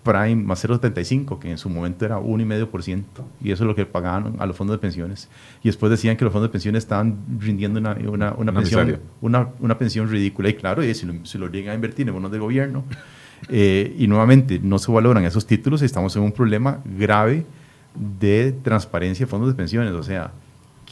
Prime 0.02 0.36
más 0.36 0.64
0,75, 0.64 1.38
que 1.38 1.50
en 1.50 1.58
su 1.58 1.68
momento 1.68 2.04
era 2.04 2.18
1,5%, 2.18 3.02
y 3.42 3.50
eso 3.50 3.64
es 3.64 3.66
lo 3.66 3.74
que 3.74 3.86
pagaban 3.86 4.36
a 4.38 4.46
los 4.46 4.56
fondos 4.56 4.76
de 4.76 4.78
pensiones. 4.78 5.28
Y 5.62 5.68
después 5.68 5.90
decían 5.90 6.16
que 6.16 6.24
los 6.24 6.32
fondos 6.32 6.48
de 6.48 6.52
pensiones 6.52 6.84
estaban 6.84 7.18
rindiendo 7.38 7.80
una, 7.80 7.92
una, 7.94 8.32
una 8.34 8.52
pensión, 8.52 9.00
una, 9.20 9.48
una, 9.58 9.78
pensión 9.78 10.08
ridícula. 10.08 10.48
Y 10.48 10.54
claro, 10.54 10.84
y 10.84 10.94
si, 10.94 11.06
lo, 11.06 11.24
si 11.24 11.38
lo 11.38 11.48
llegan 11.48 11.72
a 11.72 11.74
invertir 11.74 12.06
en 12.06 12.14
bonos 12.14 12.30
de 12.30 12.38
gobierno, 12.38 12.84
eh, 13.48 13.94
y 13.98 14.06
nuevamente 14.06 14.60
no 14.62 14.78
se 14.78 14.92
valoran 14.92 15.24
esos 15.24 15.46
títulos, 15.46 15.82
estamos 15.82 16.14
en 16.16 16.22
un 16.22 16.32
problema 16.32 16.80
grave 16.84 17.44
de 17.94 18.52
transparencia 18.62 19.26
de 19.26 19.30
fondos 19.30 19.48
de 19.48 19.54
pensiones. 19.54 19.92
O 19.92 20.02
sea, 20.02 20.32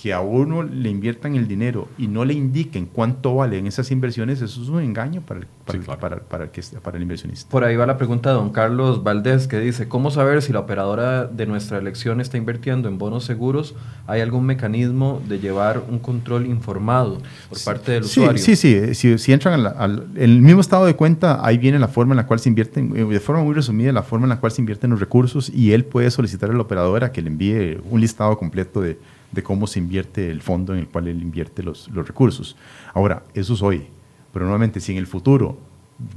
que 0.01 0.13
a 0.13 0.21
uno 0.21 0.63
le 0.63 0.91
inviertan 0.91 1.35
el 1.35 1.49
dinero 1.49 1.89
y 1.99 2.07
no 2.07 2.25
le 2.25 2.33
indiquen 2.33 2.87
cuánto 2.87 3.35
valen 3.35 3.67
esas 3.67 3.91
inversiones, 3.91 4.41
eso 4.41 4.63
es 4.63 4.69
un 4.69 4.81
engaño 4.81 5.23
para 5.23 5.41
el, 5.41 5.47
para, 5.67 6.21
para, 6.21 6.45
el, 6.45 6.51
que, 6.51 6.63
para 6.83 6.97
el 6.97 7.03
inversionista. 7.03 7.51
Por 7.51 7.65
ahí 7.65 7.75
va 7.75 7.85
la 7.85 7.97
pregunta 7.97 8.31
de 8.31 8.37
don 8.37 8.51
Carlos 8.51 9.03
Valdés, 9.03 9.49
que 9.49 9.59
dice, 9.59 9.89
¿cómo 9.89 10.13
saber 10.13 10.41
si 10.43 10.53
la 10.53 10.61
operadora 10.61 11.27
de 11.27 11.47
nuestra 11.47 11.79
elección 11.79 12.21
está 12.21 12.37
invirtiendo 12.37 12.89
en 12.89 12.97
bonos 12.97 13.25
seguros? 13.25 13.75
¿Hay 14.07 14.21
algún 14.21 14.47
mecanismo 14.47 15.21
de 15.27 15.41
llevar 15.41 15.83
un 15.89 15.99
control 15.99 16.47
informado 16.47 17.19
por 17.49 17.65
parte 17.65 17.93
del 17.93 18.05
usuario? 18.05 18.39
Sí, 18.39 18.55
sí, 18.55 18.95
si, 18.95 19.19
si 19.19 19.33
entran 19.33 19.67
al, 19.67 20.07
el 20.15 20.41
mismo 20.41 20.61
estado 20.61 20.87
de 20.87 20.95
cuenta, 20.95 21.45
ahí 21.45 21.59
viene 21.59 21.81
la 21.81 21.89
forma 21.89 22.13
en 22.13 22.19
la 22.19 22.27
cual 22.27 22.39
se 22.39 22.49
invierten, 22.49 22.97
eh, 22.97 23.05
de 23.05 23.21
forma 23.21 23.43
muy 23.43 23.55
resumida, 23.55 23.91
la 23.93 24.05
forma 24.05 24.27
en 24.27 24.31
la 24.31 24.39
cual 24.39 24.53
se 24.53 24.63
invierten 24.63 24.91
los 24.91 25.01
recursos 25.01 25.51
y 25.51 25.73
él 25.73 25.85
puede 25.85 26.11
solicitar 26.13 26.51
a 26.51 26.53
la 26.53 26.63
operadora 26.63 27.11
que 27.11 27.21
le 27.21 27.29
envíe 27.29 27.81
un 27.91 28.01
listado 28.01 28.39
completo 28.39 28.81
de 28.81 28.97
de 29.33 29.43
cómo 29.43 29.67
se 29.67 29.79
invierte 29.79 30.31
el 30.31 30.41
fondo 30.41 30.73
en 30.73 30.81
el 30.81 30.89
cual 30.89 31.09
él 31.09 31.21
invierte 31.21 31.63
los, 31.63 31.89
los 31.89 32.07
recursos. 32.07 32.57
Ahora, 32.95 33.23
eso 33.35 33.55
es 33.55 33.63
hoy, 33.63 33.87
pero 34.33 34.45
nuevamente 34.45 34.81
si 34.81 34.93
en 34.93 34.99
el 34.99 35.07
futuro 35.07 35.59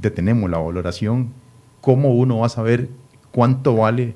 detenemos 0.00 0.48
la 0.50 0.58
valoración, 0.58 1.30
¿cómo 1.80 2.14
uno 2.14 2.38
va 2.38 2.46
a 2.46 2.50
saber 2.50 2.88
cuánto 3.32 3.76
vale 3.76 4.14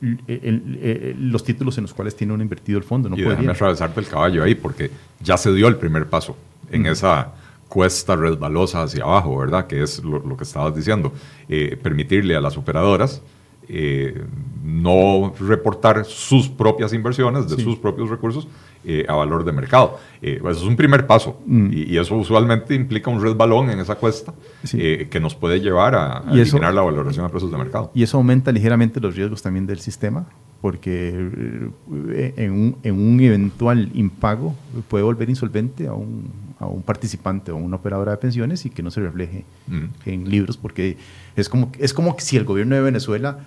los 0.00 1.44
títulos 1.44 1.76
en 1.78 1.82
los 1.82 1.94
cuales 1.94 2.16
tiene 2.16 2.32
uno 2.32 2.42
invertido 2.42 2.78
el 2.78 2.84
fondo. 2.84 3.08
No 3.08 3.18
y 3.18 3.22
déjame 3.22 3.52
atravesarte 3.52 4.00
el 4.00 4.06
caballo 4.06 4.42
ahí, 4.42 4.54
porque 4.54 4.90
ya 5.20 5.36
se 5.36 5.52
dio 5.52 5.68
el 5.68 5.76
primer 5.76 6.08
paso 6.08 6.36
en 6.70 6.86
esa 6.86 7.32
cuesta 7.68 8.16
resbalosa 8.16 8.82
hacia 8.82 9.04
abajo, 9.04 9.36
¿verdad? 9.38 9.66
Que 9.66 9.82
es 9.82 10.02
lo, 10.02 10.36
que 10.36 10.44
estabas 10.44 10.74
diciendo. 10.74 11.12
Eh, 11.48 11.78
permitirle 11.80 12.34
a 12.34 12.40
las 12.40 12.56
operadoras 12.56 13.22
eh, 13.72 14.24
no 14.64 15.32
reportar 15.40 16.04
sus 16.04 16.48
propias 16.48 16.92
inversiones 16.92 17.48
de 17.48 17.62
sus 17.62 17.76
propios 17.76 18.10
recursos 18.10 18.46
eh, 18.84 19.04
a 19.08 19.14
valor 19.14 19.44
de 19.44 19.52
mercado. 19.52 19.98
eso 20.20 20.50
es 20.50 20.62
un 20.62 20.76
primer 20.76 21.06
paso 21.06 21.38
mm. 21.46 21.70
y, 21.72 21.98
eso 21.98 22.14
usualmente 22.16 22.74
implica 22.74 23.10
un 23.10 23.22
resbalón 23.22 23.70
en 23.70 23.78
esa 23.78 23.94
cuesta 23.94 24.34
que 24.70 25.20
nos 25.20 25.34
puede 25.34 25.60
llevar 25.60 25.94
a, 25.94 26.28
a 26.28 26.32
eliminar 26.32 26.74
la 26.74 26.82
valoración 26.82 27.24
a 27.24 27.28
precios 27.28 27.50
de 27.50 27.58
mercado. 27.58 27.90
Y 27.94 28.02
eso 28.02 28.16
aumenta 28.16 28.52
ligeramente 28.52 29.00
los 29.00 29.16
riesgos 29.16 29.42
también 29.42 29.66
del 29.66 29.80
sistema 29.80 30.26
porque 30.60 31.08
en 31.08 32.52
un, 32.52 32.76
en 32.82 32.94
un 32.94 33.20
eventual 33.20 33.90
impago 33.94 34.54
puede 34.88 35.04
volver 35.04 35.30
insolvente 35.30 35.86
a 35.86 35.94
un, 35.94 36.30
a 36.58 36.66
un 36.66 36.82
participante 36.82 37.50
o 37.50 37.56
una 37.56 37.76
operadora 37.76 38.12
de 38.12 38.18
pensiones 38.18 38.66
y 38.66 38.70
que 38.70 38.82
no 38.82 38.90
se 38.90 39.00
refleje 39.00 39.44
mm. 39.68 39.84
en 40.04 40.30
libros, 40.30 40.58
porque 40.58 40.98
es 41.34 41.48
como, 41.48 41.72
es 41.78 41.94
como 41.94 42.14
si 42.18 42.36
el 42.36 42.44
gobierno 42.44 42.74
de 42.76 42.82
Venezuela 42.82 43.38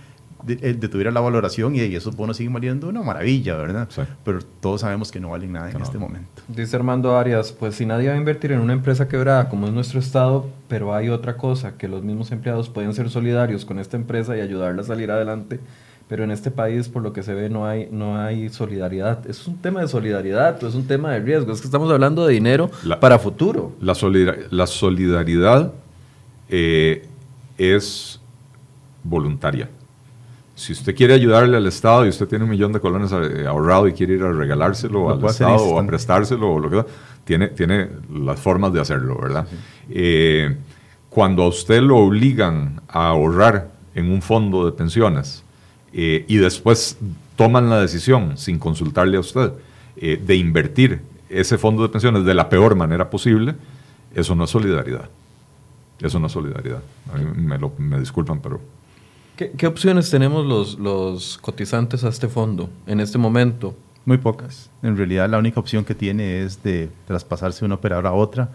eh, 0.47 0.75
detuviera 0.77 1.11
la 1.11 1.19
valoración 1.19 1.75
y, 1.75 1.81
esos 1.81 2.15
bonos 2.15 2.37
siguen 2.37 2.53
valiendo 2.53 2.89
una 2.89 3.01
maravilla, 3.01 3.55
¿verdad? 3.55 3.87
Pero 4.23 4.39
todos 4.59 4.81
sabemos 4.81 5.11
que 5.11 5.19
no 5.19 5.29
valen 5.29 5.53
nada 5.53 5.71
en 5.71 5.81
este 5.81 5.97
momento. 5.97 6.41
Dice 6.47 6.75
Armando 6.75 7.17
Arias, 7.17 7.51
pues 7.51 7.75
si 7.75 7.85
nadie 7.85 8.09
va 8.09 8.15
a 8.15 8.17
invertir 8.17 8.51
en 8.51 8.59
una 8.59 8.73
empresa 8.73 9.07
quebrada 9.07 9.49
como 9.49 9.67
es 9.67 9.73
nuestro 9.73 9.99
Estado, 9.99 10.49
pero 10.67 10.93
hay 10.93 11.09
otra 11.09 11.37
cosa, 11.37 11.77
que 11.77 11.87
los 11.87 12.03
mismos 12.03 12.31
empleados 12.31 12.69
pueden 12.69 12.93
ser 12.93 13.09
solidarios 13.09 13.65
con 13.65 13.79
esta 13.79 13.97
empresa 13.97 14.35
y 14.37 14.41
ayudarla 14.41 14.81
a 14.81 14.85
salir 14.85 15.11
adelante 15.11 15.59
pero 16.07 16.23
en 16.23 16.31
este 16.31 16.51
país 16.51 16.89
por 16.89 17.01
lo 17.01 17.13
que 17.13 17.23
se 17.23 17.33
ve 17.33 17.49
no 17.49 17.65
hay, 17.65 17.87
no 17.91 18.19
hay 18.19 18.49
solidaridad. 18.49 19.27
Es 19.27 19.47
un 19.47 19.57
tema 19.57 19.81
de 19.81 19.87
solidaridad, 19.87 20.63
es 20.63 20.75
un 20.75 20.85
tema 20.85 21.11
de 21.11 21.19
riesgo, 21.19 21.51
es 21.51 21.61
que 21.61 21.65
estamos 21.65 21.91
hablando 21.91 22.25
de 22.27 22.33
dinero 22.33 22.69
para 22.99 23.17
futuro. 23.17 23.71
La, 23.81 23.95
la 24.51 24.67
solidaridad 24.67 25.73
eh, 26.49 27.07
es 27.57 28.19
voluntaria. 29.03 29.69
Si 30.55 30.73
usted 30.73 30.95
quiere 30.95 31.13
ayudarle 31.13 31.57
al 31.57 31.65
Estado 31.65 32.05
y 32.05 32.09
usted 32.09 32.27
tiene 32.27 32.43
un 32.43 32.51
millón 32.51 32.73
de 32.73 32.79
colones 32.79 33.11
eh, 33.11 33.47
ahorrado 33.47 33.87
y 33.87 33.93
quiere 33.93 34.13
ir 34.13 34.23
a 34.23 34.31
regalárselo 34.31 35.09
al 35.09 35.25
Estado 35.25 35.63
o 35.63 35.79
a 35.79 35.87
prestárselo 35.87 36.53
o 36.53 36.59
lo 36.59 36.69
que 36.69 36.75
sea, 36.75 36.85
tiene, 37.25 37.47
tiene 37.49 37.89
las 38.13 38.39
formas 38.39 38.71
de 38.73 38.81
hacerlo, 38.81 39.19
¿verdad? 39.19 39.47
Eh, 39.89 40.55
cuando 41.09 41.43
a 41.43 41.47
usted 41.47 41.81
lo 41.81 41.97
obligan 41.97 42.81
a 42.87 43.07
ahorrar 43.07 43.71
en 43.95 44.11
un 44.11 44.21
fondo 44.21 44.65
de 44.65 44.71
pensiones, 44.71 45.43
eh, 45.93 46.25
y 46.27 46.37
después 46.37 46.97
toman 47.35 47.69
la 47.69 47.79
decisión, 47.79 48.37
sin 48.37 48.57
consultarle 48.57 49.17
a 49.17 49.19
usted, 49.19 49.53
eh, 49.95 50.19
de 50.23 50.35
invertir 50.35 51.01
ese 51.29 51.57
fondo 51.57 51.83
de 51.83 51.89
pensiones 51.89 52.25
de 52.25 52.33
la 52.33 52.49
peor 52.49 52.75
manera 52.75 53.09
posible, 53.09 53.55
eso 54.15 54.33
no 54.35 54.45
es 54.45 54.49
solidaridad. 54.49 55.09
Eso 55.99 56.19
no 56.19 56.27
es 56.27 56.33
solidaridad. 56.33 56.81
A 57.13 57.17
mí 57.17 57.25
me, 57.35 57.57
lo, 57.57 57.73
me 57.77 57.99
disculpan, 57.99 58.39
pero... 58.41 58.59
¿Qué, 59.35 59.51
¿Qué, 59.51 59.67
opciones 59.67 60.09
tenemos 60.09 60.45
los, 60.45 60.77
los 60.77 61.37
cotizantes 61.39 62.03
a 62.03 62.09
este 62.09 62.27
fondo 62.27 62.69
en 62.85 62.99
este 62.99 63.17
momento? 63.17 63.75
Muy 64.05 64.17
pocas. 64.17 64.69
En 64.81 64.97
realidad 64.97 65.29
la 65.29 65.37
única 65.37 65.59
opción 65.59 65.85
que 65.85 65.95
tiene 65.95 66.43
es 66.43 66.61
de 66.61 66.89
traspasarse 67.07 67.61
de 67.61 67.65
una 67.65 67.75
operadora 67.75 68.09
a 68.09 68.13
otra 68.13 68.49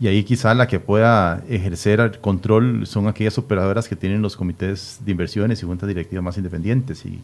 y 0.00 0.08
ahí 0.08 0.24
quizá 0.24 0.54
la 0.54 0.66
que 0.66 0.80
pueda 0.80 1.42
ejercer 1.48 2.00
el 2.00 2.18
control 2.18 2.86
son 2.86 3.06
aquellas 3.06 3.38
operadoras 3.38 3.88
que 3.88 3.96
tienen 3.96 4.22
los 4.22 4.36
comités 4.36 4.98
de 5.04 5.12
inversiones 5.12 5.62
y 5.62 5.66
juntas 5.66 5.88
directivas 5.88 6.24
más 6.24 6.36
independientes 6.36 7.06
y, 7.06 7.20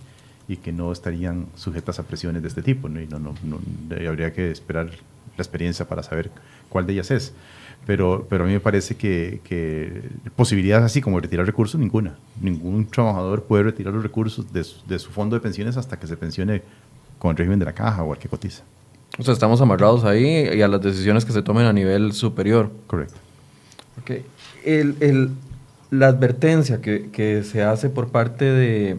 y 0.46 0.56
que 0.56 0.72
no 0.72 0.92
estarían 0.92 1.46
sujetas 1.56 1.98
a 1.98 2.04
presiones 2.04 2.42
de 2.42 2.48
este 2.48 2.62
tipo. 2.62 2.88
¿no? 2.88 3.00
Y 3.00 3.06
no, 3.06 3.18
no, 3.18 3.34
habría 4.08 4.32
que 4.32 4.50
esperar 4.50 4.86
la 4.86 5.42
experiencia 5.42 5.86
para 5.86 6.02
saber 6.02 6.30
cuál 6.68 6.86
de 6.86 6.92
ellas 6.94 7.10
es. 7.10 7.32
Pero, 7.86 8.26
pero 8.28 8.44
a 8.44 8.46
mí 8.46 8.52
me 8.52 8.60
parece 8.60 8.94
que, 8.94 9.40
que 9.42 10.02
posibilidades 10.36 10.84
así 10.84 11.00
como 11.00 11.18
retirar 11.18 11.46
recursos, 11.46 11.80
ninguna. 11.80 12.16
Ningún 12.40 12.86
trabajador 12.86 13.44
puede 13.44 13.64
retirar 13.64 13.92
los 13.94 14.02
recursos 14.02 14.52
de 14.52 14.64
su, 14.64 14.86
de 14.86 14.98
su 14.98 15.10
fondo 15.10 15.34
de 15.34 15.40
pensiones 15.40 15.76
hasta 15.76 15.98
que 15.98 16.06
se 16.06 16.16
pensione 16.16 16.62
con 17.18 17.32
el 17.32 17.36
régimen 17.36 17.58
de 17.58 17.64
la 17.64 17.72
caja 17.72 18.02
o 18.02 18.12
al 18.12 18.18
que 18.18 18.28
cotiza. 18.28 18.62
O 19.18 19.22
sea, 19.22 19.34
estamos 19.34 19.60
amarrados 19.60 20.04
ahí 20.04 20.48
y 20.54 20.62
a 20.62 20.68
las 20.68 20.80
decisiones 20.80 21.24
que 21.24 21.32
se 21.32 21.42
tomen 21.42 21.66
a 21.66 21.72
nivel 21.72 22.12
superior. 22.12 22.70
Correcto. 22.86 23.16
Okay. 24.02 24.24
El, 24.64 24.96
el, 25.00 25.30
la 25.90 26.08
advertencia 26.08 26.80
que, 26.80 27.10
que, 27.10 27.42
se 27.42 27.62
hace 27.62 27.90
por 27.90 28.08
parte 28.08 28.44
de, 28.44 28.98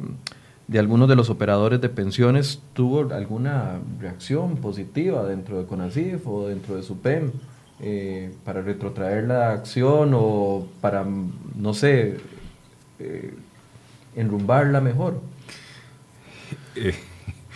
de, 0.68 0.80
algunos 0.80 1.08
de 1.08 1.16
los 1.16 1.30
operadores 1.30 1.82
de 1.82 1.90
pensiones, 1.90 2.62
¿tuvo 2.74 3.12
alguna 3.14 3.80
reacción 4.00 4.58
positiva 4.58 5.24
dentro 5.24 5.60
de 5.60 5.66
CONACIF 5.66 6.28
o 6.28 6.48
dentro 6.48 6.76
de 6.76 6.84
SUPEM 6.84 7.32
eh, 7.82 8.32
para 8.46 8.62
retrotraer 8.62 9.24
la 9.26 9.52
acción 9.52 10.12
o 10.14 10.68
para, 10.82 11.06
no 11.56 11.74
sé, 11.74 12.18
eh, 13.00 13.34
enrumbarla 14.16 14.82
mejor? 14.82 15.20
Eh, 16.76 16.96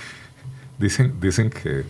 dicen, 0.79 1.19
dicen 1.19 1.49
que 1.49 1.83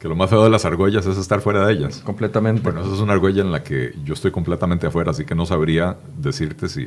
que 0.00 0.08
lo 0.08 0.16
más 0.16 0.30
feo 0.30 0.42
de 0.42 0.48
las 0.48 0.64
argollas 0.64 1.04
es 1.04 1.18
estar 1.18 1.42
fuera 1.42 1.66
de 1.66 1.74
ellas. 1.74 1.98
Completamente. 1.98 2.62
Bueno, 2.62 2.80
esa 2.80 2.94
es 2.94 3.00
una 3.00 3.12
argolla 3.12 3.42
en 3.42 3.52
la 3.52 3.62
que 3.62 3.94
yo 4.02 4.14
estoy 4.14 4.30
completamente 4.30 4.86
afuera, 4.86 5.10
así 5.10 5.26
que 5.26 5.34
no 5.34 5.44
sabría 5.44 5.98
decirte 6.16 6.70
si, 6.70 6.86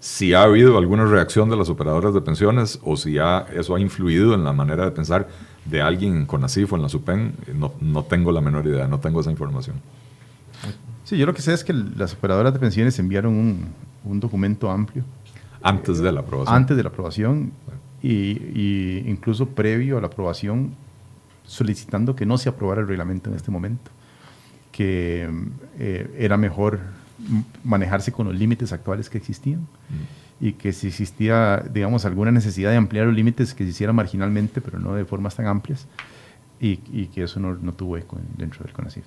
si 0.00 0.34
ha 0.34 0.42
habido 0.42 0.78
alguna 0.78 1.04
reacción 1.04 1.48
de 1.50 1.56
las 1.56 1.68
operadoras 1.68 2.14
de 2.14 2.20
pensiones 2.20 2.78
o 2.82 2.96
si 2.96 3.18
ha, 3.18 3.46
eso 3.54 3.74
ha 3.74 3.80
influido 3.80 4.34
en 4.34 4.44
la 4.44 4.52
manera 4.52 4.84
de 4.84 4.90
pensar 4.90 5.28
de 5.64 5.82
alguien 5.82 6.26
con 6.26 6.44
ASIF 6.44 6.72
o 6.72 6.76
en 6.76 6.82
la 6.82 6.88
SUPEN. 6.88 7.34
No, 7.54 7.72
no 7.80 8.04
tengo 8.04 8.30
la 8.32 8.40
menor 8.40 8.66
idea, 8.66 8.86
no 8.86 9.00
tengo 9.00 9.20
esa 9.20 9.30
información. 9.30 9.76
Sí, 11.04 11.16
yo 11.16 11.26
lo 11.26 11.34
que 11.34 11.42
sé 11.42 11.52
es 11.52 11.64
que 11.64 11.72
las 11.72 12.14
operadoras 12.14 12.52
de 12.52 12.58
pensiones 12.58 12.98
enviaron 12.98 13.34
un, 13.34 13.66
un 14.04 14.20
documento 14.20 14.70
amplio. 14.70 15.04
Antes 15.62 15.98
de 15.98 16.12
la 16.12 16.20
aprobación. 16.20 16.56
Antes 16.56 16.76
de 16.76 16.82
la 16.82 16.88
aprobación 16.90 17.52
y, 18.02 18.10
y 18.12 19.04
incluso 19.06 19.46
previo 19.46 19.98
a 19.98 20.00
la 20.00 20.08
aprobación 20.08 20.74
solicitando 21.44 22.16
que 22.16 22.26
no 22.26 22.38
se 22.38 22.48
aprobara 22.48 22.80
el 22.80 22.88
reglamento 22.88 23.30
en 23.30 23.36
este 23.36 23.50
momento, 23.50 23.90
que 24.72 25.28
eh, 25.78 26.14
era 26.18 26.36
mejor 26.36 26.80
manejarse 27.64 28.12
con 28.12 28.26
los 28.26 28.36
límites 28.36 28.72
actuales 28.72 29.10
que 29.10 29.18
existían 29.18 29.60
mm. 29.60 30.44
y 30.44 30.52
que 30.52 30.72
si 30.72 30.88
existía, 30.88 31.64
digamos, 31.72 32.04
alguna 32.04 32.30
necesidad 32.30 32.70
de 32.70 32.76
ampliar 32.76 33.06
los 33.06 33.14
límites, 33.14 33.54
que 33.54 33.64
se 33.64 33.70
hiciera 33.70 33.92
marginalmente, 33.92 34.60
pero 34.60 34.78
no 34.78 34.94
de 34.94 35.04
formas 35.04 35.36
tan 35.36 35.46
amplias, 35.46 35.86
y, 36.60 36.76
que 36.76 37.22
eso 37.22 37.38
no, 37.40 37.54
no, 37.54 37.72
tuvo 37.72 37.96
eco 37.98 38.18
dentro 38.36 38.64
del 38.64 38.72
CONACYT. 38.72 39.04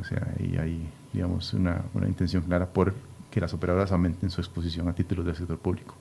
O 0.00 0.04
sea, 0.04 0.28
ahí 0.38 0.56
hay, 0.58 0.86
digamos, 1.12 1.54
una, 1.54 1.82
una 1.94 2.06
intención 2.06 2.42
clara 2.42 2.66
por 2.66 2.94
que 3.30 3.40
las 3.40 3.54
operadoras 3.54 3.90
aumenten 3.92 4.30
su 4.30 4.40
exposición 4.40 4.88
a 4.88 4.92
títulos 4.92 5.24
del 5.24 5.34
sector 5.34 5.58
público. 5.58 5.94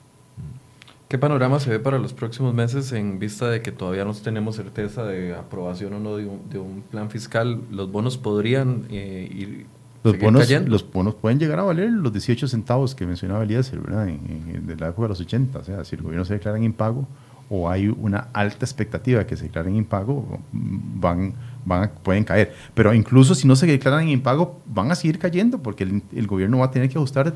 ¿Qué 1.12 1.18
panorama 1.18 1.60
se 1.60 1.70
ve 1.70 1.80
para 1.80 1.98
los 1.98 2.14
próximos 2.14 2.54
meses 2.54 2.94
en 2.94 3.20
vista 3.20 3.50
de 3.50 3.62
que 3.62 3.74
todavía 3.74 4.06
no 4.06 4.14
tenemos 4.14 4.56
certeza 4.56 5.04
de 5.04 5.36
aprobación 5.36 5.94
o 5.94 6.00
no 6.00 6.16
de 6.16 6.26
un, 6.58 6.84
plan 6.90 7.10
fiscal? 7.10 7.60
¿Los 7.70 7.92
bonos 7.92 8.18
podrían 8.18 8.86
eh, 8.90 9.30
ir 9.30 9.66
los 10.04 10.18
bonos, 10.18 10.50
los 10.68 10.92
bonos 10.92 11.16
pueden 11.16 11.40
llegar 11.40 11.60
a 11.60 11.64
valer 11.64 11.92
los 11.92 12.12
18 12.12 12.48
centavos 12.48 12.96
que 12.96 13.06
mencionaba 13.06 13.44
Eliezer, 13.44 13.80
¿verdad? 13.80 14.10
En, 14.10 14.66
de 14.66 14.76
la 14.76 14.90
época 14.90 15.04
de 15.04 15.10
los 15.10 15.22
80. 15.22 15.60
O 15.60 15.64
sea, 15.64 15.84
si 15.86 15.96
el 15.96 16.02
gobierno 16.02 16.26
se 16.26 16.34
declara 16.34 16.58
en 16.58 16.64
impago 16.64 17.08
o 17.50 17.70
hay 17.70 17.88
una 17.88 18.30
alta 18.34 18.66
expectativa 18.66 19.20
de 19.20 19.26
que 19.26 19.36
se 19.36 19.44
declaren 19.44 19.74
en 19.74 19.80
impago, 19.80 20.40
van, 20.52 21.34
van 21.66 21.92
pueden 22.02 22.24
caer. 22.24 22.54
Pero 22.74 22.94
incluso 22.94 23.36
si 23.36 23.48
no 23.48 23.56
se 23.56 23.68
declaran 23.68 24.04
en 24.04 24.10
impago, 24.10 24.62
van 24.66 24.90
a 24.92 24.96
seguir 24.96 25.20
cayendo 25.20 25.60
porque 25.60 25.84
el, 25.84 26.02
el 26.16 26.28
gobierno 26.28 26.60
va 26.60 26.66
a 26.66 26.72
tener 26.72 26.90
que 26.90 26.98
ajustar 26.98 27.34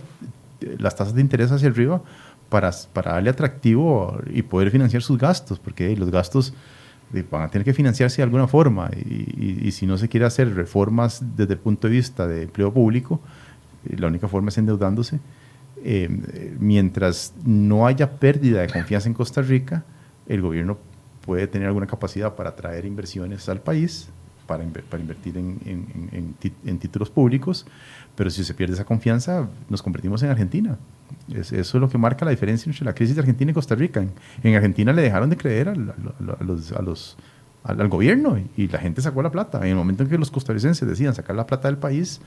las 0.79 0.95
tasas 0.95 1.13
de 1.13 1.21
interés 1.21 1.51
hacia 1.51 1.67
arriba 1.67 2.01
para, 2.49 2.71
para 2.93 3.13
darle 3.13 3.29
atractivo 3.29 4.19
y 4.31 4.41
poder 4.41 4.71
financiar 4.71 5.01
sus 5.01 5.17
gastos, 5.17 5.59
porque 5.59 5.95
los 5.97 6.09
gastos 6.09 6.53
van 7.23 7.43
a 7.43 7.47
tener 7.49 7.65
que 7.65 7.73
financiarse 7.73 8.17
de 8.17 8.23
alguna 8.23 8.47
forma 8.47 8.89
y, 8.95 9.71
si 9.71 9.85
no 9.85 9.97
se 9.97 10.09
quiere 10.09 10.25
hacer 10.25 10.53
reformas 10.53 11.23
desde 11.35 11.53
el 11.53 11.59
punto 11.59 11.87
de 11.87 11.93
vista 11.93 12.27
de 12.27 12.43
empleo 12.43 12.73
público, 12.73 13.19
eh, 13.85 13.95
la 13.97 14.07
única 14.07 14.27
forma 14.27 14.49
es 14.49 14.57
endeudándose. 14.57 15.19
Eh, 15.83 16.09
mientras 16.59 17.33
no 17.45 17.85
haya 17.85 18.11
pérdida 18.11 18.61
de 18.61 18.69
confianza 18.69 19.07
en 19.07 19.13
Costa 19.13 19.41
Rica, 19.41 19.83
el 20.27 20.41
gobierno 20.41 20.77
puede 21.25 21.47
tener 21.47 21.67
alguna 21.67 21.87
capacidad 21.87 22.35
para 22.35 22.51
atraer 22.51 22.85
inversiones 22.85 23.47
al 23.49 23.61
país, 23.61 24.09
para, 24.45 24.63
para 24.89 25.01
invertir 25.01 25.37
en, 25.37 25.59
en, 25.65 26.35
en, 26.65 26.79
títulos 26.79 27.09
públicos, 27.09 27.65
pero 28.15 28.29
si 28.29 28.43
se 28.43 28.53
pierde 28.53 28.73
esa 28.73 28.85
confianza, 28.85 29.47
nos 29.69 29.81
convertimos 29.81 30.23
en 30.23 30.29
Argentina. 30.29 30.77
eso 31.29 31.55
es 31.57 31.73
lo 31.73 31.89
que 31.89 31.97
marca 31.97 32.25
la 32.25 32.31
diferencia 32.31 32.69
entre 32.69 32.85
la 32.85 32.93
crisis 32.93 33.15
de 33.15 33.21
Argentina 33.21 33.51
y 33.51 33.53
Costa 33.53 33.75
Rica. 33.75 34.05
En, 34.43 34.55
Argentina 34.55 34.93
le 34.93 35.01
dejaron 35.01 35.29
de 35.29 35.37
creer 35.37 35.69
a, 35.69 35.75
los, 35.75 36.71
a 36.71 36.81
los, 36.81 37.17
al, 37.63 37.87
gobierno 37.89 38.37
y 38.55 38.67
la 38.67 38.79
gente 38.79 39.01
sacó 39.01 39.21
la 39.21 39.31
plata. 39.31 39.59
En 39.59 39.69
el 39.69 39.75
momento 39.75 40.03
en 40.03 40.09
que 40.09 40.17
los 40.17 40.31
costarricenses 40.31 40.87
decían 40.87 41.13
sacar 41.13 41.35
la 41.35 41.47
plata 41.47 41.67
del 41.67 41.77
país, 41.77 42.21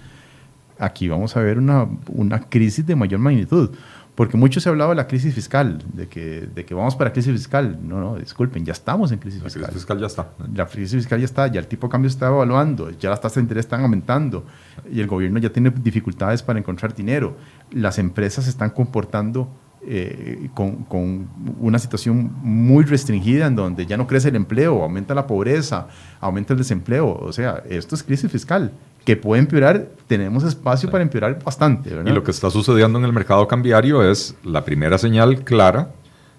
aquí 0.79 1.09
vamos 1.09 1.37
a 1.37 1.41
ver 1.41 1.59
una, 1.59 1.87
una 2.09 2.41
crisis 2.41 2.87
de 2.87 2.97
mayor 2.97 3.21
magnitud 3.21 3.71
Porque 4.19 4.37
mucho 4.37 4.59
se 4.59 4.69
hablaba 4.69 4.91
de 4.91 4.97
la 4.97 5.07
crisis 5.07 5.33
fiscal, 5.33 5.79
de 5.93 6.09
que, 6.09 6.49
de 6.53 6.65
que 6.65 6.75
vamos 6.75 6.97
para 6.97 7.13
crisis 7.13 7.31
fiscal. 7.33 7.79
No, 7.81 8.01
no, 8.01 8.17
disculpen, 8.17 8.65
ya 8.65 8.73
estamos 8.73 9.13
en 9.13 9.21
crisis 9.21 9.39
La 9.39 9.45
fiscal. 9.45 9.63
crisis 9.67 9.83
fiscal 9.83 10.01
ya 10.01 10.07
está. 10.09 10.31
La 10.57 10.67
crisis 10.67 10.97
fiscal 10.97 11.21
ya 11.21 11.25
está, 11.25 11.47
ya 11.47 11.61
el 11.61 11.69
tipo 11.69 11.87
de 11.87 11.93
cambio 11.93 12.09
está 12.09 12.27
evaluando, 12.27 12.91
ya 12.91 13.11
las 13.11 13.21
tasas 13.21 13.37
de 13.37 13.43
interés 13.43 13.67
están 13.67 13.83
aumentando 13.83 14.45
y 14.91 14.99
el 14.99 15.07
gobierno 15.07 15.39
ya 15.39 15.51
tiene 15.51 15.71
dificultades 15.71 16.43
para 16.43 16.59
encontrar 16.59 16.97
dinero. 16.97 17.37
Las 17.71 18.01
empresas 18.01 18.43
se 18.47 18.51
están 18.51 18.71
comportando 18.71 19.51
eh, 19.87 20.51
con, 20.53 20.83
con 20.83 21.29
una 21.61 21.79
situación 21.79 22.33
muy 22.43 22.83
restringida 22.83 23.47
en 23.47 23.55
donde 23.55 23.87
ya 23.87 23.97
no 23.97 24.09
crece 24.09 24.31
el 24.31 24.35
empleo, 24.35 24.83
aumenta 24.83 25.15
la 25.15 25.29
pobreza, 25.29 25.87
aumenta 26.21 26.55
el 26.55 26.59
desempleo. 26.59 27.09
O 27.09 27.33
sea, 27.33 27.63
esto 27.69 27.95
es 27.95 28.03
crisis 28.03 28.33
fiscal 28.33 28.73
que 29.09 29.17
puede 29.17 29.41
empeorar, 29.41 29.89
tenemos 30.07 30.45
espacio 30.45 30.91
para 30.91 31.03
empeorar 31.03 31.43
bastante. 31.43 31.89
¿verdad? 31.89 32.11
Y 32.11 32.15
lo 32.15 32.23
que 32.23 32.31
está 32.31 32.51
sucediendo 32.51 32.99
en 32.99 33.07
el 33.07 33.13
mercado 33.15 33.49
cambiario 33.49 34.03
es 34.03 34.37
la 34.45 34.67
primera 34.67 34.99
señal 34.99 35.45
clara 35.45 35.93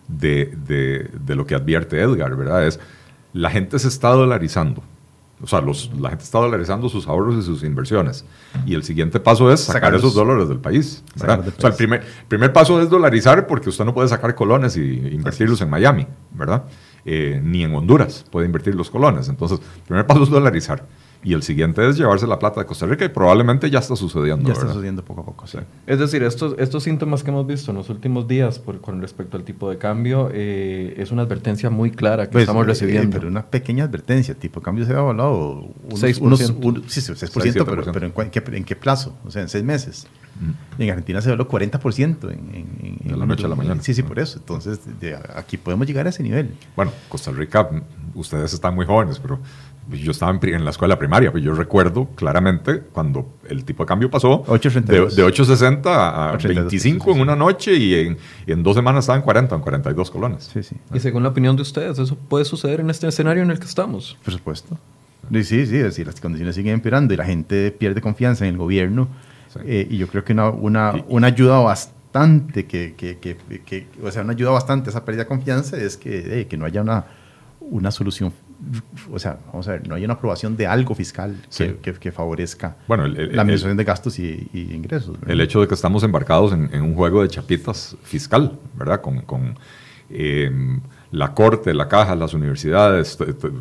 de, 0.08 0.56
de- 0.68 1.10
de 1.26 1.36
lo 1.36 1.48
que 1.48 1.56
advierte 1.56 2.00
Edgar, 2.00 2.36
¿verdad? 2.36 2.68
Es 2.68 2.80
la 3.34 3.50
gente 3.50 3.80
se 3.80 3.88
está 3.88 4.10
dolarizando. 4.10 4.84
O 5.42 5.48
sea, 5.48 5.62
los- 5.62 5.90
la 6.00 6.10
gente 6.10 6.26
está 6.26 6.38
dolarizando 6.38 6.90
sus 6.90 7.08
ahorros 7.08 7.38
y 7.40 7.42
sus 7.42 7.64
inversiones. 7.64 8.24
Y 8.68 8.76
el 8.76 8.84
siguiente 8.84 9.20
paso 9.20 9.52
es 9.52 9.62
sacar 9.62 9.96
esos 9.96 10.14
dólares 10.14 10.48
del 10.48 10.60
país. 10.60 11.04
del 11.16 11.24
O 11.24 11.26
sea, 11.26 11.34
el 11.44 11.52
país. 11.54 11.76
primer, 11.76 12.04
primer 12.28 12.54
paso 12.54 12.80
es 12.80 12.88
dolarizar 12.88 13.48
porque 13.48 13.70
usted 13.70 13.84
no 13.84 13.96
puede 13.96 14.10
sacar 14.10 14.36
colones 14.36 14.78
y 14.78 14.82
invertirlos 15.12 15.60
en 15.62 15.72
Miami, 15.72 16.06
¿verdad? 16.36 16.66
Eh, 17.04 17.42
ni 17.44 17.64
en 17.64 17.74
Honduras 17.74 18.26
puede 18.30 18.46
invertir 18.46 18.76
los 18.76 18.92
colones. 18.92 19.28
Entonces, 19.28 19.60
el 19.60 19.82
primer 19.88 20.06
paso 20.06 20.22
es 20.22 20.30
dolarizar. 20.30 20.86
Y 21.22 21.34
el 21.34 21.44
siguiente 21.44 21.86
es 21.88 21.98
llevarse 21.98 22.26
la 22.28 22.40
plata 22.40 22.62
de 22.62 22.66
Costa 22.66 22.86
Rica 22.86 23.04
y 23.04 23.10
probablemente 23.10 23.70
ya 23.70 23.80
está 23.80 23.94
sucediendo. 23.98 24.46
ya 24.48 24.54
está 24.54 24.60
¿verdad? 24.64 24.74
sucediendo 24.76 25.04
poco 25.04 25.20
a 25.22 25.26
poco. 25.26 25.48
sí. 25.48 25.58
Es 25.86 26.00
decir, 26.00 26.24
estos, 26.24 26.56
estos 26.58 26.82
síntomas 26.84 27.24
que 27.24 27.30
hemos 27.32 27.46
visto 27.46 27.72
en 27.72 27.78
los 27.78 27.90
últimos 27.90 28.26
días 28.26 28.58
por, 28.58 28.80
con 28.80 29.02
respecto 29.02 29.36
al 29.36 29.44
tipo 29.44 29.70
de 29.70 29.78
cambio 29.78 30.30
eh, 30.34 30.94
es 30.98 31.12
una 31.12 31.24
advertencia 31.24 31.70
muy 31.70 31.92
clara 31.92 32.28
que 32.28 32.32
Pues, 32.32 32.44
estamos 32.44 32.64
eh, 32.64 32.68
recibiendo. 32.68 33.10
pero 33.18 33.28
una 33.28 33.46
pequeña 33.46 33.84
advertencia, 33.84 34.34
tipo 34.34 34.62
cambio 34.62 34.86
se 34.86 34.94
ha 34.94 35.00
evaluado 35.00 35.68
unos, 35.84 36.02
6%. 36.02 36.22
unos- 36.22 36.50
un- 36.52 36.84
sí, 36.88 37.02
sí, 37.02 37.12
6%, 37.12 37.66
pero, 37.66 37.84
7%. 37.84 37.92
pero 37.92 38.06
¿en, 38.24 38.30
qué, 38.32 38.42
en 38.56 38.64
qué 38.64 38.76
plazo? 38.78 39.18
O 39.26 39.30
sea, 39.32 39.42
en 39.42 39.50
seis 39.50 39.64
meses. 39.66 40.08
Mm. 40.40 40.82
En 40.84 40.90
Argentina 40.90 41.20
se 41.20 41.28
evaluó 41.28 41.50
40% 41.50 42.32
en, 42.32 42.40
en, 42.56 42.98
en- 43.04 43.10
De 43.12 43.18
la 43.18 43.26
noche 43.26 43.44
a 43.46 43.50
la 43.50 43.56
mañana. 43.56 43.82
Sí, 43.84 43.94
sí, 43.94 44.04
por 44.04 44.20
eso. 44.20 44.40
Entonces, 44.40 44.80
de- 45.02 45.18
aquí 45.36 45.58
podemos 45.58 45.86
llegar 45.86 46.06
a 46.06 46.12
ese 46.12 46.24
nivel. 46.24 46.54
Bueno, 46.78 46.94
Costa 47.10 47.32
Rica, 47.32 47.70
ustedes 48.16 48.54
están 48.54 48.74
muy 48.74 48.86
jóvenes, 48.86 49.20
pero 49.20 49.38
yo 49.92 50.12
estaba 50.12 50.32
en, 50.32 50.40
en 50.54 50.64
la 50.66 50.72
escuela 50.72 50.98
primaria, 51.00 51.32
pero 51.32 51.44
yo 51.44 51.54
recuerdo 51.54 52.08
claramente 52.16 52.82
cuando 52.92 53.34
el 53.48 53.64
tipo 53.66 53.84
de 53.84 53.88
cambio 53.88 54.10
pasó 54.12 54.44
8.32. 54.46 54.82
de, 55.16 55.24
de 55.24 55.28
8.60 55.28 55.82
a 55.88 56.34
8.32, 56.38 56.56
25 56.56 57.06
sí, 57.06 57.12
sí. 57.12 57.16
en 57.16 57.22
una 57.22 57.36
noche 57.36 57.76
y 57.76 57.94
en, 57.96 58.18
y 58.46 58.52
en 58.52 58.62
dos 58.64 58.76
semanas 58.76 59.04
estaban 59.06 59.22
40 59.22 59.56
en 59.56 59.62
42 59.62 60.12
colones. 60.12 60.50
Sí, 60.54 60.62
sí. 60.64 60.76
Y 60.94 61.00
según 61.00 61.24
la 61.24 61.30
opinión 61.30 61.56
de 61.56 61.62
ustedes, 61.64 61.98
¿eso 62.00 62.16
puede 62.16 62.46
suceder 62.46 62.80
en 62.82 62.90
este 62.90 63.08
escenario 63.08 63.42
en 63.44 63.52
el 63.52 63.60
que 63.60 63.66
estamos? 63.66 64.18
Por 64.24 64.34
supuesto. 64.34 64.78
Sí, 65.32 65.44
sí, 65.44 65.66
sí, 65.68 65.76
es 65.78 65.84
decir, 65.84 66.08
las 66.08 66.20
condiciones 66.20 66.56
siguen 66.56 66.74
empeorando 66.76 67.14
y 67.14 67.18
la 67.18 67.26
gente 67.26 67.72
pierde 67.72 68.02
confianza 68.02 68.46
en 68.46 68.54
el 68.54 68.58
gobierno. 68.58 69.08
Sí. 69.54 69.60
Eh, 69.66 69.88
y 69.90 69.98
yo 69.98 70.08
creo 70.08 70.24
que 70.24 70.34
una, 70.34 70.50
una, 70.50 71.04
una 71.08 71.28
ayuda 71.28 71.60
bastante, 71.60 72.66
que, 72.66 72.94
que, 72.98 73.18
que, 73.18 73.38
que- 73.66 73.88
o 74.04 74.12
sea, 74.12 74.24
una 74.24 74.34
ayuda 74.34 74.52
bastante 74.52 74.90
a 74.90 74.92
esa 74.92 75.06
pérdida 75.06 75.24
de 75.24 75.28
confianza 75.28 75.78
es 75.78 75.98
que, 75.98 76.42
eh, 76.42 76.48
que 76.48 76.58
no 76.58 76.66
haya 76.66 76.82
una, 76.82 77.06
una 77.60 77.92
solución, 77.92 78.34
o 79.12 79.20
sea, 79.20 79.40
vamos 79.48 79.68
a 79.68 79.72
ver, 79.72 79.88
no 79.88 79.96
haya 79.96 80.06
una 80.06 80.16
aprobación 80.16 80.58
de 80.58 80.68
algo 80.68 80.94
fiscal 80.96 81.36
que, 81.44 81.48
Sí. 81.50 81.76
que, 81.82 81.94
que 81.94 82.12
favorezca 82.12 82.76
Bueno, 82.88 83.06
el- 83.06 83.18
el- 83.18 83.36
la 83.36 83.42
administración 83.44 83.78
de 83.78 83.84
gastos 83.84 84.20
y, 84.20 84.50
y 84.54 84.74
ingresos. 84.74 85.14
¿verdad? 85.20 85.32
El 85.32 85.42
hecho 85.42 85.62
de 85.62 85.68
que 85.68 85.76
estamos 85.76 86.04
embarcados 86.04 86.52
en, 86.54 86.70
en 86.74 86.82
un 86.82 86.94
juego 86.96 87.22
de 87.22 87.30
chapitas 87.30 87.96
fiscal, 88.04 88.60
¿verdad? 88.78 89.02
Con, 89.02 89.22
con, 89.22 89.58
eh, 90.10 90.52
la 91.12 91.34
Corte, 91.34 91.74
la 91.74 91.88
Caja, 91.88 92.16
las 92.16 92.34
universidades, 92.36 93.18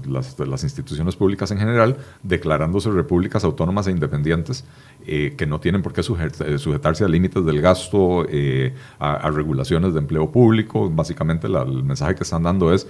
las, 0.06 0.38
las 0.38 0.64
instituciones 0.64 1.16
públicas 1.16 1.50
en 1.50 1.58
general, 1.58 1.96
declarándose 2.22 2.90
repúblicas 2.90 3.42
autónomas 3.44 3.86
e 3.86 3.90
independientes 3.90 4.64
eh, 5.06 5.34
que 5.36 5.46
no 5.46 5.58
tienen 5.58 5.80
por 5.82 5.92
qué 5.94 6.02
eh, 6.02 6.58
sujetarse 6.58 7.04
a 7.04 7.08
límites 7.08 7.44
del 7.46 7.60
gasto, 7.62 8.26
eh, 8.28 8.74
a, 8.98 9.14
a 9.14 9.30
regulaciones 9.30 9.94
de 9.94 10.00
empleo 10.00 10.30
público. 10.30 10.90
Básicamente 10.90 11.48
la- 11.48 11.62
el 11.62 11.84
mensaje 11.84 12.14
que 12.16 12.24
están 12.24 12.42
dando 12.42 12.72
es 12.74 12.86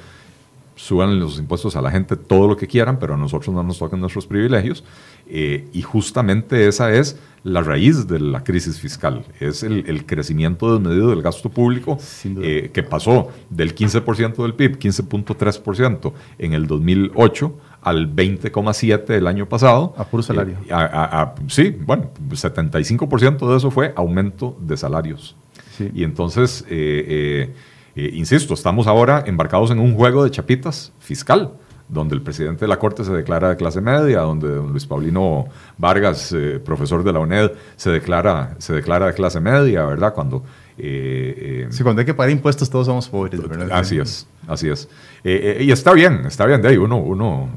suban 0.78 1.18
los 1.18 1.38
impuestos 1.40 1.74
a 1.74 1.82
la 1.82 1.90
gente 1.90 2.14
todo 2.16 2.46
lo 2.46 2.56
que 2.56 2.68
quieran, 2.68 3.00
pero 3.00 3.14
a 3.14 3.16
nosotros 3.16 3.52
no 3.54 3.62
nos 3.64 3.78
tocan 3.80 3.98
nuestros 4.00 4.26
privilegios. 4.26 4.84
Eh, 5.26 5.66
y 5.72 5.82
justamente 5.82 6.68
esa 6.68 6.92
es 6.92 7.18
la 7.42 7.60
raíz 7.62 8.06
de 8.06 8.20
la 8.20 8.44
crisis 8.44 8.78
fiscal, 8.78 9.24
es 9.40 9.62
el, 9.62 9.84
el 9.88 10.06
crecimiento 10.06 10.72
desmedido 10.72 11.10
del 11.10 11.20
gasto 11.22 11.48
público 11.50 11.98
eh, 12.42 12.70
que 12.72 12.82
pasó 12.82 13.28
del 13.50 13.74
15% 13.74 14.36
del 14.42 14.54
PIB, 14.54 14.78
15.3% 14.78 16.12
en 16.38 16.52
el 16.52 16.66
2008 16.66 17.58
al 17.82 18.14
20,7% 18.14 19.10
el 19.10 19.26
año 19.26 19.48
pasado. 19.48 19.94
A 19.96 20.04
puro 20.04 20.22
salario. 20.22 20.54
Eh, 20.66 20.72
a- 20.72 20.78
a- 20.84 21.22
a- 21.22 21.34
sí, 21.48 21.76
bueno, 21.84 22.10
75% 22.30 23.50
de 23.50 23.56
eso 23.56 23.70
fue 23.70 23.92
aumento 23.96 24.56
de 24.60 24.76
salarios. 24.76 25.36
Sí. 25.76 25.90
Y 25.94 26.04
entonces, 26.04 26.62
eh, 26.68 27.04
eh, 27.50 27.54
eh, 27.98 28.10
insisto, 28.14 28.54
estamos 28.54 28.86
ahora 28.86 29.24
embarcados 29.26 29.70
en 29.70 29.78
un 29.78 29.94
juego 29.94 30.24
de 30.24 30.30
chapitas 30.30 30.92
fiscal, 30.98 31.52
donde 31.88 32.14
el 32.14 32.20
presidente 32.20 32.60
de 32.66 32.68
la 32.68 32.78
Corte 32.78 33.02
se 33.02 33.12
declara 33.12 33.48
de 33.48 33.56
clase 33.56 33.80
media, 33.80 34.20
donde 34.20 34.46
don 34.48 34.70
Luis 34.72 34.84
Paulino 34.86 35.46
Vargas, 35.78 36.32
eh, 36.36 36.60
profesor 36.62 37.02
de 37.02 37.12
la 37.14 37.20
UNED, 37.20 37.52
se 37.76 37.90
declara, 37.90 38.56
se 38.58 38.74
declara 38.74 39.06
de 39.06 39.14
clase 39.14 39.40
media, 39.40 39.84
¿verdad? 39.84 40.12
Cuando... 40.12 40.44
eh, 40.76 41.64
eh, 41.64 41.68
Sí, 41.70 41.82
cuando 41.82 42.00
hay 42.00 42.06
que 42.06 42.12
pagar 42.14 42.30
impuestos 42.30 42.68
todos 42.68 42.86
somos 42.86 43.08
pobres, 43.08 43.40
¿verdad? 43.48 43.68
Así 43.72 43.98
es, 43.98 44.26
así 44.46 44.68
es. 44.68 44.86
Eh, 45.24 45.62
y 45.62 45.70
está 45.72 45.92
bien, 45.94 46.26
está 46.26 46.44
bien, 46.44 46.60
de 46.60 46.68
ahí 46.68 46.76
uno, 46.76 46.98
uno 46.98 47.48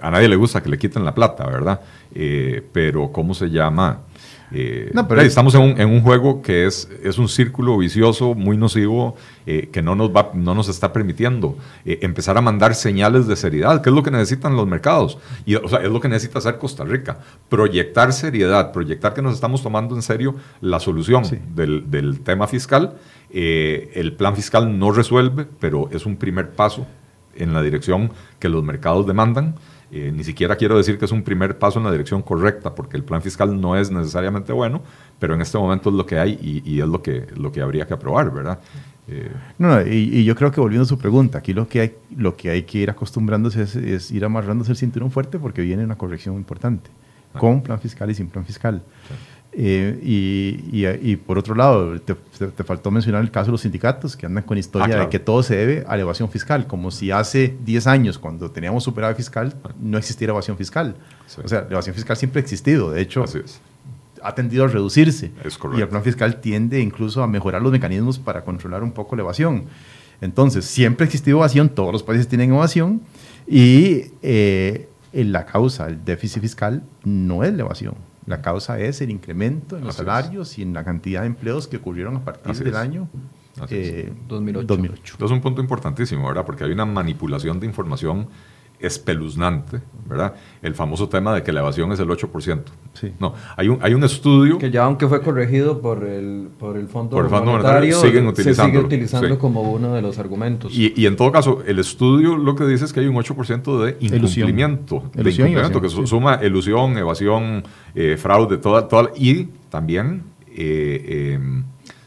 a 0.00 0.10
nadie 0.12 0.28
le 0.28 0.36
gusta 0.36 0.62
que 0.62 0.70
le 0.70 0.78
quiten 0.78 1.04
la 1.04 1.12
plata, 1.12 1.44
¿verdad? 1.44 1.80
Pero 2.72 3.10
¿cómo 3.12 3.34
se 3.34 3.50
llama? 3.50 3.98
Eh, 4.52 4.90
No, 4.94 5.08
pero 5.08 5.20
estamos 5.22 5.54
en 5.54 5.60
un, 5.62 5.80
en 5.80 5.88
un 5.88 6.00
juego 6.02 6.40
que 6.40 6.66
es, 6.66 6.88
es 7.02 7.18
un 7.18 7.28
círculo 7.28 7.76
vicioso 7.78 8.34
muy 8.34 8.56
nocivo 8.56 9.16
eh, 9.44 9.68
que 9.72 9.82
no 9.82 9.94
nos, 9.94 10.14
va, 10.14 10.30
no 10.34 10.54
nos 10.54 10.68
está 10.68 10.92
permitiendo 10.92 11.56
eh, 11.84 11.98
empezar 12.02 12.38
a 12.38 12.40
mandar 12.40 12.74
señales 12.74 13.26
de 13.26 13.34
seriedad, 13.36 13.82
que 13.82 13.88
es 13.90 13.94
lo 13.94 14.02
que 14.02 14.10
necesitan 14.10 14.54
los 14.56 14.66
mercados. 14.66 15.18
Y, 15.44 15.56
o 15.56 15.68
sea, 15.68 15.80
es 15.80 15.90
lo 15.90 16.00
que 16.00 16.08
necesita 16.08 16.38
hacer 16.38 16.58
Costa 16.58 16.84
Rica. 16.84 17.18
Proyectar 17.48 18.12
seriedad, 18.12 18.72
proyectar 18.72 19.14
que 19.14 19.22
nos 19.22 19.34
estamos 19.34 19.62
tomando 19.62 19.94
en 19.96 20.02
serio 20.02 20.36
la 20.60 20.78
solución 20.80 21.24
Sí. 21.24 21.38
del, 21.54 21.90
del 21.90 22.20
tema 22.20 22.46
fiscal. 22.46 22.94
El 23.30 24.12
plan 24.14 24.34
fiscal 24.36 24.78
no 24.78 24.92
resuelve, 24.92 25.46
pero 25.60 25.88
es 25.92 26.06
un 26.06 26.16
primer 26.16 26.50
paso 26.50 26.86
en 27.34 27.52
la 27.52 27.60
dirección 27.62 28.10
que 28.38 28.48
los 28.48 28.62
mercados 28.64 29.06
demandan. 29.06 29.56
Eh, 29.92 30.10
ni 30.14 30.24
siquiera 30.24 30.56
quiero 30.56 30.76
decir 30.76 30.98
que 30.98 31.04
es 31.04 31.12
un 31.12 31.22
primer 31.22 31.58
paso 31.58 31.78
en 31.78 31.84
la 31.84 31.92
dirección 31.92 32.20
correcta, 32.22 32.74
porque 32.74 32.96
el 32.96 33.04
plan 33.04 33.22
fiscal 33.22 33.60
no 33.60 33.76
es 33.76 33.90
necesariamente 33.90 34.52
bueno, 34.52 34.82
pero 35.20 35.34
en 35.34 35.40
este 35.40 35.58
momento 35.58 35.90
es 35.90 35.94
lo 35.94 36.04
que 36.04 36.18
hay 36.18 36.32
y, 36.42 36.68
y 36.68 36.80
es 36.80 36.88
lo 36.88 37.00
que, 37.02 37.26
lo 37.36 37.52
que 37.52 37.60
habría 37.60 37.86
que 37.86 37.94
aprobar, 37.94 38.32
¿verdad? 38.32 38.58
Eh, 39.08 39.30
No, 39.58 39.68
no, 39.68 39.86
y, 39.86 40.10
y 40.18 40.24
yo 40.24 40.34
creo 40.34 40.50
que 40.50 40.60
volviendo 40.60 40.82
a 40.82 40.88
su 40.88 40.98
pregunta, 40.98 41.38
aquí 41.38 41.52
lo 41.52 41.68
que 41.68 41.80
hay, 41.80 41.94
lo 42.16 42.36
que, 42.36 42.50
hay 42.50 42.64
que 42.64 42.78
ir 42.78 42.90
acostumbrándose 42.90 43.62
es, 43.62 43.76
es 43.76 44.10
ir 44.10 44.24
amarrándose 44.24 44.72
el 44.72 44.76
cinturón 44.76 45.12
fuerte 45.12 45.38
porque 45.38 45.62
viene 45.62 45.84
una 45.84 45.96
corrección 45.96 46.34
importante, 46.34 46.90
Ah. 47.34 47.38
con 47.38 47.60
plan 47.62 47.78
fiscal 47.78 48.10
y 48.10 48.14
sin 48.14 48.28
plan 48.28 48.44
fiscal. 48.46 48.82
Eh, 49.58 49.98
y, 50.02 50.60
y- 50.84 50.86
y 51.12 51.16
por 51.16 51.38
otro 51.38 51.54
lado, 51.54 51.98
te, 52.00 52.14
faltó 52.62 52.90
mencionar 52.90 53.22
el 53.22 53.30
caso 53.30 53.46
de 53.46 53.52
los 53.52 53.62
sindicatos 53.62 54.14
que 54.14 54.26
andan 54.26 54.44
con 54.44 54.58
historia 54.58 54.84
Ah, 54.84 54.88
claro. 54.88 55.02
de 55.04 55.08
que 55.08 55.18
todo 55.18 55.42
se 55.42 55.56
debe 55.56 55.84
a 55.88 55.96
la 55.96 56.02
evasión 56.02 56.28
fiscal, 56.28 56.66
como 56.66 56.90
si 56.90 57.10
hace 57.10 57.56
10 57.64 57.86
años, 57.86 58.18
cuando 58.18 58.50
teníamos 58.50 58.84
superávit 58.84 59.16
fiscal, 59.16 59.54
no 59.80 59.96
existiera 59.96 60.32
evasión 60.32 60.58
fiscal. 60.58 60.96
Sí. 61.26 61.40
O 61.42 61.48
sea, 61.48 61.62
la 61.62 61.70
evasión 61.70 61.94
fiscal 61.94 62.18
siempre 62.18 62.40
ha 62.40 62.42
existido, 62.42 62.90
de 62.90 63.00
hecho, 63.00 63.24
ha 64.22 64.34
tendido 64.34 64.64
a 64.64 64.68
reducirse. 64.68 65.30
Es. 65.42 65.58
Y 65.74 65.80
el 65.80 65.88
plan 65.88 66.02
fiscal 66.02 66.38
tiende 66.42 66.80
incluso 66.80 67.22
a 67.22 67.26
mejorar 67.26 67.62
los 67.62 67.72
mecanismos 67.72 68.18
para 68.18 68.44
controlar 68.44 68.82
un 68.82 68.92
poco 68.92 69.16
la 69.16 69.22
evasión. 69.22 69.64
Entonces, 70.20 70.66
siempre 70.66 71.04
ha 71.04 71.06
existido 71.06 71.38
evasión, 71.38 71.70
todos 71.70 71.92
los 71.92 72.02
países 72.02 72.28
tienen 72.28 72.50
evasión, 72.52 73.00
y 73.46 74.02
eh, 74.22 74.88
en 75.14 75.32
la 75.32 75.46
causa, 75.46 75.86
el 75.86 76.04
déficit 76.04 76.42
fiscal, 76.42 76.82
no 77.04 77.42
es 77.42 77.54
la 77.54 77.62
evasión. 77.62 77.94
La 78.26 78.42
causa 78.42 78.78
es 78.80 79.00
el 79.00 79.10
incremento 79.10 79.76
en 79.76 79.84
los 79.84 79.94
Así 79.94 80.02
es. 80.02 80.06
salarios 80.06 80.58
y 80.58 80.62
en 80.62 80.74
la 80.74 80.84
cantidad 80.84 81.20
de 81.20 81.28
empleos 81.28 81.68
que 81.68 81.76
ocurrieron 81.76 82.16
a 82.16 82.24
partir 82.24 82.50
Así 82.52 82.64
del 82.64 82.72
es. 82.74 82.78
año 82.78 83.08
eh, 83.70 84.12
2008. 84.28 84.66
2008. 84.66 85.16
Es 85.24 85.30
un 85.30 85.40
punto 85.40 85.60
importantísimo, 85.60 86.26
¿verdad? 86.28 86.44
Porque 86.44 86.64
hay 86.64 86.72
una 86.72 86.84
manipulación 86.84 87.60
de 87.60 87.66
información 87.66 88.28
espeluznante, 88.80 89.80
¿verdad? 90.08 90.34
El 90.62 90.74
famoso 90.74 91.08
tema 91.08 91.34
de 91.34 91.42
que 91.42 91.52
la 91.52 91.60
evasión 91.60 91.92
es 91.92 92.00
el 92.00 92.08
8%. 92.08 92.60
Sí. 92.94 93.12
No, 93.18 93.34
hay 93.56 93.68
un, 93.68 93.78
hay 93.82 93.94
un 93.94 94.04
estudio... 94.04 94.58
Que 94.58 94.70
ya 94.70 94.84
aunque 94.84 95.06
fue 95.08 95.22
corregido 95.22 95.80
por 95.80 96.04
el, 96.04 96.48
por 96.58 96.76
el 96.76 96.88
Fondo 96.88 97.10
Por 97.16 97.24
el 97.24 97.30
Fondo 97.30 97.52
Monetario, 97.52 98.00
siguen 98.00 98.34
se 98.34 98.54
sigue 98.54 98.78
utilizando 98.78 99.28
sí. 99.28 99.36
como 99.36 99.62
uno 99.62 99.94
de 99.94 100.02
los 100.02 100.18
argumentos. 100.18 100.72
Y, 100.76 100.92
y 100.96 101.06
en 101.06 101.16
todo 101.16 101.30
caso, 101.32 101.62
el 101.66 101.78
estudio 101.78 102.36
lo 102.36 102.54
que 102.54 102.64
dice 102.66 102.84
es 102.84 102.92
que 102.92 103.00
hay 103.00 103.06
un 103.06 103.16
8% 103.16 103.82
de 103.84 103.90
Elusión. 104.00 104.48
incumplimiento. 104.48 105.02
De 105.14 105.20
Elusión 105.22 105.48
incumplimiento, 105.48 105.80
que 105.80 105.86
evasión, 105.86 105.90
su- 105.90 106.06
sí. 106.06 106.10
suma 106.10 106.40
ilusión, 106.42 106.98
evasión, 106.98 107.64
eh, 107.94 108.16
fraude, 108.18 108.58
toda, 108.58 108.88
toda, 108.88 109.10
y 109.16 109.44
también, 109.70 110.22
eh, 110.48 111.36
eh, 111.38 111.62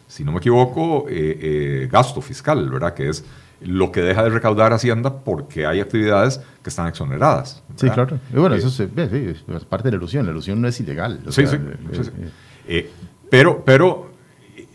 si 0.08 0.24
no 0.24 0.32
me 0.32 0.40
equivoco, 0.40 1.06
gasto 1.92 2.22
fiscal, 2.22 2.70
¿verdad? 2.70 2.94
Que 2.94 3.10
es 3.10 3.24
lo 3.62 3.92
que 3.92 4.02
deja 4.02 4.24
de 4.24 4.30
recaudar 4.30 4.74
Hacienda 4.74 5.20
porque 5.24 5.66
hay 5.66 5.80
actividades 5.80 6.42
que 6.64 6.70
están 6.70 6.88
exoneradas. 6.88 7.64
Sí, 7.76 7.90
claro. 7.90 8.20
Y 8.34 8.38
bueno, 8.38 8.56
eso 8.56 8.68
es, 8.68 9.66
parte 9.66 9.88
de 9.88 9.92
la 9.92 9.98
ilusión. 9.98 10.26
La 10.26 10.32
ilusión 10.32 10.62
no 10.62 10.68
es 10.68 10.80
ilegal. 10.80 11.20
sí, 11.30 11.46
sí, 11.46 11.58
pero, 13.30 13.64
pero 13.64 14.09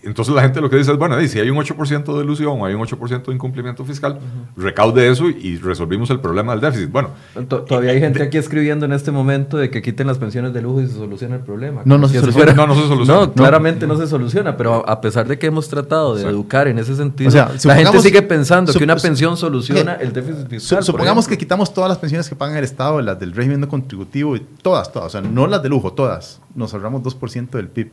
entonces 0.05 0.35
la 0.35 0.43
gente 0.43 0.61
lo 0.61 0.69
que 0.69 0.77
dice 0.77 0.93
es, 0.93 0.99
bueno, 0.99 1.21
si 1.27 1.41
hay 1.41 1.51
un 1.51 1.57
8% 1.57 2.17
de 2.17 2.25
ilusión 2.25 2.61
o 2.61 2.67
hay 2.67 2.75
un 2.75 2.83
8% 2.83 3.25
de 3.25 3.33
incumplimiento 3.33 3.85
fiscal, 3.85 4.19
recaude 4.57 5.09
eso 5.09 5.29
y, 5.29 5.57
resolvimos 5.57 6.11
el 6.11 6.21
problema 6.21 6.53
del 6.53 6.61
déficit. 6.61 6.91
Bueno, 6.91 7.11
todavía 7.49 7.93
hay 7.93 8.01
gente 8.01 8.23
aquí 8.23 8.37
escribiendo 8.37 8.85
en 8.85 8.93
este 8.93 9.11
momento 9.11 9.57
de 9.57 9.71
que 9.71 9.83
quiten 9.83 10.07
las 10.07 10.19
pensiones 10.19 10.53
de 10.53 10.61
lujo 10.61 10.83
y 10.83 10.87
se 10.87 10.95
soluciona 10.95 11.37
el 11.37 11.43
problema. 11.43 11.83
No, 11.85 11.97
no 11.97 12.09
se 12.09 12.21
soluciona. 12.21 12.53
no, 12.53 12.67
no 12.67 12.75
se 12.75 12.87
soluciona. 12.87 13.21
No, 13.21 13.33
claramente 13.33 13.87
no. 13.87 13.97
se 13.97 14.07
soluciona, 14.07 14.57
pero 14.57 14.89
a 14.89 15.01
pesar 15.01 15.27
de 15.27 15.39
que 15.39 15.47
hemos 15.47 15.69
tratado 15.69 16.17
de 16.17 16.25
educar 16.29 16.69
en 16.69 16.79
ese 16.79 16.95
sentido, 16.97 17.31
la 17.65 17.77
gente 17.77 18.01
sigue 18.01 18.23
pensando 18.23 18.73
que 18.73 18.85
una 18.85 18.97
pensión 18.97 19.37
soluciona 19.37 19.95
el 19.95 20.13
déficit 20.13 20.49
fiscal. 20.49 20.83
supongamos 20.83 21.27
que 21.27 21.39
quitamos 21.39 21.73
todas 21.73 21.89
las 21.89 21.99
pensiones 21.99 22.29
que 22.29 22.37
pagan 22.37 22.57
el 22.57 22.65
Estado, 22.65 23.01
las 23.01 23.19
del 23.19 23.33
régimen 23.33 23.65
contributivo, 23.67 24.37
y 24.37 24.41
todas, 24.63 24.93
todas, 24.93 25.07
o 25.07 25.11
sea, 25.11 25.21
no 25.21 25.47
las 25.47 25.63
de 25.63 25.69
lujo, 25.69 25.93
todas. 25.93 26.41
Nos 26.55 26.73
ahorramos 26.75 27.03
2% 27.03 27.51
del 27.51 27.69
PIB 27.69 27.91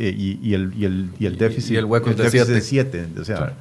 eh, 0.00 0.14
y, 0.16 0.54
el, 0.54 0.72
y, 0.76 0.84
el, 0.84 1.10
y, 1.18 1.26
el, 1.26 1.36
déficit, 1.36 1.72
y 1.72 1.76
el 1.76 1.84
hueco 1.84 2.14
de 2.14 2.60
7. 2.60 3.08
O 3.20 3.24
sea, 3.24 3.52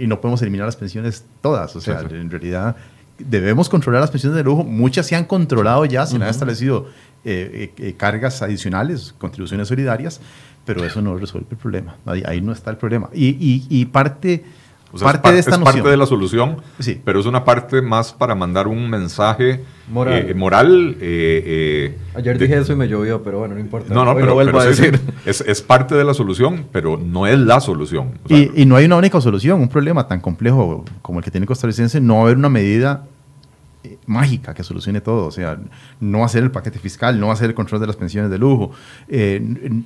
y 0.00 0.08
no 0.08 0.20
podemos 0.20 0.42
eliminar 0.42 0.66
las 0.66 0.74
pensiones 0.74 1.24
todas. 1.40 1.76
O 1.76 1.80
sea, 1.80 2.00
en 2.00 2.28
realidad 2.28 2.74
debemos 3.18 3.68
controlar 3.68 4.00
las 4.00 4.10
pensiones 4.10 4.36
de 4.36 4.42
lujo. 4.42 4.64
Muchas 4.64 5.06
se 5.06 5.14
han 5.14 5.26
controlado 5.26 5.84
ya, 5.84 6.04
se 6.04 6.16
han 6.16 6.22
establecido 6.24 6.88
eh, 7.24 7.72
eh, 7.78 7.94
cargas 7.96 8.42
adicionales, 8.42 9.14
contribuciones 9.16 9.68
solidarias, 9.68 10.20
pero 10.64 10.84
eso 10.84 11.00
no 11.00 11.16
resuelve 11.16 11.46
el 11.52 11.56
problema. 11.56 11.96
Ahí, 12.04 12.24
ahí 12.26 12.40
no 12.40 12.50
está 12.50 12.72
el 12.72 12.78
problema. 12.78 13.08
Y, 13.14 13.64
y 13.70 13.84
parte 13.86 14.44
parte 15.00 15.28
es, 15.28 15.34
de 15.34 15.40
esta 15.40 15.58
parte 15.62 15.88
de 15.88 15.96
la 15.96 16.06
solución, 16.06 16.62
sí. 16.78 17.00
pero 17.04 17.20
es 17.20 17.26
una 17.26 17.44
parte 17.44 17.82
más 17.82 18.12
para 18.12 18.34
mandar 18.34 18.68
un 18.68 18.88
mensaje 18.88 19.64
moral. 19.88 20.96
Eh, 21.00 21.94
eh, 21.94 21.98
Ayer 22.14 22.38
dije 22.38 22.58
eso 22.58 22.72
y 22.72 22.76
me 22.76 22.88
llovió, 22.88 23.22
pero 23.22 23.40
bueno, 23.40 23.54
no 23.54 23.60
importa. 23.60 23.92
No, 23.92 24.04
no, 24.04 24.14
pero, 24.14 24.34
vuelvo 24.34 24.60
a 24.60 24.66
decir. 24.66 25.00
Es, 25.26 25.40
es, 25.40 25.60
parte 25.60 25.96
de 25.96 26.04
la 26.04 26.14
solución, 26.14 26.66
pero 26.70 26.96
no 26.96 27.26
es 27.26 27.38
la 27.38 27.60
solución. 27.60 28.18
y, 28.28 28.62
y, 28.62 28.64
no 28.64 28.76
hay 28.76 28.84
una 28.84 28.96
única 28.96 29.20
solución. 29.20 29.60
Un 29.60 29.68
problema 29.68 30.06
tan 30.06 30.20
complejo 30.20 30.84
como 31.02 31.18
el 31.18 31.24
que 31.24 31.30
tiene 31.30 31.46
costarricense, 31.46 32.00
no 32.00 32.14
va 32.14 32.20
a 32.20 32.22
haber 32.24 32.36
una 32.36 32.48
medida 32.48 33.04
mágica 34.06 34.54
que 34.54 34.62
solucione 34.62 35.00
todo. 35.00 35.26
O 35.26 35.30
sea, 35.30 35.58
no 36.00 36.26
ser 36.28 36.44
el 36.44 36.50
paquete 36.50 36.78
fiscal, 36.78 37.18
no 37.18 37.34
ser 37.36 37.50
el 37.50 37.54
control 37.54 37.80
de 37.80 37.86
las 37.86 37.96
pensiones 37.96 38.30
de 38.30 38.38
lujo, 38.38 38.72
eh, 39.08 39.40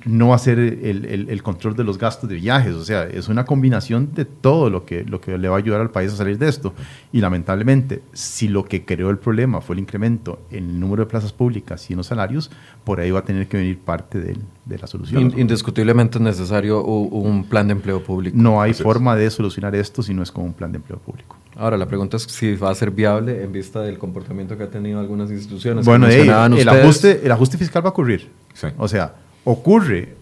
no 0.05 0.35
el, 0.35 1.27
el, 1.29 1.43
control 1.43 1.75
de 1.75 1.83
los 1.83 1.97
gastos 1.97 2.29
de 2.29 2.35
viajes. 2.35 2.73
O 2.73 2.83
sea, 2.83 3.03
es 3.03 3.27
una 3.27 3.45
combinación 3.45 4.13
de 4.13 4.25
todo 4.25 4.69
lo 4.69 4.85
que, 4.85 5.03
lo 5.03 5.19
que 5.21 5.37
le 5.37 5.49
va 5.49 5.55
a 5.55 5.59
ayudar 5.59 5.81
al 5.81 5.91
país 5.91 6.13
a 6.13 6.15
salir 6.15 6.37
de 6.37 6.47
esto. 6.47 6.73
Y 7.11 7.21
lamentablemente, 7.21 8.01
si 8.13 8.47
lo 8.47 8.65
que 8.65 8.85
creó 8.85 9.09
el 9.09 9.17
problema 9.17 9.61
fue 9.61 9.75
el 9.75 9.79
incremento 9.79 10.39
en 10.51 10.65
el 10.65 10.79
número 10.79 11.03
de 11.03 11.09
plazas 11.09 11.33
públicas 11.33 11.89
y 11.89 11.93
en 11.93 11.97
los 11.97 12.07
salarios, 12.07 12.51
por 12.83 12.99
ahí 12.99 13.11
va 13.11 13.19
a 13.19 13.23
tener 13.23 13.47
que 13.47 13.57
venir 13.57 13.79
parte 13.79 14.19
de, 14.19 14.37
de 14.65 14.77
la 14.77 14.87
solución. 14.87 15.33
indiscutiblemente 15.37 16.17
es 16.17 16.23
necesario 16.23 16.83
un 16.83 17.43
plan 17.45 17.67
de 17.67 17.73
empleo 17.73 18.03
público. 18.03 18.37
No 18.37 18.61
hay 18.61 18.73
forma 18.73 19.15
de 19.15 19.29
solucionar 19.29 19.75
esto 19.75 20.01
si 20.01 20.13
no 20.13 20.23
es 20.23 20.31
con 20.31 20.45
un 20.45 20.53
plan 20.53 20.71
de 20.71 20.77
empleo 20.77 20.99
público. 20.99 21.37
Ahora, 21.55 21.77
la 21.77 21.85
pregunta 21.85 22.17
es 22.17 22.23
si 22.23 22.55
va 22.55 22.71
a 22.71 22.75
ser 22.75 22.91
viable 22.91 23.43
en 23.43 23.51
vista 23.51 23.81
del 23.81 23.97
comportamiento 23.97 24.57
que 24.57 24.63
han 24.63 24.71
tenido 24.71 24.99
algunas 24.99 25.29
instituciones. 25.29 25.85
Bueno, 25.85 26.07
el, 26.07 26.29
ajuste, 26.69 27.21
el 27.23 27.31
ajuste 27.31 27.57
fiscal 27.57 27.83
va 27.83 27.89
a 27.89 27.91
ocurrir. 27.91 28.29
O 28.77 28.87
sea, 28.87 29.13
ocurre. 29.43 30.15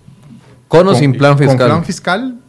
Con 0.68 0.88
o 0.88 0.96
sin 0.96 1.18
plan 1.18 1.38
fiscal. 1.38 1.58
Con 1.58 1.68
plan 1.68 1.86
fiscal, 1.86 2.40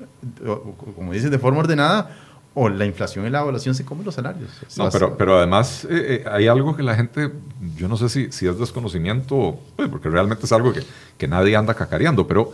como 0.97 1.12
dices, 1.12 1.31
de 1.31 1.39
forma 1.39 1.61
ordenada, 1.61 2.11
o 2.55 2.68
la 2.68 2.85
inflación 2.85 3.26
y 3.26 3.31
la 3.31 3.41
evaluación 3.41 3.74
se 3.74 3.85
comen 3.85 4.05
los 4.05 4.14
salarios. 4.14 4.51
No, 4.76 4.91
pero, 4.91 5.16
pero 5.16 5.39
además 5.39 5.85
eh, 5.85 6.24
eh, 6.24 6.28
hay 6.31 6.49
algo 6.49 6.74
que 6.74 6.83
la 6.83 6.95
gente, 6.95 7.31
yo 7.76 7.89
no 7.89 7.97
sé 7.97 8.09
si, 8.09 8.33
si 8.33 8.47
es 8.47 8.59
desconocimiento, 8.59 9.59
pues, 9.76 9.89
porque 9.89 10.09
realmente 10.09 10.47
es 10.47 10.53
algo 10.53 10.72
que, 10.72 10.83
que 11.16 11.28
nadie 11.28 11.55
anda 11.55 11.74
cacareando, 11.74 12.26
pero 12.26 12.53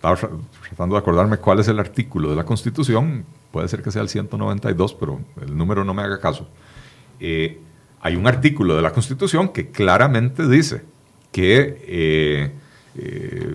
estaba 0.00 0.16
tratando 0.16 0.94
de 0.94 0.98
acordarme 0.98 1.36
cuál 1.36 1.60
es 1.60 1.68
el 1.68 1.78
artículo 1.78 2.30
de 2.30 2.36
la 2.36 2.44
Constitución 2.44 3.26
puede 3.52 3.68
ser 3.68 3.82
que 3.82 3.90
sea 3.90 4.00
el 4.00 4.08
192, 4.08 4.94
pero 4.94 5.20
el 5.42 5.56
número 5.56 5.84
no 5.84 5.92
me 5.92 6.02
haga 6.02 6.20
caso. 6.20 6.48
Eh, 7.18 7.58
hay 8.00 8.16
un 8.16 8.26
artículo 8.26 8.76
de 8.76 8.82
la 8.82 8.92
Constitución 8.92 9.50
que 9.50 9.70
claramente 9.70 10.48
dice 10.48 10.82
que 11.32 11.84
eh, 11.86 12.52
eh, 12.96 13.54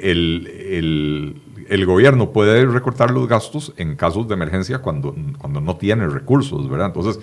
el, 0.00 1.40
el, 1.68 1.86
gobierno 1.86 2.30
puede 2.30 2.64
recortar 2.66 3.10
los 3.10 3.26
gastos 3.26 3.72
en 3.76 3.96
casos 3.96 4.28
de 4.28 4.34
emergencia 4.34 4.78
cuando, 4.78 5.14
cuando 5.38 5.60
no 5.60 5.76
tiene 5.76 6.06
recursos, 6.06 6.68
¿verdad? 6.68 6.88
Entonces, 6.88 7.18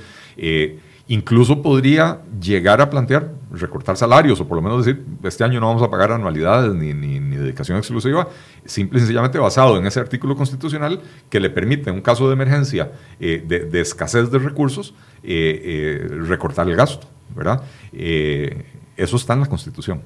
Incluso 1.09 1.63
podría 1.63 2.21
llegar 2.39 2.81
a 2.81 2.89
plantear 2.91 3.31
recortar 3.51 3.97
salarios 3.97 4.39
o 4.41 4.47
por 4.47 4.57
lo 4.57 4.61
menos 4.61 4.85
decir, 4.85 5.03
este 5.23 5.43
año 5.43 5.59
no 5.59 5.65
vamos 5.65 5.81
a 5.81 5.89
pagar 5.89 6.11
anualidades 6.11 6.71
ni, 6.75 6.93
dedicación 6.93 7.79
exclusiva, 7.79 8.27
simple 8.63 8.99
y 8.99 9.01
sencillamente 9.01 9.39
basado 9.39 9.75
en 9.77 9.87
ese 9.87 9.99
artículo 9.99 10.35
constitucional 10.35 11.01
que 11.31 11.39
le 11.39 11.49
permite 11.49 11.89
en 11.89 11.95
un 11.95 12.01
caso 12.03 12.27
de 12.27 12.33
emergencia 12.33 12.91
eh, 13.19 13.43
de, 13.43 13.81
escasez 13.81 14.29
de 14.29 14.37
recursos 14.37 14.93
eh, 15.23 15.61
eh, 16.03 16.07
recortar 16.27 16.69
el 16.69 16.75
gasto, 16.75 17.07
¿verdad? 17.35 17.63
eso 17.91 19.15
está 19.15 19.33
en 19.33 19.39
la 19.39 19.47
Constitución, 19.47 20.03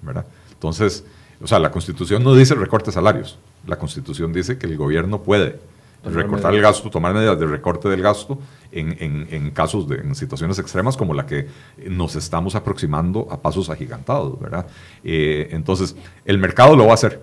¿verdad? 0.00 0.24
Entonces, 0.54 1.04
o 1.42 1.46
sea, 1.46 1.58
la 1.58 1.70
Constitución 1.70 2.24
no 2.24 2.34
dice 2.34 2.54
recorte 2.54 2.90
salarios, 2.92 3.38
la 3.66 3.76
Constitución 3.76 4.32
dice 4.32 4.56
que 4.56 4.66
el 4.66 4.78
gobierno 4.78 5.22
puede 5.22 5.58
recortar 6.04 6.54
el 6.54 6.62
gasto, 6.62 6.90
tomar 6.90 7.12
medidas 7.12 7.38
de 7.38 7.46
recorte 7.46 7.88
del 7.88 8.02
gasto 8.02 8.38
en, 8.72 9.26
en, 9.30 9.50
casos 9.50 9.88
de 9.88 9.96
en 9.96 10.14
situaciones 10.14 10.58
extremas 10.58 10.96
como 10.96 11.14
la 11.14 11.26
que 11.26 11.46
nos 11.88 12.16
estamos 12.16 12.54
aproximando 12.54 13.28
a 13.30 13.40
pasos 13.40 13.68
agigantados, 13.70 14.38
¿verdad? 14.40 14.66
Eh, 15.04 15.48
entonces, 15.50 15.96
el 16.24 16.38
mercado 16.38 16.76
lo 16.76 16.84
va 16.84 16.92
a 16.92 16.94
hacer. 16.94 17.22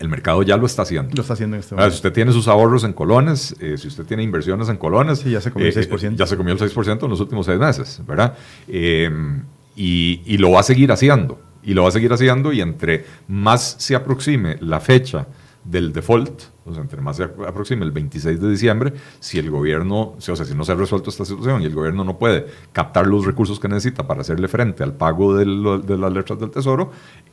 El 0.00 0.08
mercado 0.08 0.42
ya 0.42 0.56
lo 0.56 0.66
está 0.66 0.82
haciendo. 0.82 1.14
Lo 1.14 1.22
está 1.22 1.34
haciendo 1.34 1.54
en 1.56 1.60
este 1.60 1.74
momento. 1.74 1.92
Si 1.92 1.96
usted 1.98 2.12
tiene 2.12 2.32
sus 2.32 2.48
ahorros 2.48 2.82
en 2.82 2.92
colones, 2.92 3.54
eh, 3.60 3.78
si 3.78 3.86
usted 3.86 4.04
tiene 4.04 4.24
inversiones 4.24 4.68
en 4.68 4.76
colones. 4.76 5.22
ya 5.22 5.40
se 5.40 5.52
comió 5.52 5.68
el 5.68 5.74
6%. 5.74 6.12
Eh, 6.12 6.16
ya 6.16 6.26
se 6.26 6.36
comió 6.36 6.52
el 6.52 6.58
6% 6.58 7.04
en 7.04 7.10
los 7.10 7.20
últimos 7.20 7.46
seis 7.46 7.58
meses, 7.58 8.02
¿verdad? 8.06 8.36
y, 8.66 10.20
y 10.24 10.38
lo 10.38 10.50
va 10.50 10.60
a 10.60 10.64
seguir 10.64 10.90
haciendo. 10.90 11.40
Y 11.62 11.74
lo 11.74 11.84
va 11.84 11.88
a 11.88 11.92
seguir 11.92 12.12
haciendo 12.12 12.52
y 12.52 12.60
entre 12.60 13.06
más 13.28 13.76
se 13.78 13.94
aproxime 13.94 14.58
la 14.60 14.80
fecha 14.80 15.26
del 15.64 15.92
default, 15.92 16.42
o 16.66 16.72
sea, 16.72 16.82
entre 16.82 17.00
más 17.00 17.16
se 17.16 17.24
aproxime 17.24 17.84
el 17.84 17.90
26 17.90 18.40
de 18.40 18.50
diciembre, 18.50 18.92
si 19.18 19.38
el 19.38 19.50
gobierno, 19.50 20.14
o 20.16 20.20
sea, 20.20 20.36
si 20.36 20.54
no 20.54 20.64
se 20.64 20.72
ha 20.72 20.74
resuelto 20.74 21.10
esta 21.10 21.24
situación 21.24 21.62
y 21.62 21.64
el 21.64 21.74
gobierno 21.74 22.04
no 22.04 22.18
puede 22.18 22.46
captar 22.72 23.06
los 23.06 23.24
recursos 23.24 23.58
que 23.58 23.68
necesita 23.68 24.06
para 24.06 24.20
hacerle 24.20 24.48
frente 24.48 24.82
al 24.82 24.92
pago 24.92 25.34
de, 25.34 25.46
las 25.46 26.12
letras 26.12 26.38
del 26.38 26.50
Tesoro, 26.50 26.90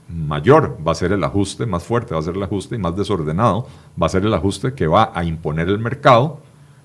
mayor 0.08 0.78
va 0.86 0.94
a 0.94 0.96
ser 0.96 1.12
el 1.12 1.24
ajuste, 1.24 1.66
más 1.66 1.84
fuerte 1.84 2.14
va 2.14 2.22
a 2.22 2.24
ser 2.24 2.36
el 2.36 2.44
ajuste 2.44 2.76
y 2.76 2.80
más 2.80 2.96
desordenado 2.96 3.68
va 4.02 4.08
a 4.08 4.10
ser 4.10 4.26
el 4.26 4.34
ajuste 4.34 4.74
que 4.74 4.88
va 4.88 5.12
a 5.14 5.24
imponer 5.26 5.68
el 5.68 5.80
mercado, 5.80 6.40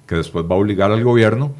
que 0.06 0.16
después 0.16 0.44
va 0.44 0.56
a 0.56 0.58
obligar 0.58 0.90
al 0.90 1.02
gobierno 1.04 1.52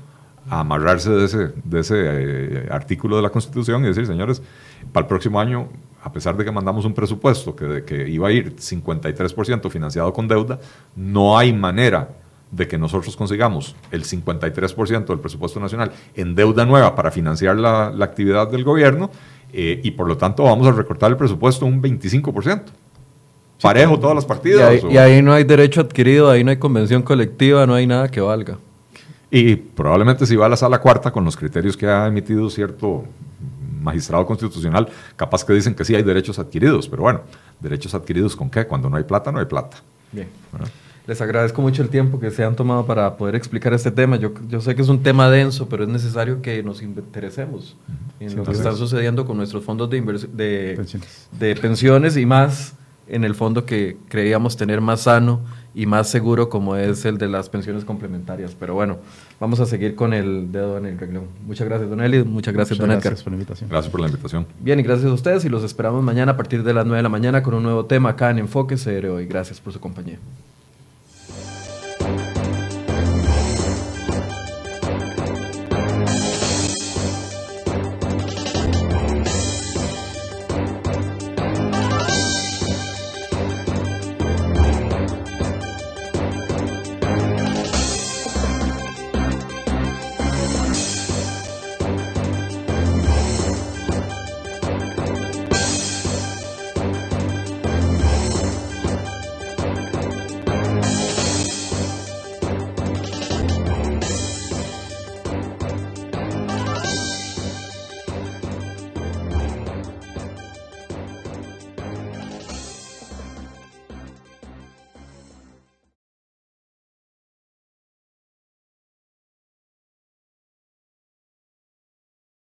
a 0.49 0.61
amarrarse 0.61 1.11
de 1.11 1.25
ese, 1.25 1.53
de 1.65 1.81
ese 1.81 1.95
eh, 1.99 2.69
artículo 2.71 3.17
de 3.17 3.23
la 3.23 3.31
Constitución 3.31 3.85
y 3.85 3.89
decir, 3.89 4.07
señores, 4.07 4.43
para 4.93 5.05
el 5.05 5.09
próximo 5.09 5.41
año 5.41 5.69
a 6.03 6.13
pesar 6.13 6.37
de 6.37 6.45
que 6.45 6.53
mandamos 6.53 6.85
un 6.85 6.95
presupuesto 6.95 7.57
que, 7.57 7.83
que 7.85 8.09
iba 8.09 8.29
a 8.29 8.31
ir 8.31 8.55
53% 8.55 9.69
financiado 9.71 10.13
con 10.13 10.29
deuda, 10.29 10.61
no 10.95 11.37
hay 11.37 11.53
manera 11.53 12.11
de 12.51 12.69
que 12.69 12.79
nosotros 12.79 13.17
consigamos 13.17 13.75
el 13.91 14.05
53% 14.05 15.07
del 15.07 15.19
presupuesto 15.19 15.59
nacional 15.59 15.91
en 16.15 16.35
deuda 16.35 16.65
nueva 16.65 16.95
para 16.95 17.11
financiar 17.11 17.57
la, 17.57 17.89
actividad 18.01 18.49
del 18.49 18.63
gobierno 18.63 19.11
eh, 19.53 19.81
y 19.83 19.91
por 19.93 20.07
lo 20.07 20.17
tanto 20.17 20.45
vamos 20.45 20.67
a 20.69 20.73
recortar 20.73 21.11
el 21.11 21.17
presupuesto 21.17 21.67
un 21.67 21.83
25%. 21.83 22.63
Parejo 23.61 23.99
todas 23.99 24.15
las 24.15 24.25
partidas. 24.25 24.85
Y 24.89 24.99
ahí, 24.99 25.23
no 25.23 25.33
hay 25.33 25.43
derecho 25.43 25.81
adquirido, 25.81 26.31
ahí 26.31 26.45
no 26.45 26.51
hay 26.51 26.59
convención 26.59 27.03
colectiva, 27.03 27.67
no 27.67 27.75
hay 27.75 27.87
nada 27.87 28.09
que 28.09 28.21
valga. 28.21 28.59
Y 29.31 29.57
probablemente 29.57 30.27
si 30.27 30.37
va 30.37 30.47
a 30.47 30.49
la 30.49 30.57
sala 30.57 30.79
cuarta 30.81 31.11
con 31.11 31.25
los 31.25 31.37
criterios 31.37 31.77
que 31.77 31.87
ha 31.87 32.07
emitido 32.07 32.49
cierto 32.49 33.05
magistrado 33.81 34.27
constitucional, 34.27 34.89
capaz 35.17 35.45
que 35.45 35.53
dicen 35.53 35.75
que 35.75 35.85
sí 35.85 35.95
hay 35.95 36.03
derechos 36.03 36.39
adquiridos, 36.39 36.89
pero 36.89 37.03
bueno, 37.03 37.21
derechos 37.61 37.95
adquiridos 37.95 38.35
con 38.37 38.51
qué? 38.51 38.67
Cuando 38.67 38.91
no 38.91 38.97
hay 38.97 39.05
plata, 39.05 39.31
no 39.33 39.39
hay 39.39 39.47
plata. 39.47 39.79
Bien. 40.13 40.29
Les 41.07 41.21
agradezco 41.21 41.63
mucho 41.63 41.83
el 41.83 41.89
tiempo 41.89 42.19
que 42.19 42.33
se 42.33 42.43
han 42.43 42.57
tomado 42.57 42.85
para 42.85 43.17
poder 43.17 43.37
explicar 43.37 43.73
este 43.73 43.93
tema. 43.93 44.17
Yo, 44.17 44.33
yo 44.49 44.61
sé 44.61 44.75
que 44.75 44.83
es 44.83 44.89
un 44.89 45.05
tema 45.05 45.31
denso, 45.31 45.69
pero 45.69 45.85
es 45.85 45.89
necesario 45.89 46.43
que 46.43 46.65
nos 46.65 46.83
interesemos 46.83 47.77
en 48.19 48.35
lo 48.35 48.43
que 48.43 48.53
está 48.53 48.73
sucediendo 48.73 49.25
con 49.25 49.37
nuestros 49.37 49.63
fondos 49.65 49.89
de, 49.89 50.01
de, 50.01 50.75
pensiones. 50.77 51.29
de 51.39 51.55
pensiones 51.55 52.17
y 52.17 52.27
más 52.27 52.75
en 53.07 53.23
el 53.23 53.37
fondo 53.37 53.65
que 53.65 53.97
creíamos 54.09 54.57
tener 54.57 54.81
más 54.81 55.03
sano 55.03 55.43
y 55.77 55.85
más 55.85 56.09
seguro 56.09 56.49
como 56.49 56.75
es 56.75 57.05
el 57.05 57.19
de 57.19 57.29
las 57.29 57.51
pensiones 57.51 57.85
complementarias. 57.85 58.57
Pero 58.59 58.73
bueno, 58.73 58.97
vamos 59.39 59.61
a 59.61 59.67
seguir 59.67 59.95
con 59.95 60.15
el 60.15 60.51
dedo 60.51 60.79
en 60.79 60.87
el 60.87 60.99
reglón. 60.99 61.27
Muchas 61.47 61.69
gracias, 61.69 61.91
Don 61.91 62.01
Eli. 62.01 62.25
Muchas 62.25 62.55
gracias, 62.55 62.79
Don 62.79 62.91
Edgar. 62.91 63.03
Gracias 63.03 63.23
por 63.23 63.33
la 63.33 63.37
invitación. 63.37 63.69
Gracias 63.69 63.93
por 63.93 64.01
la 64.01 64.07
invitación. 64.07 64.47
Bien, 64.59 64.81
y 64.81 64.83
gracias 64.83 65.11
a 65.11 65.13
ustedes 65.13 65.45
y 65.45 65.51
los 65.51 65.63
esperamos 65.63 66.03
mañana 66.03 66.33
a 66.33 66.37
partir 66.39 66.63
de 66.63 66.73
las 66.73 66.87
9 66.87 66.97
de 66.97 67.03
la 67.03 67.11
mañana 67.11 67.43
con 67.43 67.53
un 67.53 67.63
nuevo 67.63 67.85
tema 67.85 68.09
acá 68.09 68.31
en 68.31 68.39
Enfoque 68.39 68.77
CR 68.77 69.07
hoy. 69.09 69.27
Gracias 69.27 69.61
por 69.61 69.75
su 69.75 69.79
compañía. 69.79 70.19